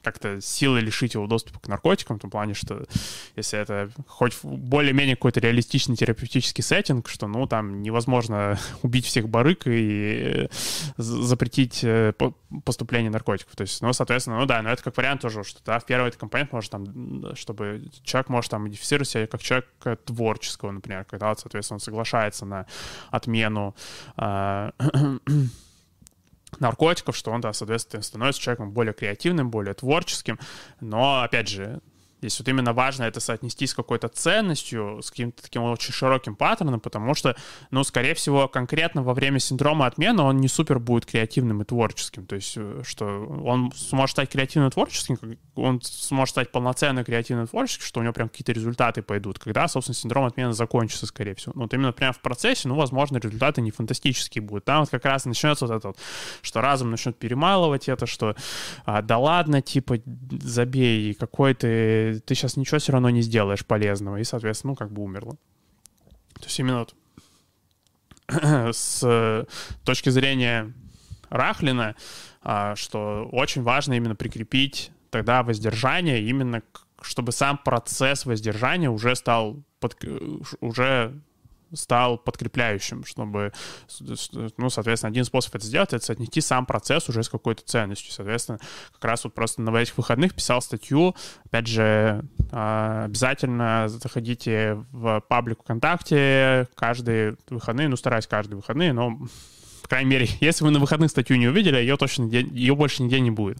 как-то 0.01 0.39
силой 0.41 0.81
лишить 0.81 1.13
его 1.13 1.27
доступа 1.27 1.59
к 1.59 1.67
наркотикам, 1.67 2.17
в 2.17 2.21
том 2.21 2.31
плане, 2.31 2.53
что 2.53 2.85
если 3.35 3.59
это 3.59 3.91
хоть 4.07 4.37
более-менее 4.43 5.15
какой-то 5.15 5.39
реалистичный 5.39 5.95
терапевтический 5.95 6.63
сеттинг, 6.63 7.09
что, 7.09 7.27
ну, 7.27 7.47
там 7.47 7.81
невозможно 7.81 8.57
убить 8.81 9.05
всех 9.05 9.29
барыг 9.29 9.67
и 9.67 10.47
э, 10.47 10.47
запретить 10.97 11.83
э, 11.83 12.13
поступление 12.63 13.11
наркотиков. 13.11 13.55
То 13.55 13.61
есть, 13.61 13.81
ну, 13.81 13.91
соответственно, 13.93 14.39
ну 14.39 14.45
да, 14.45 14.61
но 14.61 14.69
это 14.69 14.83
как 14.83 14.95
вариант 14.97 15.21
тоже, 15.21 15.43
что 15.43 15.59
да, 15.65 15.79
в 15.79 15.85
первый 15.85 16.07
этот 16.07 16.19
компонент 16.19 16.51
может 16.53 16.71
там, 16.71 17.35
чтобы 17.35 17.83
человек 18.03 18.29
может 18.29 18.51
там 18.51 18.63
модифицировать 18.63 19.09
себя 19.09 19.27
как 19.27 19.41
человек 19.41 19.67
творческого, 20.05 20.71
например, 20.71 21.05
когда, 21.05 21.35
соответственно, 21.35 21.75
он 21.75 21.81
соглашается 21.81 22.45
на 22.45 22.65
отмену 23.11 23.75
э, 24.17 24.71
наркотиков, 26.59 27.15
что 27.15 27.31
он, 27.31 27.41
да, 27.41 27.53
соответственно, 27.53 28.01
становится 28.03 28.41
человеком 28.41 28.71
более 28.71 28.93
креативным, 28.93 29.49
более 29.49 29.73
творческим. 29.73 30.39
Но, 30.81 31.21
опять 31.21 31.47
же, 31.47 31.79
Здесь 32.19 32.39
вот 32.39 32.47
именно 32.49 32.73
важно 32.73 33.03
это 33.03 33.19
соотнести 33.19 33.65
с 33.65 33.73
какой-то 33.73 34.09
ценностью, 34.09 34.99
с 35.01 35.09
каким-то 35.09 35.41
таким 35.41 35.63
очень 35.63 35.93
широким 35.93 36.35
паттерном, 36.35 36.79
потому 36.79 37.15
что, 37.15 37.35
ну, 37.71 37.83
скорее 37.83 38.13
всего, 38.13 38.47
конкретно 38.47 39.03
во 39.03 39.13
время 39.13 39.39
синдрома 39.39 39.85
отмены 39.85 40.23
он 40.23 40.37
не 40.37 40.49
супер 40.49 40.79
будет 40.79 41.05
креативным 41.05 41.61
и 41.61 41.65
творческим. 41.65 42.25
То 42.25 42.35
есть, 42.35 42.55
э, 42.57 42.81
что 42.85 43.05
он 43.05 43.71
сможет 43.73 44.11
стать 44.11 44.29
креативным 44.29 44.69
и 44.69 44.71
творческим, 44.71 45.17
он 45.55 45.81
сможет 45.81 46.31
стать 46.31 46.51
полноценно 46.51 47.03
креативным 47.05 47.45
и 47.45 47.47
творческим, 47.47 47.85
что 47.85 48.01
у 48.01 48.03
него 48.03 48.13
прям 48.13 48.27
какие-то 48.27 48.51
результаты 48.51 49.01
пойдут, 49.01 49.39
когда, 49.39 49.67
собственно, 49.67 49.95
синдром 49.95 50.25
отмены 50.25 50.51
закончится, 50.51 51.05
скорее 51.05 51.35
всего. 51.35 51.53
Ну, 51.55 51.61
вот 51.63 51.73
именно 51.73 51.93
прямо 51.93 52.11
в 52.11 52.19
процессе, 52.19 52.67
ну, 52.67 52.75
возможно, 52.75 53.17
результаты 53.17 53.61
не 53.61 53.71
фантастические 53.71 54.41
будут. 54.41 54.65
Там 54.65 54.81
вот 54.81 54.89
как 54.89 55.05
раз 55.05 55.23
начнется 55.25 55.65
вот 55.65 55.75
это 55.75 55.87
вот, 55.89 55.97
что 56.41 56.59
разум 56.59 56.91
начнет 56.91 57.17
перемалывать 57.17 57.87
это, 57.87 58.05
что 58.05 58.35
а, 58.85 59.01
да 59.01 59.17
ладно, 59.17 59.61
типа, 59.61 59.99
забей, 60.41 61.13
какой 61.13 61.53
ты 61.53 62.08
ты, 62.17 62.35
сейчас 62.35 62.57
ничего 62.57 62.79
все 62.79 62.91
равно 62.91 63.09
не 63.09 63.21
сделаешь 63.21 63.65
полезного, 63.65 64.17
и, 64.17 64.23
соответственно, 64.23 64.71
ну, 64.71 64.75
как 64.75 64.91
бы 64.91 65.03
умерло. 65.03 65.33
То 66.33 66.45
есть 66.45 66.59
именно 66.59 66.79
вот 66.79 66.95
с 68.75 69.45
точки 69.83 70.09
зрения 70.09 70.73
Рахлина, 71.29 71.95
а, 72.41 72.75
что 72.75 73.27
очень 73.31 73.63
важно 73.63 73.93
именно 73.93 74.15
прикрепить 74.15 74.91
тогда 75.09 75.43
воздержание 75.43 76.21
именно 76.21 76.61
чтобы 77.01 77.31
сам 77.31 77.57
процесс 77.57 78.25
воздержания 78.25 78.89
уже 78.89 79.15
стал 79.15 79.63
под, 79.79 79.97
уже 80.59 81.13
стал 81.73 82.17
подкрепляющим, 82.17 83.05
чтобы, 83.05 83.53
ну, 84.57 84.69
соответственно, 84.69 85.09
один 85.09 85.25
способ 85.25 85.55
это 85.55 85.65
сделать, 85.65 85.93
это 85.93 86.03
соотнести 86.03 86.41
сам 86.41 86.65
процесс 86.65 87.09
уже 87.09 87.23
с 87.23 87.29
какой-то 87.29 87.63
ценностью. 87.63 88.11
Соответственно, 88.11 88.59
как 88.93 89.05
раз 89.05 89.23
вот 89.23 89.33
просто 89.33 89.61
на 89.61 89.75
этих 89.77 89.97
выходных 89.97 90.33
писал 90.33 90.61
статью, 90.61 91.15
опять 91.45 91.67
же, 91.67 92.23
а, 92.51 93.05
обязательно 93.05 93.87
заходите 93.87 94.85
в 94.91 95.21
паблик 95.27 95.61
ВКонтакте 95.61 96.67
каждые 96.75 97.37
выходные, 97.49 97.87
ну, 97.87 97.95
стараюсь 97.95 98.27
каждые 98.27 98.57
выходные, 98.57 98.93
но 98.93 99.19
крайней 99.89 100.09
мере, 100.09 100.27
если 100.39 100.63
вы 100.63 100.71
на 100.71 100.79
выходных 100.79 101.09
статью 101.09 101.37
не 101.37 101.47
увидели, 101.47 101.77
ее 101.77 101.97
точно 101.97 102.25
ее 102.25 102.75
больше 102.75 103.03
нигде 103.03 103.19
не 103.19 103.31
будет. 103.31 103.57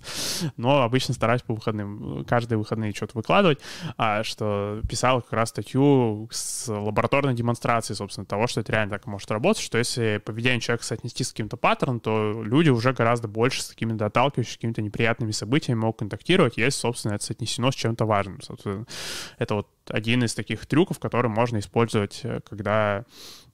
Но 0.57 0.83
обычно 0.83 1.13
стараюсь 1.13 1.41
по 1.41 1.53
выходным, 1.53 2.25
каждые 2.25 2.57
выходные 2.57 2.93
что-то 2.93 3.13
выкладывать, 3.15 3.59
а, 3.97 4.23
что 4.23 4.81
писал 4.87 5.21
как 5.21 5.33
раз 5.33 5.49
статью 5.49 6.29
с 6.31 6.67
лабораторной 6.67 7.33
демонстрацией, 7.33 7.97
собственно, 7.97 8.25
того, 8.25 8.47
что 8.47 8.61
это 8.61 8.71
реально 8.71 8.91
так 8.91 9.07
может 9.07 9.29
работать, 9.31 9.61
что 9.61 9.77
если 9.77 10.21
поведение 10.23 10.61
человека 10.61 10.85
соотнести 10.85 11.23
с 11.23 11.31
каким-то 11.31 11.57
паттерном, 11.57 11.99
то 11.99 12.43
люди 12.43 12.69
уже 12.69 12.93
гораздо 12.93 13.27
больше 13.27 13.61
с 13.61 13.67
такими 13.67 13.93
доталкивающими, 13.93 14.55
какими-то 14.55 14.81
неприятными 14.81 15.31
событиями 15.31 15.79
могут 15.79 15.99
контактировать, 15.99 16.57
если, 16.57 16.79
собственно, 16.79 17.13
это 17.13 17.25
соотнесено 17.25 17.71
с 17.71 17.75
чем-то 17.75 18.05
важным. 18.05 18.41
Собственно, 18.41 18.85
это 19.37 19.55
вот 19.55 19.67
один 19.87 20.23
из 20.23 20.33
таких 20.33 20.65
трюков, 20.65 20.99
который 20.99 21.29
можно 21.29 21.57
использовать, 21.57 22.21
э, 22.23 22.41
когда 22.47 23.05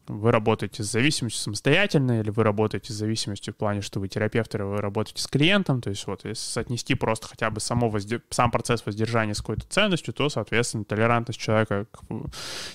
вы 0.08 0.32
работаете 0.32 0.84
с 0.84 0.92
зависимостью 0.92 1.42
самостоятельно, 1.42 2.20
или 2.20 2.30
вы 2.30 2.44
работаете 2.44 2.94
с 2.94 2.96
зависимостью 2.96 3.54
в 3.54 3.58
плане, 3.58 3.82
что 3.82 4.00
вы 4.00 4.08
терапевт, 4.08 4.54
или 4.56 4.62
вы 4.62 4.78
работаете 4.78 5.22
с 5.22 5.28
клиентом, 5.28 5.82
то 5.82 5.90
есть 5.90 6.06
вот 6.08 6.26
если 6.26 6.42
соотнести 6.42 6.96
просто 6.96 7.28
хотя 7.28 7.50
бы 7.50 7.60
само 7.60 7.90
воздер... 7.90 8.22
сам 8.30 8.52
процесс 8.52 8.86
воздержания 8.86 9.34
с 9.34 9.40
какой-то 9.40 9.68
ценностью, 9.68 10.14
то, 10.14 10.30
соответственно, 10.30 10.86
толерантность 10.86 11.40
человека 11.40 11.88
к 11.92 12.00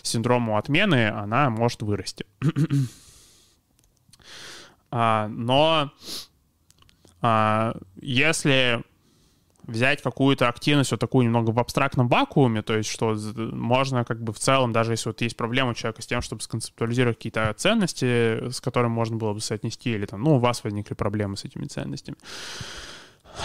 синдрому 0.03 0.59
отмены, 0.59 1.09
она 1.09 1.51
может 1.51 1.83
вырасти. 1.83 2.27
а, 4.91 5.29
но 5.29 5.93
а, 7.23 7.77
если 8.01 8.83
взять 9.65 10.03
какую-то 10.03 10.49
активность, 10.49 10.91
вот 10.91 11.01
такую 11.01 11.25
немного 11.25 11.51
в 11.51 11.59
абстрактном 11.59 12.09
вакууме, 12.09 12.63
то 12.63 12.77
есть 12.77 12.91
что 12.91 13.17
можно 13.37 14.05
как 14.05 14.23
бы 14.23 14.33
в 14.33 14.39
целом, 14.39 14.73
даже 14.73 14.93
если 14.93 15.09
вот 15.09 15.21
есть 15.21 15.37
проблема 15.37 15.71
у 15.71 15.75
человека 15.75 16.03
с 16.03 16.07
тем, 16.07 16.23
чтобы 16.23 16.43
сконцептуализировать 16.43 17.17
какие-то 17.17 17.53
ценности, 17.57 18.51
с 18.51 18.61
которыми 18.61 18.93
можно 18.93 19.17
было 19.17 19.33
бы 19.33 19.41
соотнести, 19.41 19.91
или 19.91 20.07
там, 20.07 20.23
ну, 20.23 20.37
у 20.37 20.39
вас 20.39 20.65
возникли 20.65 20.95
проблемы 20.95 21.37
с 21.37 21.45
этими 21.45 21.67
ценностями, 21.67 22.17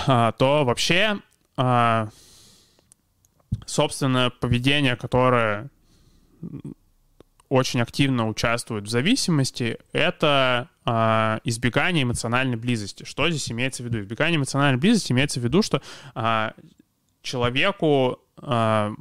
а, 0.07 0.32
то 0.34 0.66
вообще, 0.66 1.20
а, 1.57 2.09
собственно, 3.66 4.32
поведение, 4.39 4.95
которое 4.95 5.70
очень 7.49 7.81
активно 7.81 8.27
участвует 8.27 8.85
в 8.85 8.89
зависимости, 8.89 9.77
это 9.93 10.69
э, 10.85 11.39
избегание 11.43 12.03
эмоциональной 12.03 12.57
близости. 12.57 13.03
Что 13.03 13.29
здесь 13.29 13.51
имеется 13.51 13.83
в 13.83 13.85
виду? 13.85 13.99
Избегание 13.99 14.37
эмоциональной 14.37 14.79
близости 14.79 15.11
имеется 15.11 15.39
в 15.39 15.43
виду, 15.43 15.61
что 15.61 15.81
э, 16.15 16.51
человеку 17.21 18.19
э, 18.41 18.91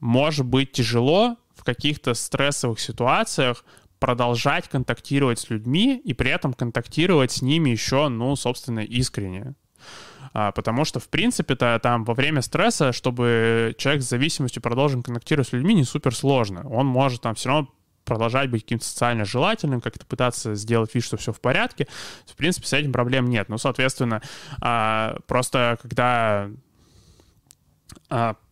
может 0.00 0.46
быть 0.46 0.72
тяжело 0.72 1.36
в 1.54 1.64
каких-то 1.64 2.14
стрессовых 2.14 2.80
ситуациях 2.80 3.64
продолжать 3.98 4.68
контактировать 4.68 5.38
с 5.38 5.50
людьми 5.50 6.00
и 6.04 6.12
при 6.12 6.30
этом 6.30 6.52
контактировать 6.52 7.32
с 7.32 7.42
ними 7.42 7.70
еще, 7.70 8.08
ну, 8.08 8.36
собственно, 8.36 8.80
искренне. 8.80 9.54
А, 10.38 10.52
потому 10.52 10.84
что, 10.84 11.00
в 11.00 11.08
принципе-то, 11.08 11.80
там 11.82 12.04
во 12.04 12.12
время 12.12 12.42
стресса, 12.42 12.92
чтобы 12.92 13.74
человек 13.78 14.02
с 14.02 14.08
зависимостью 14.10 14.60
продолжил 14.60 15.02
контактировать 15.02 15.48
с 15.48 15.52
людьми, 15.54 15.72
не 15.72 15.84
супер 15.84 16.14
сложно. 16.14 16.68
Он 16.68 16.84
может 16.84 17.22
там 17.22 17.34
все 17.34 17.48
равно 17.48 17.70
продолжать 18.04 18.50
быть 18.50 18.64
каким-то 18.64 18.84
социально 18.84 19.24
желательным, 19.24 19.80
как-то 19.80 20.04
пытаться 20.04 20.54
сделать 20.54 20.94
вид, 20.94 21.04
что 21.04 21.16
все 21.16 21.32
в 21.32 21.40
порядке. 21.40 21.88
В 22.26 22.36
принципе, 22.36 22.66
с 22.66 22.74
этим 22.74 22.92
проблем 22.92 23.30
нет. 23.30 23.48
Ну, 23.48 23.56
соответственно, 23.56 24.20
а, 24.60 25.16
просто 25.26 25.78
когда 25.80 26.50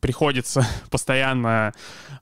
приходится 0.00 0.66
постоянно 0.90 1.72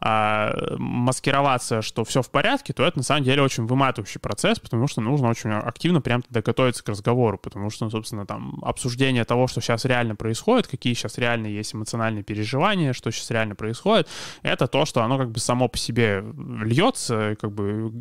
а, 0.01 0.76
маскироваться, 0.78 1.83
что 1.83 2.05
все 2.05 2.22
в 2.22 2.30
порядке, 2.30 2.72
то 2.72 2.85
это 2.85 2.99
на 2.99 3.05
самом 3.05 3.24
деле 3.24 3.43
очень 3.43 3.66
выматывающий 3.66 4.20
процесс, 4.20 4.59
потому 4.59 4.87
что 4.87 5.01
нужно 5.01 5.28
очень 5.28 5.51
активно 5.51 6.01
прям 6.01 6.22
тогда 6.22 6.43
готовиться 6.43 6.85
к 6.85 6.89
разговору, 6.89 7.39
потому 7.39 7.70
что, 7.70 7.89
собственно, 7.91 8.26
там 8.26 8.61
обсуждение 8.62 9.24
того, 9.24 9.47
что 9.47 9.61
сейчас 9.61 9.85
реально 9.85 10.16
происходит, 10.16 10.66
какие 10.66 10.95
сейчас 10.95 11.18
реально 11.18 11.47
есть 11.47 11.74
эмоциональные 11.74 12.22
переживания, 12.22 12.93
что 12.93 13.11
сейчас 13.11 13.30
реально 13.30 13.55
происходит, 13.55 14.09
это 14.43 14.66
то, 14.66 14.85
что 14.85 15.03
оно 15.03 15.18
как 15.18 15.30
бы 15.30 15.41
само 15.41 15.68
по 15.68 15.78
себе 15.78 16.24
льется, 16.62 17.37
как 17.41 17.53
бы 17.53 17.93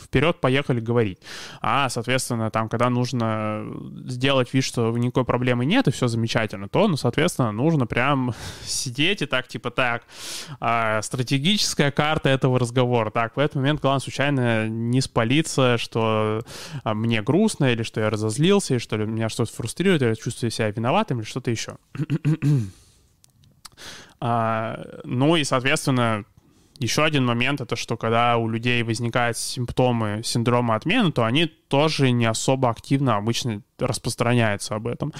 вперед 0.00 0.40
поехали 0.40 0.80
говорить. 0.80 1.18
А, 1.60 1.88
соответственно, 1.88 2.50
там, 2.50 2.68
когда 2.68 2.90
нужно 2.90 3.64
сделать 4.06 4.52
вид, 4.54 4.64
что 4.64 4.96
никакой 4.96 5.24
проблемы 5.24 5.64
нет 5.64 5.88
и 5.88 5.90
все 5.90 6.08
замечательно, 6.08 6.68
то, 6.68 6.86
ну, 6.88 6.96
соответственно, 6.96 7.52
нужно 7.52 7.86
прям 7.86 8.25
сидеть 8.64 9.22
и 9.22 9.26
так, 9.26 9.48
типа, 9.48 9.70
так, 9.70 10.04
а, 10.60 11.02
стратегическая 11.02 11.90
карта 11.90 12.28
этого 12.28 12.58
разговора. 12.58 13.10
Так, 13.10 13.36
в 13.36 13.40
этот 13.40 13.56
момент 13.56 13.80
главное 13.80 14.00
случайно 14.00 14.68
не 14.68 15.00
спалиться, 15.00 15.78
что 15.78 16.42
а, 16.84 16.94
мне 16.94 17.22
грустно, 17.22 17.72
или 17.72 17.82
что 17.82 18.00
я 18.00 18.10
разозлился, 18.10 18.74
или 18.74 18.78
что 18.78 18.96
меня 18.96 19.28
что-то 19.28 19.52
фрустрирует, 19.52 20.02
или 20.02 20.08
я 20.10 20.14
чувствую 20.16 20.50
себя 20.50 20.70
виноватым, 20.70 21.18
или 21.18 21.26
что-то 21.26 21.50
еще. 21.50 21.76
а, 24.20 24.84
ну 25.04 25.36
и, 25.36 25.44
соответственно, 25.44 26.24
еще 26.80 27.04
один 27.04 27.24
момент— 27.24 27.60
это 27.62 27.76
что 27.76 27.96
когда 27.96 28.36
у 28.36 28.48
людей 28.48 28.82
возникают 28.82 29.36
симптомы 29.36 30.22
синдрома 30.24 30.74
отмены, 30.74 31.12
то 31.12 31.24
они 31.24 31.46
тоже 31.46 32.10
не 32.10 32.26
особо 32.26 32.70
активно 32.70 33.16
обычно 33.16 33.62
распространяются 33.78 34.74
об 34.74 34.86
этом. 34.86 35.12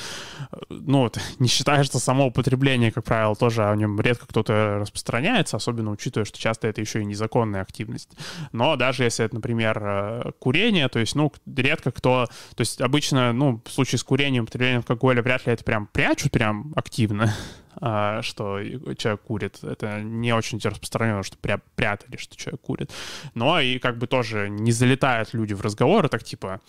Ну, 0.70 1.00
вот, 1.00 1.18
не 1.38 1.48
считая, 1.48 1.84
что 1.84 1.98
само 1.98 2.26
употребление, 2.26 2.92
как 2.92 3.04
правило, 3.04 3.34
тоже 3.34 3.64
о 3.64 3.74
нем 3.76 4.00
редко 4.00 4.26
кто-то 4.26 4.78
распространяется, 4.80 5.56
особенно 5.56 5.90
учитывая, 5.90 6.24
что 6.24 6.38
часто 6.38 6.68
это 6.68 6.80
еще 6.80 7.02
и 7.02 7.04
незаконная 7.04 7.62
активность. 7.62 8.10
Но 8.52 8.76
даже 8.76 9.04
если 9.04 9.24
это, 9.24 9.34
например, 9.34 9.78
э, 9.82 10.32
курение, 10.38 10.88
то 10.88 10.98
есть, 10.98 11.14
ну, 11.14 11.32
редко 11.54 11.90
кто... 11.90 12.26
То 12.54 12.60
есть 12.60 12.80
обычно, 12.80 13.32
ну, 13.32 13.60
в 13.64 13.70
случае 13.70 13.98
с 13.98 14.04
курением, 14.04 14.44
употреблением 14.44 14.78
алкоголя 14.78 15.22
вряд 15.22 15.46
ли 15.46 15.52
это 15.52 15.64
прям 15.64 15.86
прячут 15.86 16.32
прям 16.32 16.72
активно, 16.76 17.34
что 17.78 18.60
человек 18.96 19.20
курит. 19.22 19.58
Это 19.62 20.00
не 20.00 20.32
очень 20.32 20.58
распространено, 20.58 21.22
что 21.22 21.36
пря 21.38 21.60
прятали, 21.74 22.16
что 22.16 22.36
человек 22.36 22.60
курит. 22.60 22.90
Но 23.34 23.60
и 23.60 23.78
как 23.78 23.98
бы 23.98 24.06
тоже 24.06 24.48
не 24.48 24.72
залетают 24.72 25.34
люди 25.34 25.54
в 25.54 25.60
разговоры, 25.60 26.08
так 26.08 26.24
типа, 26.24 26.60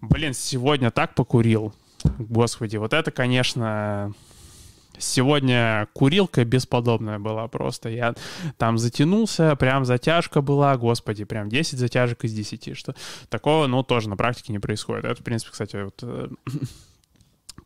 блин, 0.00 0.34
сегодня 0.34 0.90
так 0.90 1.14
покурил. 1.14 1.74
Господи, 2.18 2.76
вот 2.76 2.92
это, 2.92 3.10
конечно, 3.10 4.12
Сегодня 4.98 5.88
курилка 5.92 6.44
бесподобная 6.44 7.18
была 7.18 7.48
просто. 7.48 7.88
Я 7.88 8.14
там 8.56 8.78
затянулся, 8.78 9.54
прям 9.56 9.84
затяжка 9.84 10.40
была, 10.40 10.76
господи, 10.76 11.24
прям 11.24 11.48
10 11.48 11.78
затяжек 11.78 12.24
из 12.24 12.32
10. 12.32 12.76
Что 12.76 12.94
такого, 13.28 13.66
ну, 13.66 13.82
тоже 13.82 14.08
на 14.08 14.16
практике 14.16 14.52
не 14.52 14.58
происходит. 14.58 15.04
Это, 15.04 15.20
в 15.20 15.24
принципе, 15.24 15.52
кстати, 15.52 15.76
вот 15.76 15.98
э, 16.02 16.28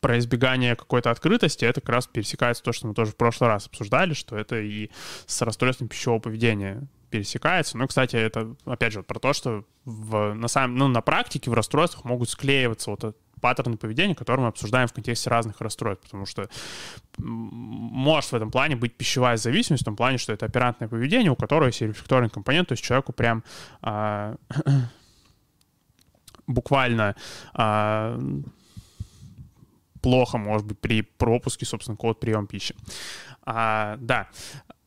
про 0.00 0.18
избегание 0.18 0.76
какой-то 0.76 1.10
открытости, 1.10 1.64
это 1.64 1.80
как 1.80 1.90
раз 1.90 2.06
пересекается 2.06 2.62
то, 2.62 2.72
что 2.72 2.86
мы 2.86 2.94
тоже 2.94 3.12
в 3.12 3.16
прошлый 3.16 3.48
раз 3.48 3.66
обсуждали, 3.66 4.14
что 4.14 4.36
это 4.36 4.60
и 4.60 4.90
с 5.26 5.42
расстройством 5.42 5.88
пищевого 5.88 6.20
поведения 6.20 6.86
пересекается. 7.10 7.76
Ну, 7.76 7.86
кстати, 7.86 8.16
это, 8.16 8.54
опять 8.64 8.92
же, 8.92 9.02
про 9.02 9.18
то, 9.18 9.32
что 9.32 9.64
в, 9.84 10.32
на, 10.34 10.48
самом, 10.48 10.76
ну, 10.76 10.88
на 10.88 11.02
практике 11.02 11.50
в 11.50 11.54
расстройствах 11.54 12.04
могут 12.04 12.30
склеиваться 12.30 12.90
вот 12.90 13.16
паттерны 13.40 13.76
поведения, 13.76 14.14
которые 14.14 14.44
мы 14.44 14.48
обсуждаем 14.48 14.86
в 14.86 14.92
контексте 14.92 15.30
разных 15.30 15.60
расстройств, 15.60 16.04
потому 16.04 16.26
что 16.26 16.48
может 17.18 18.32
в 18.32 18.34
этом 18.34 18.50
плане 18.50 18.76
быть 18.76 18.94
пищевая 18.94 19.36
зависимость, 19.36 19.82
в 19.82 19.86
том 19.86 19.96
плане, 19.96 20.18
что 20.18 20.32
это 20.32 20.46
оперантное 20.46 20.88
поведение, 20.88 21.30
у 21.30 21.36
которого 21.36 21.66
есть 21.66 21.80
рефлекторный 21.80 22.28
компонент, 22.28 22.68
то 22.68 22.72
есть 22.72 22.84
человеку 22.84 23.12
прям 23.12 23.42
а, 23.80 24.36
буквально 26.46 27.16
а, 27.54 28.18
плохо, 30.00 30.38
может 30.38 30.66
быть, 30.66 30.78
при 30.78 31.02
пропуске, 31.02 31.66
собственно, 31.66 31.96
код 31.96 32.20
прием 32.20 32.46
пищи. 32.46 32.74
А, 33.42 33.96
да, 34.00 34.28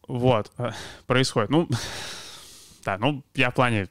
вот, 0.08 0.52
э, 0.58 0.72
происходит. 1.08 1.50
Ну, 1.50 1.70
да, 2.86 2.98
ну, 2.98 3.24
я 3.36 3.52
в 3.52 3.54
плане 3.54 3.90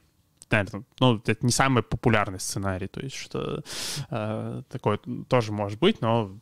наверное, 0.51 0.83
ну, 0.99 1.21
это 1.25 1.45
не 1.45 1.51
самый 1.51 1.81
популярный 1.83 2.39
сценарий, 2.39 2.87
то 2.87 3.01
есть 3.01 3.15
что 3.15 3.63
э, 4.09 4.61
такое 4.69 4.99
тоже 5.27 5.51
может 5.51 5.79
быть, 5.79 5.99
но 6.01 6.37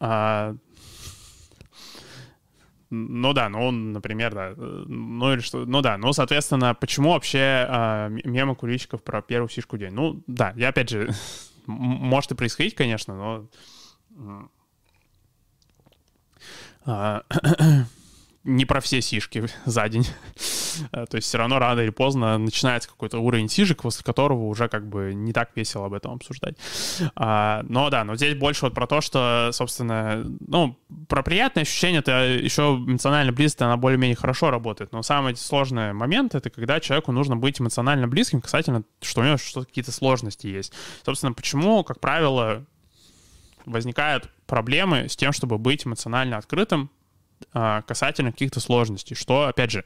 а, 0.00 0.56
ну 2.94 3.32
да, 3.32 3.48
ну, 3.48 3.70
например, 3.70 4.34
да. 4.34 4.52
Ну 4.56 5.32
или 5.32 5.40
что, 5.40 5.64
ну 5.64 5.80
да, 5.80 5.96
ну, 5.96 6.12
соответственно, 6.12 6.74
почему 6.74 7.12
вообще 7.12 7.66
э, 7.66 8.08
мемы 8.24 8.54
курильщиков 8.54 9.02
про 9.02 9.22
первую 9.22 9.48
сишку 9.48 9.78
день? 9.78 9.92
Ну 9.94 10.22
да, 10.26 10.52
я 10.56 10.68
опять 10.68 10.90
же, 10.90 11.10
может 11.66 12.32
и 12.32 12.34
происходить, 12.34 12.74
конечно, 12.74 13.48
но... 14.14 14.50
Не 18.44 18.64
про 18.64 18.80
все 18.80 19.00
сишки 19.00 19.44
за 19.64 19.88
день. 19.88 20.06
Э, 20.92 21.06
то 21.06 21.16
есть 21.16 21.28
все 21.28 21.38
равно 21.38 21.58
рано 21.58 21.80
или 21.80 21.90
поздно 21.90 22.38
начинается 22.38 22.88
какой-то 22.88 23.18
уровень 23.18 23.48
сишек, 23.48 23.82
после 23.82 24.04
которого 24.04 24.46
уже 24.46 24.68
как 24.68 24.88
бы 24.88 25.14
не 25.14 25.32
так 25.32 25.50
весело 25.54 25.86
об 25.86 25.94
этом 25.94 26.14
обсуждать. 26.14 26.56
А, 27.14 27.62
но 27.68 27.88
да, 27.90 28.02
но 28.04 28.16
здесь 28.16 28.34
больше 28.34 28.64
вот 28.64 28.74
про 28.74 28.86
то, 28.86 29.00
что, 29.00 29.50
собственно, 29.52 30.24
ну, 30.46 30.76
про 31.08 31.22
приятные 31.22 31.62
ощущения, 31.62 31.98
это 31.98 32.24
еще 32.24 32.62
эмоционально 32.84 33.32
близко, 33.32 33.64
она 33.64 33.76
более-менее 33.76 34.16
хорошо 34.16 34.50
работает. 34.50 34.92
Но 34.92 35.02
самый 35.02 35.36
сложный 35.36 35.92
момент— 35.92 36.34
это 36.34 36.50
когда 36.50 36.80
человеку 36.80 37.12
нужно 37.12 37.36
быть 37.36 37.60
эмоционально 37.60 38.08
близким 38.08 38.40
касательно, 38.40 38.82
что 39.00 39.20
у 39.20 39.24
него 39.24 39.36
что-то 39.36 39.66
какие-то 39.66 39.92
сложности 39.92 40.48
есть. 40.48 40.72
Собственно, 41.04 41.32
почему, 41.32 41.84
как 41.84 42.00
правило, 42.00 42.64
возникают 43.66 44.30
проблемы 44.46 45.08
с 45.08 45.16
тем, 45.16 45.32
чтобы 45.32 45.58
быть 45.58 45.86
эмоционально 45.86 46.38
открытым 46.38 46.90
касательно 47.52 48.32
каких-то 48.32 48.60
сложностей, 48.60 49.16
что, 49.16 49.46
опять 49.46 49.70
же, 49.70 49.84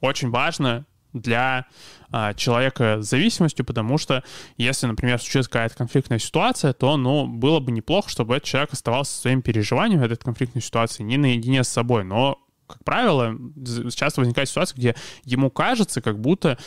очень 0.00 0.30
важно 0.30 0.86
для 1.14 1.66
а, 2.10 2.34
человека 2.34 2.98
с 3.00 3.08
зависимостью, 3.08 3.64
потому 3.64 3.98
что 3.98 4.22
если, 4.58 4.86
например, 4.86 5.18
случилась 5.20 5.48
какая-то 5.48 5.76
конфликтная 5.76 6.18
ситуация, 6.18 6.72
то, 6.72 6.96
ну, 6.96 7.26
было 7.26 7.60
бы 7.60 7.72
неплохо, 7.72 8.10
чтобы 8.10 8.36
этот 8.36 8.48
человек 8.48 8.72
оставался 8.72 9.16
своим 9.18 9.40
переживанием 9.40 10.02
этой 10.02 10.16
конфликтной 10.16 10.60
ситуации 10.60 11.02
не 11.02 11.16
наедине 11.16 11.64
с 11.64 11.68
собой, 11.68 12.04
но 12.04 12.40
как 12.66 12.82
правило, 12.82 13.36
часто 13.94 14.20
возникает 14.20 14.48
ситуация, 14.48 14.76
где 14.76 14.94
ему 15.24 15.50
кажется, 15.50 16.00
как 16.00 16.18
будто 16.18 16.58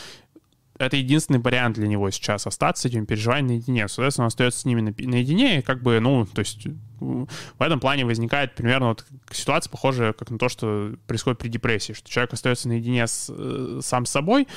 это 0.79 0.97
единственный 0.97 1.39
вариант 1.39 1.75
для 1.75 1.87
него 1.87 2.09
сейчас 2.11 2.47
остаться 2.47 2.83
с 2.83 2.85
этими 2.85 3.05
переживаниями 3.05 3.53
наедине. 3.53 3.87
Соответственно, 3.87 4.25
он 4.25 4.27
остается 4.27 4.59
с 4.59 4.65
ними 4.65 4.81
наедине, 4.81 5.59
и 5.59 5.61
как 5.61 5.81
бы, 5.81 5.99
ну, 5.99 6.25
то 6.25 6.39
есть 6.39 6.67
в 6.99 7.61
этом 7.61 7.79
плане 7.79 8.05
возникает 8.05 8.55
примерно 8.55 8.87
вот 8.87 9.05
ситуация 9.31 9.69
похожая 9.69 10.13
как 10.13 10.29
на 10.31 10.37
то, 10.37 10.49
что 10.49 10.93
происходит 11.05 11.39
при 11.39 11.49
депрессии, 11.49 11.93
что 11.93 12.09
человек 12.09 12.33
остается 12.33 12.67
наедине 12.67 13.05
с, 13.05 13.27
э, 13.29 13.79
сам 13.83 14.05
с 14.05 14.11
собой, 14.11 14.47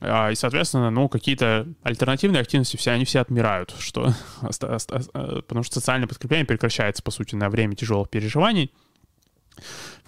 а, 0.00 0.30
и, 0.30 0.34
соответственно, 0.34 0.90
ну, 0.90 1.08
какие-то 1.08 1.66
альтернативные 1.82 2.40
активности 2.40 2.76
все, 2.76 2.92
они 2.92 3.04
все 3.04 3.20
отмирают, 3.20 3.74
что, 3.78 4.14
потому 4.40 5.62
что 5.62 5.74
социальное 5.74 6.06
подкрепление 6.06 6.46
прекращается, 6.46 7.02
по 7.02 7.10
сути, 7.10 7.34
на 7.34 7.48
время 7.48 7.74
тяжелых 7.74 8.10
переживаний, 8.10 8.70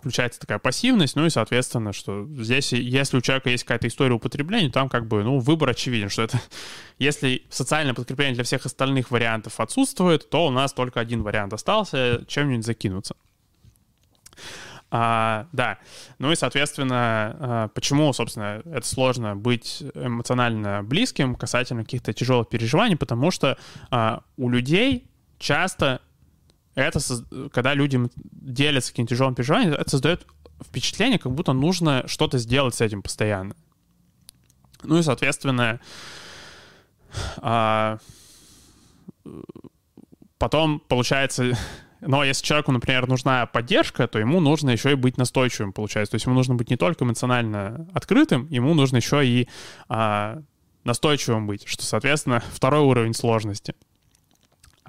включается 0.01 0.41
такая 0.41 0.59
пассивность, 0.59 1.17
ну 1.17 1.27
и, 1.27 1.31
соответственно, 1.31 1.93
что 1.93 2.27
здесь, 2.39 2.73
если 2.73 3.17
у 3.17 3.21
человека 3.21 3.51
есть 3.51 3.65
какая-то 3.65 3.87
история 3.87 4.15
употребления, 4.15 4.71
там 4.71 4.89
как 4.89 5.07
бы, 5.07 5.23
ну, 5.23 5.39
выбор 5.39 5.71
очевиден, 5.71 6.09
что 6.09 6.23
это, 6.23 6.41
если 6.99 7.43
социальное 7.51 7.95
подкрепление 7.95 8.35
для 8.35 8.45
всех 8.45 8.67
остальных 8.67 9.11
вариантов 9.11 9.61
отсутствует, 9.61 10.29
то 10.29 10.47
у 10.47 10.51
нас 10.51 10.73
только 10.73 11.01
один 11.01 11.23
вариант 11.23 11.53
остался, 11.53 12.25
чем-нибудь 12.27 12.67
закинуться. 12.67 13.15
А, 14.93 15.47
да, 15.53 15.79
ну 16.19 16.33
и, 16.33 16.37
соответственно, 16.37 17.37
а, 17.39 17.69
почему, 17.69 18.13
собственно, 18.13 18.61
это 18.65 18.87
сложно 18.87 19.37
быть 19.37 19.85
эмоционально 19.95 20.83
близким 20.83 21.37
касательно 21.37 21.85
каких-то 21.85 22.13
тяжелых 22.13 22.49
переживаний, 22.49 22.97
потому 22.97 23.31
что 23.31 23.57
а, 23.91 24.25
у 24.37 24.51
людей 24.51 25.09
часто 25.39 26.01
это, 26.85 27.01
когда 27.53 27.75
люди 27.75 28.01
делятся 28.15 28.91
каким-то 28.91 29.15
тяжелым 29.15 29.35
переживанием, 29.35 29.75
это 29.75 29.91
создает 29.91 30.27
впечатление, 30.65 31.19
как 31.19 31.33
будто 31.33 31.53
нужно 31.53 32.05
что-то 32.07 32.39
сделать 32.39 32.75
с 32.75 32.81
этим 32.81 33.03
постоянно. 33.03 33.55
Ну 34.83 34.99
и, 34.99 35.03
соответственно, 35.03 35.81
а, 37.39 37.99
потом 40.39 40.81
получается, 40.81 41.53
но 42.01 42.25
если 42.25 42.45
человеку, 42.45 42.73
например, 42.73 43.07
нужна 43.07 43.47
поддержка, 43.47 44.09
то 44.09 44.19
ему 44.19 44.41
нужно 44.41 44.71
еще 44.71 44.93
и 44.93 44.95
быть 44.95 45.19
настойчивым, 45.19 45.73
получается. 45.73 46.13
То 46.13 46.15
есть 46.17 46.27
ему 46.27 46.35
нужно 46.35 46.55
быть 46.55 46.71
не 46.71 46.77
только 46.77 47.05
эмоционально 47.05 47.89
открытым, 47.93 48.47
ему 48.49 48.75
нужно 48.75 48.97
еще 48.97 49.27
и 49.27 49.49
а, 49.89 50.43
настойчивым 50.85 51.47
быть, 51.47 51.67
что, 51.67 51.85
соответственно, 51.85 52.43
второй 52.53 52.81
уровень 52.81 53.15
сложности. 53.15 53.75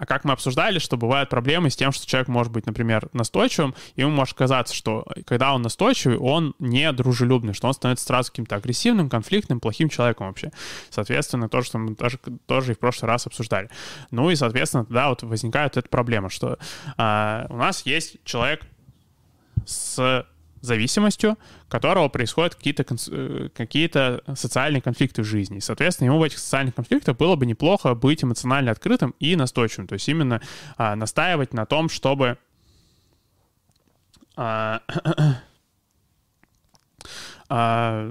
А 0.01 0.07
как 0.07 0.23
мы 0.23 0.33
обсуждали, 0.33 0.79
что 0.79 0.97
бывают 0.97 1.29
проблемы 1.29 1.69
с 1.69 1.75
тем, 1.75 1.91
что 1.91 2.07
человек 2.07 2.27
может 2.27 2.51
быть, 2.51 2.65
например, 2.65 3.07
настойчивым, 3.13 3.75
и 3.95 4.01
ему 4.01 4.09
может 4.09 4.35
казаться, 4.35 4.73
что 4.73 5.05
когда 5.27 5.53
он 5.53 5.61
настойчивый, 5.61 6.17
он 6.17 6.55
не 6.57 6.91
дружелюбный, 6.91 7.53
что 7.53 7.67
он 7.67 7.75
становится 7.75 8.05
сразу 8.07 8.31
каким-то 8.31 8.55
агрессивным, 8.55 9.11
конфликтным, 9.11 9.59
плохим 9.59 9.89
человеком 9.89 10.25
вообще. 10.25 10.51
Соответственно, 10.89 11.49
то, 11.49 11.61
что 11.61 11.77
мы 11.77 11.93
тоже, 11.93 12.17
тоже 12.47 12.71
и 12.71 12.75
в 12.75 12.79
прошлый 12.79 13.11
раз 13.11 13.27
обсуждали. 13.27 13.69
Ну 14.09 14.31
и, 14.31 14.35
соответственно, 14.35 14.85
тогда 14.85 15.09
вот 15.09 15.21
возникает 15.21 15.77
эта 15.77 15.87
проблема, 15.87 16.31
что 16.31 16.57
а, 16.97 17.45
у 17.49 17.57
нас 17.57 17.85
есть 17.85 18.17
человек 18.23 18.63
с 19.67 20.25
зависимостью, 20.61 21.37
которого 21.67 22.07
происходят 22.09 22.55
какие-то 22.55 22.85
э, 23.11 23.49
какие 23.53 23.89
социальные 24.35 24.81
конфликты 24.81 25.23
в 25.23 25.25
жизни. 25.25 25.57
И, 25.57 25.61
соответственно, 25.61 26.07
ему 26.07 26.19
в 26.19 26.23
этих 26.23 26.39
социальных 26.39 26.75
конфликтах 26.75 27.17
было 27.17 27.35
бы 27.35 27.45
неплохо 27.45 27.95
быть 27.95 28.23
эмоционально 28.23 28.71
открытым 28.71 29.15
и 29.19 29.35
настойчивым. 29.35 29.87
То 29.87 29.93
есть 29.93 30.07
именно 30.07 30.41
а, 30.77 30.95
настаивать 30.95 31.53
на 31.53 31.65
том, 31.65 31.89
чтобы 31.89 32.37
а, 34.35 34.81
а, 37.53 38.09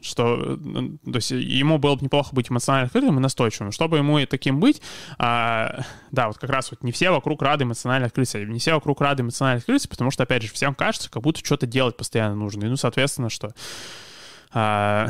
что 0.00 0.56
то 0.56 1.16
есть 1.16 1.32
ему 1.32 1.78
было 1.78 1.96
бы 1.96 2.04
неплохо 2.04 2.32
быть 2.32 2.52
эмоционально 2.52 2.86
открытым 2.86 3.18
и 3.18 3.20
настойчивым. 3.20 3.72
Чтобы 3.72 3.98
ему 3.98 4.20
и 4.20 4.26
таким 4.26 4.60
быть, 4.60 4.80
а, 5.18 5.80
да, 6.12 6.28
вот 6.28 6.38
как 6.38 6.48
раз 6.48 6.70
вот 6.70 6.84
не 6.84 6.92
все 6.92 7.10
вокруг 7.10 7.42
рады 7.42 7.64
эмоционально 7.64 8.06
открыться, 8.06 8.38
не 8.38 8.60
все 8.60 8.74
вокруг 8.74 9.00
рады 9.00 9.24
эмоционально 9.24 9.58
открыться, 9.58 9.88
потому 9.88 10.12
что, 10.12 10.22
опять 10.22 10.44
же, 10.44 10.52
всем 10.52 10.76
кажется, 10.76 11.10
как 11.10 11.20
будто 11.20 11.44
что-то 11.44 11.66
делать 11.66 11.96
постоянно 11.96 12.36
нужно. 12.36 12.66
И, 12.66 12.68
ну, 12.68 12.76
соответственно, 12.76 13.28
что 13.28 13.52
а, 14.52 15.08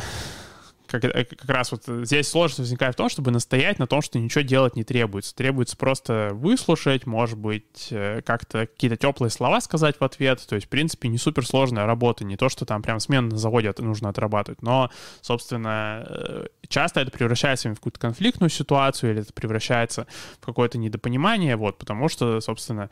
как, 0.93 1.05
э, 1.05 1.25
как 1.25 1.49
раз 1.49 1.73
вот 1.73 1.85
здесь 1.87 2.29
сложность 2.29 2.59
возникает 2.61 2.95
в 2.95 2.99
том, 2.99 3.09
чтобы 3.09 3.31
настоять 3.31 3.79
на 3.79 3.87
том, 3.87 4.03
что 4.03 4.19
ничего 4.19 4.43
делать 4.43 4.77
не 4.77 4.85
требуется. 4.85 5.35
Требуется 5.35 5.77
просто 5.77 6.31
выслушать, 6.33 7.07
может 7.07 7.39
быть, 7.39 7.89
э, 7.91 8.21
как-то 8.23 8.67
какие-то 8.67 8.97
теплые 8.97 9.31
слова 9.31 9.61
сказать 9.61 9.99
в 9.99 10.05
ответ. 10.05 10.45
То 10.47 10.55
есть, 10.55 10.67
в 10.67 10.71
принципе, 10.71 11.09
не 11.09 11.19
суперсложная 11.19 11.87
работа, 11.87 12.25
не 12.25 12.37
то, 12.37 12.49
что 12.49 12.67
там 12.67 12.83
прям 12.83 13.01
смену 13.01 13.31
на 13.31 13.39
заводе 13.39 13.73
нужно 13.79 14.11
отрабатывать. 14.11 14.61
Но, 14.63 14.91
собственно, 15.23 16.05
э, 16.07 16.47
часто 16.69 17.01
это 17.01 17.11
превращается 17.11 17.71
в 17.71 17.75
какую-то 17.75 17.99
конфликтную 17.99 18.51
ситуацию 18.51 19.13
или 19.13 19.23
это 19.23 19.33
превращается 19.33 20.07
в 20.41 20.45
какое-то 20.47 20.77
недопонимание, 20.77 21.57
вот, 21.57 21.79
потому 21.79 22.09
что, 22.09 22.41
собственно, 22.41 22.91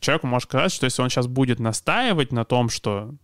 человеку 0.00 0.26
может 0.26 0.48
казаться, 0.48 0.76
что 0.76 0.86
если 0.86 1.02
он 1.02 1.10
сейчас 1.10 1.26
будет 1.26 1.58
настаивать 1.58 2.32
на 2.32 2.44
том, 2.44 2.68
что 2.68 3.14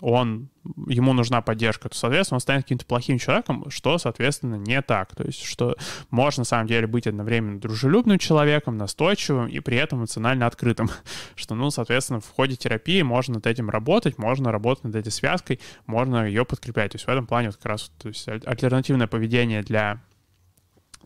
он, 0.00 0.48
ему 0.86 1.12
нужна 1.12 1.40
поддержка, 1.40 1.88
то, 1.88 1.96
соответственно, 1.96 2.36
он 2.36 2.40
станет 2.40 2.64
каким-то 2.64 2.84
плохим 2.84 3.18
человеком, 3.18 3.64
что, 3.70 3.98
соответственно, 3.98 4.56
не 4.56 4.82
так. 4.82 5.14
То 5.14 5.24
есть, 5.24 5.42
что 5.42 5.76
можно, 6.10 6.42
на 6.42 6.44
самом 6.44 6.66
деле, 6.66 6.86
быть 6.86 7.06
одновременно 7.06 7.58
дружелюбным 7.58 8.18
человеком, 8.18 8.76
настойчивым 8.76 9.48
и 9.48 9.60
при 9.60 9.78
этом 9.78 10.00
эмоционально 10.00 10.46
открытым. 10.46 10.90
Что, 11.34 11.54
ну, 11.54 11.70
соответственно, 11.70 12.20
в 12.20 12.28
ходе 12.30 12.56
терапии 12.56 13.02
можно 13.02 13.34
над 13.34 13.46
этим 13.46 13.70
работать, 13.70 14.18
можно 14.18 14.52
работать 14.52 14.84
над 14.84 14.96
этой 14.96 15.12
связкой, 15.12 15.60
можно 15.86 16.26
ее 16.26 16.44
подкреплять. 16.44 16.92
То 16.92 16.96
есть 16.96 17.06
в 17.06 17.08
этом 17.08 17.26
плане 17.26 17.48
вот 17.48 17.56
как 17.56 17.66
раз 17.66 17.90
то 17.98 18.08
есть, 18.08 18.28
альтернативное 18.28 19.06
поведение 19.06 19.62
для 19.62 20.00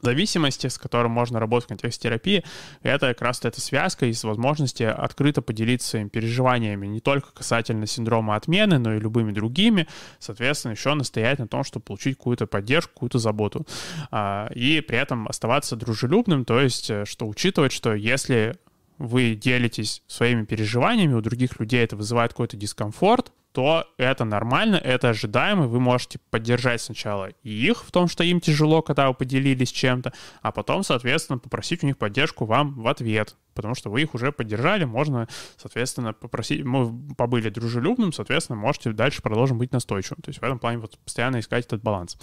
зависимости, 0.04 0.66
с 0.66 0.78
которым 0.78 1.12
можно 1.12 1.38
работать 1.40 1.66
в 1.66 1.68
контексте 1.68 2.08
терапии, 2.08 2.44
это 2.82 3.08
как 3.08 3.22
раз 3.22 3.44
эта 3.44 3.60
связка 3.60 4.06
из 4.06 4.22
возможности 4.24 4.82
открыто 4.82 5.42
поделиться 5.42 5.88
своими 5.88 6.08
переживаниями 6.08 6.86
не 6.86 7.00
только 7.00 7.32
касательно 7.32 7.86
синдрома 7.86 8.36
отмены, 8.36 8.78
но 8.78 8.94
и 8.94 9.00
любыми 9.00 9.32
другими, 9.32 9.86
соответственно, 10.18 10.72
еще 10.72 10.94
настоять 10.94 11.38
на 11.38 11.48
том, 11.48 11.64
чтобы 11.64 11.84
получить 11.84 12.16
какую-то 12.16 12.46
поддержку, 12.46 12.92
какую-то 12.94 13.18
заботу. 13.18 13.66
А, 14.10 14.48
и 14.54 14.80
при 14.80 14.98
этом 14.98 15.28
оставаться 15.28 15.76
дружелюбным, 15.76 16.44
то 16.44 16.60
есть, 16.60 16.90
э, 16.90 17.04
что 17.04 17.28
учитывать, 17.28 17.72
что 17.72 17.94
если 17.94 18.56
вы 18.98 19.34
делитесь 19.34 20.02
своими 20.06 20.44
переживаниями, 20.44 21.14
у 21.14 21.22
других 21.22 21.58
людей 21.58 21.82
это 21.82 21.96
вызывает 21.96 22.32
какой-то 22.32 22.56
дискомфорт, 22.56 23.32
то 23.52 23.86
это 23.96 24.24
нормально, 24.24 24.76
это 24.76 25.10
ожидаемо, 25.10 25.66
вы 25.66 25.80
можете 25.80 26.18
поддержать 26.30 26.80
сначала 26.80 27.30
их 27.42 27.84
в 27.84 27.90
том, 27.90 28.08
что 28.08 28.22
им 28.22 28.40
тяжело, 28.40 28.82
когда 28.82 29.08
вы 29.08 29.14
поделились 29.14 29.72
чем-то, 29.72 30.12
а 30.42 30.52
потом, 30.52 30.82
соответственно, 30.82 31.38
попросить 31.38 31.82
у 31.82 31.86
них 31.86 31.98
поддержку 31.98 32.44
вам 32.44 32.80
в 32.80 32.86
ответ 32.86 33.36
потому 33.60 33.74
что 33.74 33.90
вы 33.90 34.02
их 34.02 34.14
уже 34.14 34.32
поддержали, 34.32 34.84
можно, 34.84 35.28
соответственно, 35.56 36.12
попросить, 36.12 36.64
мы 36.64 37.14
побыли 37.14 37.50
дружелюбным, 37.50 38.12
соответственно, 38.12 38.58
можете 38.58 38.92
дальше 38.92 39.20
продолжим 39.22 39.58
быть 39.58 39.72
настойчивым. 39.72 40.22
То 40.22 40.30
есть 40.30 40.40
в 40.40 40.42
этом 40.42 40.58
плане 40.58 40.78
вот 40.78 40.98
постоянно 40.98 41.40
искать 41.40 41.66
этот 41.66 41.82
баланс. 41.82 42.16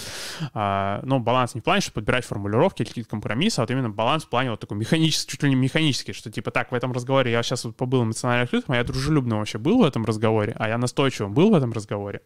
А, 0.54 1.00
ну, 1.04 1.20
баланс 1.20 1.56
не 1.56 1.62
в 1.62 1.64
плане, 1.64 1.82
что 1.82 1.92
подбирать 1.92 2.26
формулировки 2.26 2.84
какие-то 2.84 3.10
компромиссы, 3.10 3.60
а 3.60 3.62
вот 3.62 3.72
именно 3.72 3.90
баланс 3.90 4.24
в 4.26 4.30
плане 4.30 4.52
вот 4.52 4.60
такой 4.60 4.78
механический, 4.78 5.32
чуть 5.32 5.44
ли 5.44 5.50
не 5.50 5.56
механический, 5.56 6.14
что 6.14 6.32
типа 6.32 6.52
так, 6.52 6.72
в 6.72 6.76
этом 6.76 6.92
разговоре 6.92 7.32
я 7.32 7.44
сейчас 7.44 7.66
вот 7.66 7.76
побыл 7.76 8.04
эмоционально 8.04 8.44
открытым, 8.44 8.74
а 8.74 8.78
я 8.78 8.84
дружелюбным 8.84 9.38
вообще 9.38 9.58
был 9.58 9.80
в 9.80 9.84
этом 9.84 10.06
разговоре, 10.06 10.56
а 10.58 10.68
я 10.68 10.78
настойчивым 10.78 11.34
был 11.34 11.52
в 11.52 11.54
этом 11.54 11.72
разговоре 11.72 12.22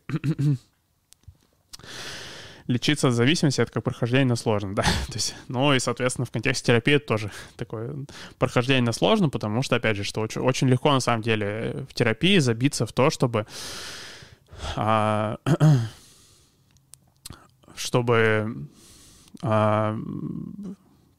лечиться 2.67 3.09
от 3.09 3.13
зависимости— 3.13 3.61
это 3.61 3.71
как 3.71 3.83
прохождение 3.83 4.27
на 4.27 4.35
сложно, 4.35 4.75
да. 4.75 4.83
То 5.07 5.13
есть, 5.13 5.35
ну 5.47 5.73
и, 5.73 5.79
соответственно, 5.79 6.25
в 6.25 6.31
контексте 6.31 6.67
терапии 6.67 6.95
это 6.95 7.07
тоже 7.07 7.31
такое 7.55 7.95
прохождение 8.37 8.83
на 8.83 8.93
сложно, 8.93 9.29
потому 9.29 9.61
что, 9.61 9.75
опять 9.75 9.97
же, 9.97 10.03
что 10.03 10.21
очень, 10.21 10.41
очень 10.41 10.67
легко, 10.67 10.91
на 10.91 10.99
самом 10.99 11.21
деле, 11.21 11.85
в 11.89 11.93
терапии 11.93 12.39
забиться 12.39 12.85
в 12.85 12.93
то, 12.93 13.09
чтобы 13.09 13.45
а, 14.75 15.37
чтобы 17.75 18.67
а, 19.41 19.97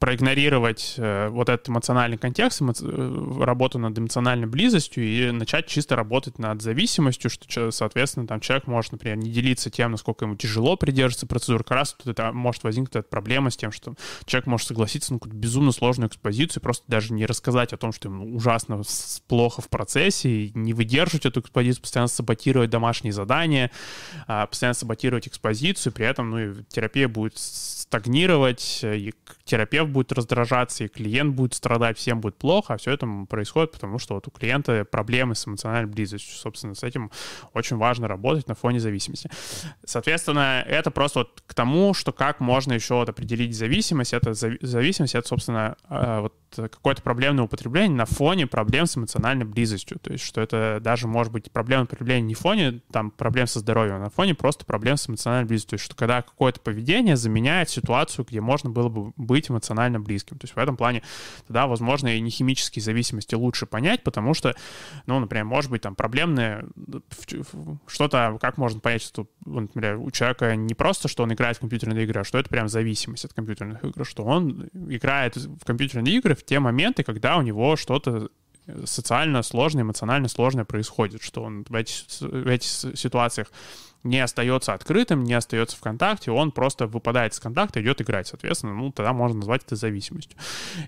проигнорировать 0.02 0.94
э, 0.96 1.28
вот 1.28 1.48
этот 1.48 1.68
эмоциональный 1.68 2.18
контекст. 2.18 2.60
Э, 2.60 3.36
работу 3.40 3.78
над 3.78 3.96
эмоциональной 3.96 4.48
близостью 4.48 5.04
и 5.04 5.30
начать 5.30 5.68
чисто 5.68 5.94
работать 5.94 6.40
над 6.40 6.60
зависимостью, 6.60 7.30
что, 7.30 7.70
соответственно, 7.70 8.26
там 8.26 8.40
человек 8.40 8.66
может, 8.66 8.90
например, 8.90 9.18
не 9.18 9.30
делиться 9.30 9.70
тем, 9.70 9.92
насколько 9.92 10.24
ему 10.24 10.34
тяжело 10.34 10.76
придерживаться 10.76 11.28
процедуры. 11.28 11.62
Как 11.62 11.76
раз 11.76 11.92
тут 11.92 12.08
это 12.08 12.32
может 12.32 12.64
возникнуть 12.64 12.96
эта 12.96 13.08
проблема 13.08 13.50
с 13.50 13.56
тем, 13.56 13.70
что 13.70 13.94
человек 14.24 14.48
может 14.48 14.66
согласиться 14.66 15.12
на 15.12 15.20
какую-то 15.20 15.38
безумно 15.38 15.70
сложную 15.70 16.08
экспозицию, 16.08 16.64
просто 16.64 16.82
даже 16.88 17.12
не 17.12 17.24
рассказать 17.24 17.72
о 17.72 17.76
том, 17.76 17.92
что 17.92 18.08
ему 18.08 18.34
ужасно 18.34 18.82
плохо 19.28 19.62
в 19.62 19.68
процессе, 19.68 20.28
и 20.28 20.52
не 20.58 20.72
выдерживать 20.72 21.26
эту 21.26 21.38
экспозицию, 21.38 21.80
постоянно 21.80 22.08
саботировать 22.08 22.70
домашние 22.70 23.12
задания, 23.12 23.70
а, 24.26 24.48
постоянно 24.48 24.74
саботировать 24.74 25.28
экспозицию, 25.28 25.92
при 25.92 26.06
этом, 26.06 26.30
ну, 26.30 26.38
и 26.40 26.54
терапия 26.70 27.06
будет 27.06 27.38
стагнировать, 27.92 28.80
и 28.82 29.12
терапевт 29.44 29.90
будет 29.90 30.12
раздражаться, 30.12 30.84
и 30.84 30.88
клиент 30.88 31.34
будет 31.34 31.52
страдать, 31.52 31.98
всем 31.98 32.22
будет 32.22 32.38
плохо, 32.38 32.72
а 32.72 32.76
все 32.78 32.92
это 32.92 33.06
происходит, 33.28 33.72
потому 33.72 33.98
что 33.98 34.14
вот 34.14 34.28
у 34.28 34.30
клиента 34.30 34.86
проблемы 34.90 35.34
с 35.34 35.46
эмоциональной 35.46 35.90
близостью. 35.90 36.34
Собственно, 36.34 36.74
с 36.74 36.82
этим 36.82 37.10
очень 37.52 37.76
важно 37.76 38.08
работать 38.08 38.48
на 38.48 38.54
фоне 38.54 38.80
зависимости. 38.80 39.28
Соответственно, 39.84 40.64
это 40.66 40.90
просто 40.90 41.18
вот 41.20 41.42
к 41.46 41.52
тому, 41.52 41.92
что 41.92 42.12
как 42.12 42.40
можно 42.40 42.72
еще 42.72 42.94
вот 42.94 43.10
определить 43.10 43.54
зависимость. 43.54 44.14
Это 44.14 44.32
зависимость, 44.32 45.14
это, 45.14 45.28
собственно, 45.28 45.76
э, 45.90 46.20
вот 46.20 46.34
какое-то 46.54 47.02
проблемное 47.02 47.44
употребление 47.44 47.96
на 47.96 48.06
фоне 48.06 48.46
проблем 48.46 48.86
с 48.86 48.96
эмоциональной 48.96 49.44
близостью. 49.44 49.98
То 49.98 50.12
есть, 50.12 50.24
что 50.24 50.40
это 50.40 50.78
даже 50.80 51.08
может 51.08 51.32
быть 51.32 51.50
проблема 51.50 51.84
употребления 51.84 52.22
не 52.22 52.34
в 52.34 52.38
фоне 52.38 52.80
там 52.90 53.10
проблем 53.10 53.46
со 53.46 53.60
здоровьем, 53.60 53.96
а 53.96 53.98
на 53.98 54.10
фоне 54.10 54.34
просто 54.34 54.64
проблем 54.64 54.96
с 54.96 55.08
эмоциональной 55.08 55.46
близостью. 55.46 55.70
То 55.70 55.74
есть, 55.74 55.84
что 55.84 55.94
когда 55.94 56.22
какое-то 56.22 56.60
поведение 56.60 57.16
заменяет 57.16 57.68
ситуацию, 57.82 58.24
где 58.24 58.40
можно 58.40 58.70
было 58.70 58.88
бы 58.88 59.12
быть 59.16 59.50
эмоционально 59.50 60.00
близким. 60.00 60.38
То 60.38 60.44
есть, 60.44 60.54
в 60.54 60.58
этом 60.58 60.76
плане 60.76 61.02
тогда, 61.46 61.66
возможно, 61.66 62.08
и 62.08 62.20
не 62.20 62.30
химические 62.30 62.82
зависимости 62.82 63.34
лучше 63.34 63.66
понять, 63.66 64.02
потому 64.02 64.34
что, 64.34 64.54
ну, 65.06 65.18
например, 65.18 65.44
может 65.44 65.70
быть 65.70 65.82
там 65.82 65.94
проблемное 65.94 66.64
что-то, 67.86 68.38
как 68.40 68.56
можно 68.56 68.80
понять, 68.80 69.02
что, 69.02 69.26
например, 69.44 69.98
у 69.98 70.10
человека 70.10 70.54
не 70.56 70.74
просто, 70.74 71.08
что 71.08 71.24
он 71.24 71.32
играет 71.32 71.56
в 71.56 71.60
компьютерные 71.60 72.04
игры, 72.04 72.20
а 72.20 72.24
что 72.24 72.38
это 72.38 72.48
прям 72.48 72.68
зависимость 72.68 73.24
от 73.24 73.34
компьютерных 73.34 73.84
игр, 73.84 74.06
что 74.06 74.24
он 74.24 74.68
играет 74.72 75.36
в 75.36 75.64
компьютерные 75.64 76.14
игры 76.16 76.34
в 76.34 76.44
те 76.44 76.60
моменты, 76.60 77.02
когда 77.02 77.36
у 77.36 77.42
него 77.42 77.76
что-то 77.76 78.28
социально 78.84 79.42
сложное, 79.42 79.82
эмоционально 79.82 80.28
сложное 80.28 80.64
происходит, 80.64 81.22
что 81.22 81.42
он 81.42 81.64
в 81.68 81.74
этих, 81.74 82.04
в 82.20 82.46
этих 82.46 82.96
ситуациях 82.96 83.48
не 84.04 84.20
остается 84.20 84.74
открытым, 84.74 85.24
не 85.24 85.34
остается 85.34 85.76
в 85.76 85.80
контакте, 85.80 86.30
он 86.30 86.50
просто 86.50 86.86
выпадает 86.86 87.32
из 87.32 87.40
контакта, 87.40 87.80
идет 87.80 88.00
играть, 88.00 88.26
соответственно, 88.26 88.74
ну, 88.74 88.92
тогда 88.92 89.12
можно 89.12 89.38
назвать 89.38 89.62
это 89.64 89.76
зависимостью. 89.76 90.36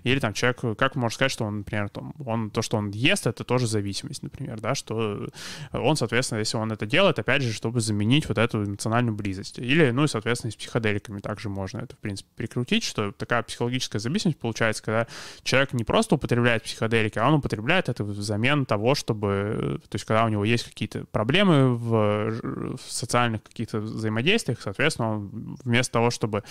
Или 0.03 0.19
там 0.19 0.33
человек, 0.33 0.61
как 0.77 0.95
можно 0.95 1.15
сказать, 1.15 1.31
что 1.31 1.45
он, 1.45 1.59
например, 1.59 1.89
там, 1.89 2.13
он, 2.25 2.49
то, 2.49 2.61
что 2.61 2.77
он 2.77 2.91
ест, 2.91 3.27
это 3.27 3.43
тоже 3.43 3.67
зависимость, 3.67 4.23
например, 4.23 4.59
да, 4.59 4.75
что 4.75 5.29
он, 5.71 5.95
соответственно, 5.95 6.39
если 6.39 6.57
он 6.57 6.71
это 6.71 6.85
делает, 6.85 7.19
опять 7.19 7.41
же, 7.41 7.53
чтобы 7.53 7.81
заменить 7.81 8.27
вот 8.27 8.37
эту 8.37 8.63
эмоциональную 8.63 9.15
близость. 9.15 9.59
Или, 9.59 9.91
ну, 9.91 10.03
и, 10.03 10.07
соответственно, 10.07 10.51
с 10.51 10.55
психоделиками 10.55 11.19
также 11.19 11.49
можно 11.49 11.79
это, 11.79 11.95
в 11.95 11.99
принципе, 11.99 12.29
прикрутить, 12.35 12.83
что 12.83 13.11
такая 13.11 13.43
психологическая 13.43 13.99
зависимость 13.99 14.39
получается, 14.39 14.83
когда 14.83 15.07
человек 15.43 15.73
не 15.73 15.83
просто 15.83 16.15
употребляет 16.15 16.63
психоделики, 16.63 17.19
а 17.19 17.27
он 17.27 17.35
употребляет 17.35 17.89
это 17.89 18.03
взамен 18.03 18.65
того, 18.65 18.95
чтобы, 18.95 19.79
то 19.89 19.95
есть, 19.95 20.05
когда 20.05 20.25
у 20.25 20.29
него 20.29 20.43
есть 20.43 20.65
какие-то 20.65 21.05
проблемы 21.11 21.75
в, 21.75 22.77
в 22.77 22.91
социальных 23.05 23.43
каких-то 23.43 23.79
взаимодействиях, 23.79 24.61
соответственно, 24.61 25.11
он 25.11 25.57
вместо 25.63 25.93
того, 25.93 26.09
чтобы 26.09 26.43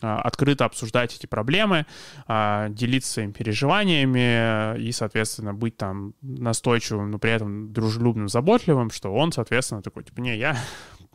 а, 0.00 0.20
открыто 0.20 0.64
обсуждать 0.64 1.16
эти 1.16 1.26
проблемы, 1.26 1.86
а, 2.26 2.68
делиться 2.68 3.12
своими 3.12 3.32
переживаниями 3.32 4.78
и, 4.78 4.92
соответственно, 4.92 5.54
быть 5.54 5.76
там 5.76 6.14
настойчивым, 6.20 7.10
но 7.10 7.18
при 7.18 7.30
этом 7.30 7.72
дружелюбным, 7.72 8.28
заботливым, 8.28 8.90
что 8.90 9.14
он, 9.14 9.32
соответственно, 9.32 9.82
такой, 9.82 10.04
типа, 10.04 10.20
не, 10.20 10.36
я, 10.36 10.56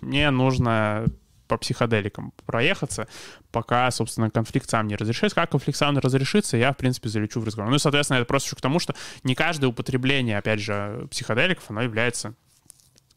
мне 0.02 0.32
нужно 0.32 1.06
по 1.48 1.58
психоделикам 1.58 2.32
проехаться, 2.46 3.08
пока, 3.52 3.90
собственно, 3.92 4.30
конфликт 4.30 4.70
сам 4.70 4.88
не 4.88 4.96
разрешится. 4.96 5.36
Как 5.36 5.52
конфликт 5.52 5.78
сам 5.78 5.98
разрешится, 5.98 6.58
я, 6.58 6.72
в 6.72 6.78
принципе, 6.78 7.10
залечу 7.10 7.42
в 7.42 7.44
разговор. 7.44 7.72
Ну 7.72 7.76
и, 7.76 7.80
соответственно, 7.80 8.18
это 8.18 8.28
просто 8.28 8.56
к 8.56 8.62
тому, 8.62 8.80
что 8.80 8.96
не 9.24 9.36
каждое 9.36 9.68
употребление, 9.68 10.38
опять 10.38 10.62
же, 10.62 11.08
психоделиков, 11.10 11.70
оно 11.70 11.82
является 11.82 12.36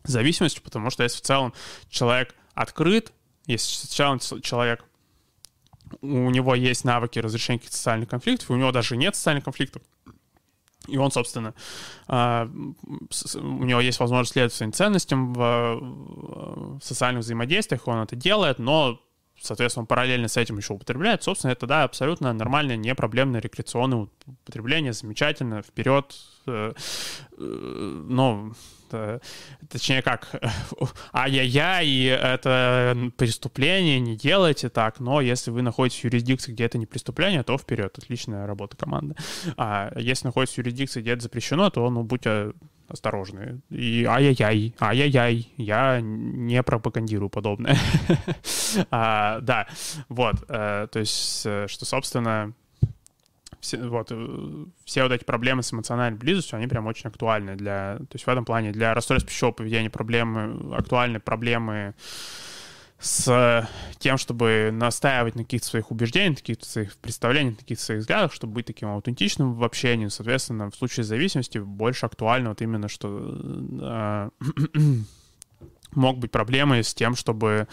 зависимостью, 0.04 0.62
потому 0.62 0.90
что 0.90 1.02
если 1.02 1.18
в 1.18 1.22
целом 1.22 1.52
человек 1.88 2.34
открыт, 2.54 3.12
если 3.46 3.86
в 3.86 3.90
целом 3.90 4.18
человек 4.42 4.84
у 6.00 6.30
него 6.30 6.54
есть 6.54 6.84
навыки 6.84 7.18
разрешения 7.18 7.58
каких-то 7.58 7.76
социальных 7.76 8.08
конфликтов, 8.08 8.50
у 8.50 8.56
него 8.56 8.72
даже 8.72 8.96
нет 8.96 9.14
социальных 9.14 9.44
конфликтов, 9.44 9.82
и 10.88 10.96
он, 10.96 11.12
собственно, 11.12 11.54
а, 12.08 12.46
у 12.46 13.64
него 13.64 13.80
есть 13.80 14.00
возможность 14.00 14.32
следовать 14.32 14.54
своим 14.54 14.72
ценностям 14.72 15.32
в 15.32 16.80
социальных 16.82 17.24
взаимодействиях, 17.24 17.86
он 17.86 17.98
это 17.98 18.16
делает, 18.16 18.58
но 18.58 19.00
соответственно, 19.42 19.86
параллельно 19.86 20.28
с 20.28 20.36
этим 20.36 20.58
еще 20.58 20.74
употребляет, 20.74 21.22
собственно, 21.22 21.52
это, 21.52 21.66
да, 21.66 21.84
абсолютно 21.84 22.32
нормальное, 22.32 22.76
непроблемное 22.76 23.40
рекреационное 23.40 24.08
употребление, 24.26 24.92
замечательно, 24.92 25.62
вперед, 25.62 26.14
э, 26.46 26.72
э, 27.38 28.02
но 28.08 28.52
точнее 29.68 30.02
как, 30.02 30.28
ай-яй-яй, 31.12 32.04
это 32.04 32.96
преступление, 33.16 34.00
не 34.00 34.16
делайте 34.16 34.68
так, 34.68 35.00
но 35.00 35.20
если 35.20 35.50
вы 35.50 35.62
находитесь 35.62 36.00
в 36.00 36.04
юрисдикции, 36.04 36.52
где 36.52 36.64
это 36.64 36.78
не 36.78 36.86
преступление, 36.86 37.42
то 37.42 37.56
вперед, 37.58 37.96
отличная 37.96 38.46
работа 38.46 38.76
команды. 38.76 39.16
А 39.56 39.92
если 39.96 40.26
находитесь 40.26 40.56
в 40.56 40.58
юрисдикции, 40.58 41.00
где 41.00 41.12
это 41.12 41.22
запрещено, 41.22 41.70
то, 41.70 41.88
ну, 41.88 42.02
будьте 42.02 42.52
осторожны. 42.92 43.60
И 43.70 44.04
ай-яй-яй, 44.04 44.74
ай-яй-яй, 44.78 45.52
я 45.56 46.00
не 46.00 46.62
пропагандирую 46.62 47.30
подобное. 47.30 47.76
а, 48.90 49.40
да, 49.40 49.66
вот, 50.08 50.36
а, 50.48 50.86
то 50.86 50.98
есть, 50.98 51.42
э, 51.46 51.66
что, 51.68 51.84
собственно, 51.84 52.52
все, 53.60 53.78
вот, 53.78 54.08
э, 54.10 54.64
все 54.84 55.02
вот 55.04 55.12
эти 55.12 55.24
проблемы 55.24 55.62
с 55.62 55.72
эмоциональной 55.72 56.18
близостью, 56.18 56.56
они 56.56 56.66
прям 56.66 56.86
очень 56.86 57.08
актуальны 57.08 57.54
для, 57.54 57.98
то 57.98 58.14
есть 58.14 58.26
в 58.26 58.28
этом 58.28 58.44
плане 58.44 58.72
для 58.72 58.92
расстройств 58.92 59.28
пищевого 59.28 59.54
поведения 59.54 59.90
проблемы, 59.90 60.74
актуальны 60.76 61.20
проблемы 61.20 61.94
с 63.02 63.68
тем, 63.98 64.16
чтобы 64.16 64.70
настаивать 64.72 65.34
на 65.34 65.42
каких-то 65.42 65.66
своих 65.66 65.90
убеждениях, 65.90 66.38
каких-то 66.38 66.64
своих 66.64 66.96
представлениях, 66.96 67.58
каких-то 67.58 67.84
своих 67.84 68.00
взглядах, 68.00 68.32
чтобы 68.32 68.54
быть 68.54 68.66
таким 68.66 68.88
аутентичным 68.90 69.54
в 69.54 69.64
общении. 69.64 70.06
Соответственно, 70.06 70.70
в 70.70 70.76
случае 70.76 71.02
зависимости 71.02 71.58
больше 71.58 72.06
актуально 72.06 72.50
вот 72.50 72.62
именно, 72.62 72.88
что 72.88 73.18
э, 73.82 74.30
мог 75.94 76.18
быть 76.18 76.30
проблемы 76.30 76.84
с 76.84 76.94
тем, 76.94 77.16
чтобы 77.16 77.66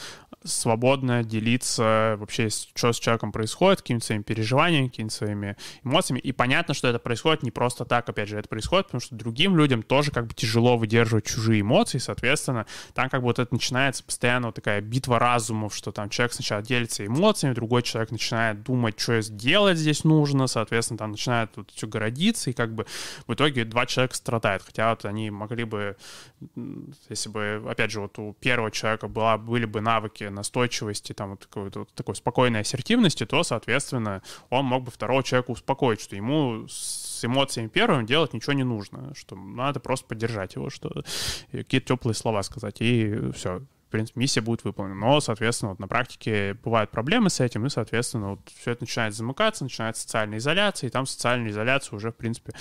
свободно 0.43 1.23
делиться 1.23 2.15
вообще, 2.17 2.49
что 2.49 2.93
с 2.93 2.99
человеком 2.99 3.31
происходит, 3.31 3.81
какими-то 3.81 4.05
своими 4.05 4.23
переживаниями, 4.23 4.87
какими-то 4.87 5.13
своими 5.13 5.57
эмоциями. 5.83 6.19
И 6.19 6.31
понятно, 6.31 6.73
что 6.73 6.87
это 6.87 6.99
происходит 6.99 7.43
не 7.43 7.51
просто 7.51 7.85
так, 7.85 8.07
опять 8.07 8.29
же, 8.29 8.37
это 8.37 8.47
происходит, 8.47 8.87
потому 8.87 9.01
что 9.01 9.15
другим 9.15 9.57
людям 9.57 9.83
тоже 9.83 10.11
как 10.11 10.27
бы 10.27 10.33
тяжело 10.33 10.77
выдерживать 10.77 11.25
чужие 11.25 11.61
эмоции, 11.61 11.97
соответственно, 11.97 12.65
там 12.93 13.09
как 13.09 13.21
бы 13.21 13.27
вот 13.27 13.39
это 13.39 13.53
начинается 13.53 14.03
постоянно 14.03 14.47
вот 14.47 14.55
такая 14.55 14.81
битва 14.81 15.19
разумов, 15.19 15.75
что 15.75 15.91
там 15.91 16.09
человек 16.09 16.33
сначала 16.33 16.61
делится 16.61 17.05
эмоциями, 17.05 17.53
другой 17.53 17.83
человек 17.83 18.11
начинает 18.11 18.63
думать, 18.63 18.99
что 18.99 19.21
сделать 19.21 19.77
здесь 19.77 20.03
нужно, 20.03 20.47
соответственно, 20.47 20.97
там 20.97 21.11
начинает 21.11 21.51
вот 21.55 21.71
все 21.71 21.87
городиться, 21.87 22.49
и 22.49 22.53
как 22.53 22.73
бы 22.73 22.85
в 23.27 23.33
итоге 23.33 23.65
два 23.65 23.85
человека 23.85 24.15
страдают, 24.15 24.63
хотя 24.63 24.89
вот 24.89 25.05
они 25.05 25.31
могли 25.31 25.65
бы, 25.65 25.97
если 27.09 27.29
бы, 27.29 27.63
опять 27.69 27.91
же, 27.91 28.01
вот 28.01 28.17
у 28.19 28.33
первого 28.39 28.71
человека 28.71 29.07
была, 29.07 29.37
были 29.37 29.65
бы 29.65 29.81
навыки 29.81 30.29
настойчивости, 30.39 31.13
там, 31.13 31.31
вот 31.31 31.41
такой, 31.41 31.69
вот 31.73 31.93
такой 31.93 32.15
спокойной 32.15 32.61
ассертивности, 32.61 33.25
то, 33.25 33.43
соответственно, 33.43 34.21
он 34.49 34.65
мог 34.65 34.83
бы 34.83 34.91
второго 34.91 35.23
человека 35.23 35.51
успокоить, 35.51 36.01
что 36.01 36.15
ему 36.15 36.65
с 36.67 37.23
эмоциями 37.23 37.67
первым 37.67 38.05
делать 38.05 38.33
ничего 38.33 38.53
не 38.53 38.63
нужно, 38.63 39.13
что 39.15 39.35
надо 39.35 39.79
просто 39.79 40.07
поддержать 40.07 40.55
его, 40.55 40.69
что 40.69 41.03
какие-то 41.51 41.95
теплые 41.95 42.15
слова 42.15 42.43
сказать, 42.43 42.77
и 42.79 43.31
все, 43.33 43.61
в 43.89 43.91
принципе, 43.91 44.19
миссия 44.19 44.41
будет 44.41 44.63
выполнена. 44.63 44.93
Но, 44.93 45.19
соответственно, 45.19 45.71
вот 45.71 45.79
на 45.79 45.87
практике 45.87 46.53
бывают 46.63 46.91
проблемы 46.91 47.31
с 47.31 47.39
этим, 47.39 47.65
и, 47.65 47.69
соответственно, 47.69 48.31
вот 48.31 48.39
все 48.55 48.73
это 48.73 48.83
начинает 48.83 49.15
замыкаться, 49.15 49.63
начинается 49.63 50.03
социальная 50.03 50.37
изоляция, 50.37 50.89
и 50.89 50.91
там 50.91 51.07
социальная 51.07 51.49
изоляция 51.49 51.97
уже, 51.97 52.11
в 52.11 52.15
принципе, 52.15 52.53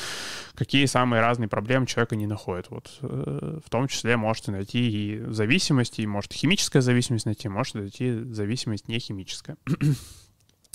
какие 0.54 0.86
самые 0.86 1.20
разные 1.20 1.46
проблемы 1.46 1.84
человека 1.84 2.16
не 2.16 2.26
находит. 2.26 2.70
Вот 2.70 2.98
э, 3.02 3.60
в 3.62 3.68
том 3.68 3.88
числе 3.88 4.16
можете 4.16 4.52
найти 4.52 4.88
и 4.88 5.20
зависимость, 5.26 5.98
и 5.98 6.06
может 6.06 6.32
химическая 6.32 6.80
зависимость 6.80 7.26
найти, 7.26 7.50
может 7.50 7.74
найти 7.74 8.24
зависимость 8.32 8.88
не 8.88 8.98
химическая. 8.98 9.58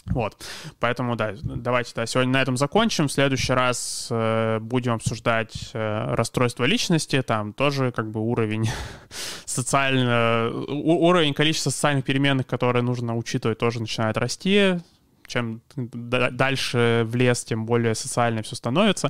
Вот, 0.08 0.36
поэтому, 0.80 1.16
да, 1.16 1.34
давайте 1.41 1.93
да, 1.95 2.06
сегодня 2.06 2.34
на 2.34 2.41
этом 2.41 2.58
закончим. 2.58 3.08
В 3.08 3.12
следующий 3.12 3.54
раз 3.54 4.08
э, 4.12 4.60
будем 4.60 4.93
обсуждать 4.93 5.72
э, 5.74 6.14
расстройство 6.14 6.66
личности. 6.66 7.22
Там 7.22 7.54
тоже 7.54 7.91
как 7.91 8.12
бы 8.12 8.20
уровень 8.20 8.70
социально... 9.45 10.51
уровень 10.51 11.34
количества 11.34 11.70
социальных 11.70 12.04
переменных, 12.04 12.47
которые 12.47 12.84
нужно 12.84 13.16
учитывать, 13.16 13.60
тоже 13.60 13.80
начинает 13.80 14.18
расти. 14.18 14.80
Чем 15.26 15.62
дальше 15.78 17.04
в 17.06 17.16
лес, 17.16 17.45
тем 17.45 17.66
более 17.66 17.95
социально 17.95 18.41
все 18.41 18.58
становится. 18.58 19.10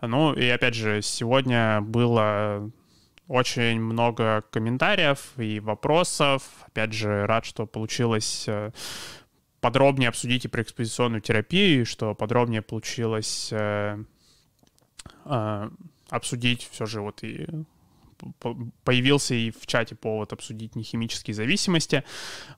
Ну 0.00 0.32
и 0.32 0.48
опять 0.48 0.74
же, 0.74 1.02
сегодня 1.02 1.82
было 1.82 2.70
очень 3.28 3.80
много 3.80 4.44
комментариев 4.50 5.32
и 5.36 5.60
вопросов. 5.60 6.42
Опять 6.66 6.92
же, 6.92 7.26
рад, 7.26 7.44
что 7.44 7.66
получилось 7.66 8.44
э, 8.46 8.70
подробнее 9.62 10.08
обсудить 10.08 10.44
и 10.44 10.48
преэкспозиционную 10.48 11.22
терапию, 11.22 11.86
что 11.86 12.14
подробнее 12.14 12.62
получилось 12.62 13.48
э, 13.52 14.04
э, 15.24 15.70
обсудить 16.10 16.68
все 16.70 16.84
же 16.84 17.00
вот 17.00 17.22
и 17.22 17.46
появился 18.84 19.34
и 19.34 19.50
в 19.50 19.66
чате 19.66 19.94
повод 19.94 20.32
обсудить 20.32 20.76
нехимические 20.76 21.34
зависимости, 21.34 22.04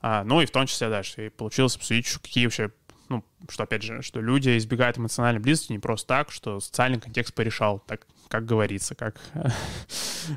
а, 0.01 0.23
ну 0.23 0.41
и 0.41 0.45
в 0.45 0.51
том 0.51 0.67
числе, 0.67 0.89
да, 0.89 1.01
что 1.01 1.23
и 1.23 1.29
получилось 1.29 1.75
обсудить, 1.75 2.07
какие 2.07 2.45
вообще 2.45 2.71
ну, 3.09 3.23
что, 3.49 3.63
опять 3.63 3.81
же, 3.81 4.01
что 4.01 4.21
люди 4.21 4.57
избегают 4.57 4.97
эмоциональной 4.97 5.41
близости 5.41 5.71
не 5.71 5.79
просто 5.79 6.07
так, 6.07 6.31
что 6.31 6.59
социальный 6.59 6.99
контекст 6.99 7.33
порешал, 7.33 7.79
так, 7.79 8.05
как 8.27 8.45
говорится, 8.45 8.93
как, 8.93 9.19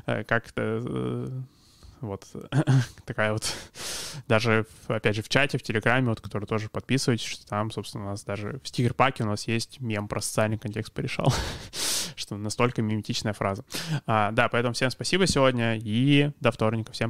как 0.05 0.47
это, 0.49 0.81
э, 0.83 1.41
вот 2.01 2.27
такая 3.05 3.33
вот 3.33 3.53
даже, 4.27 4.65
опять 4.87 5.15
же, 5.15 5.21
в 5.21 5.29
чате, 5.29 5.57
в 5.57 5.63
Телеграме, 5.63 6.09
вот, 6.09 6.21
который 6.21 6.45
тоже 6.45 6.69
подписывайтесь, 6.69 7.25
что 7.25 7.47
там, 7.47 7.71
собственно, 7.71 8.05
у 8.05 8.07
нас 8.07 8.23
даже 8.23 8.59
в 8.63 8.67
стикер-паке 8.67 9.23
у 9.23 9.27
нас 9.27 9.47
есть 9.47 9.79
мем 9.79 10.07
про 10.07 10.21
социальный 10.21 10.57
контекст 10.57 10.91
порешал, 10.91 11.33
что 12.15 12.37
настолько 12.37 12.81
миметичная 12.81 13.33
фраза. 13.33 13.63
А, 14.05 14.31
да, 14.31 14.49
поэтому 14.49 14.73
всем 14.73 14.89
спасибо 14.89 15.27
сегодня 15.27 15.77
и 15.77 16.31
до 16.39 16.51
вторника. 16.51 16.91
Всем 16.91 17.07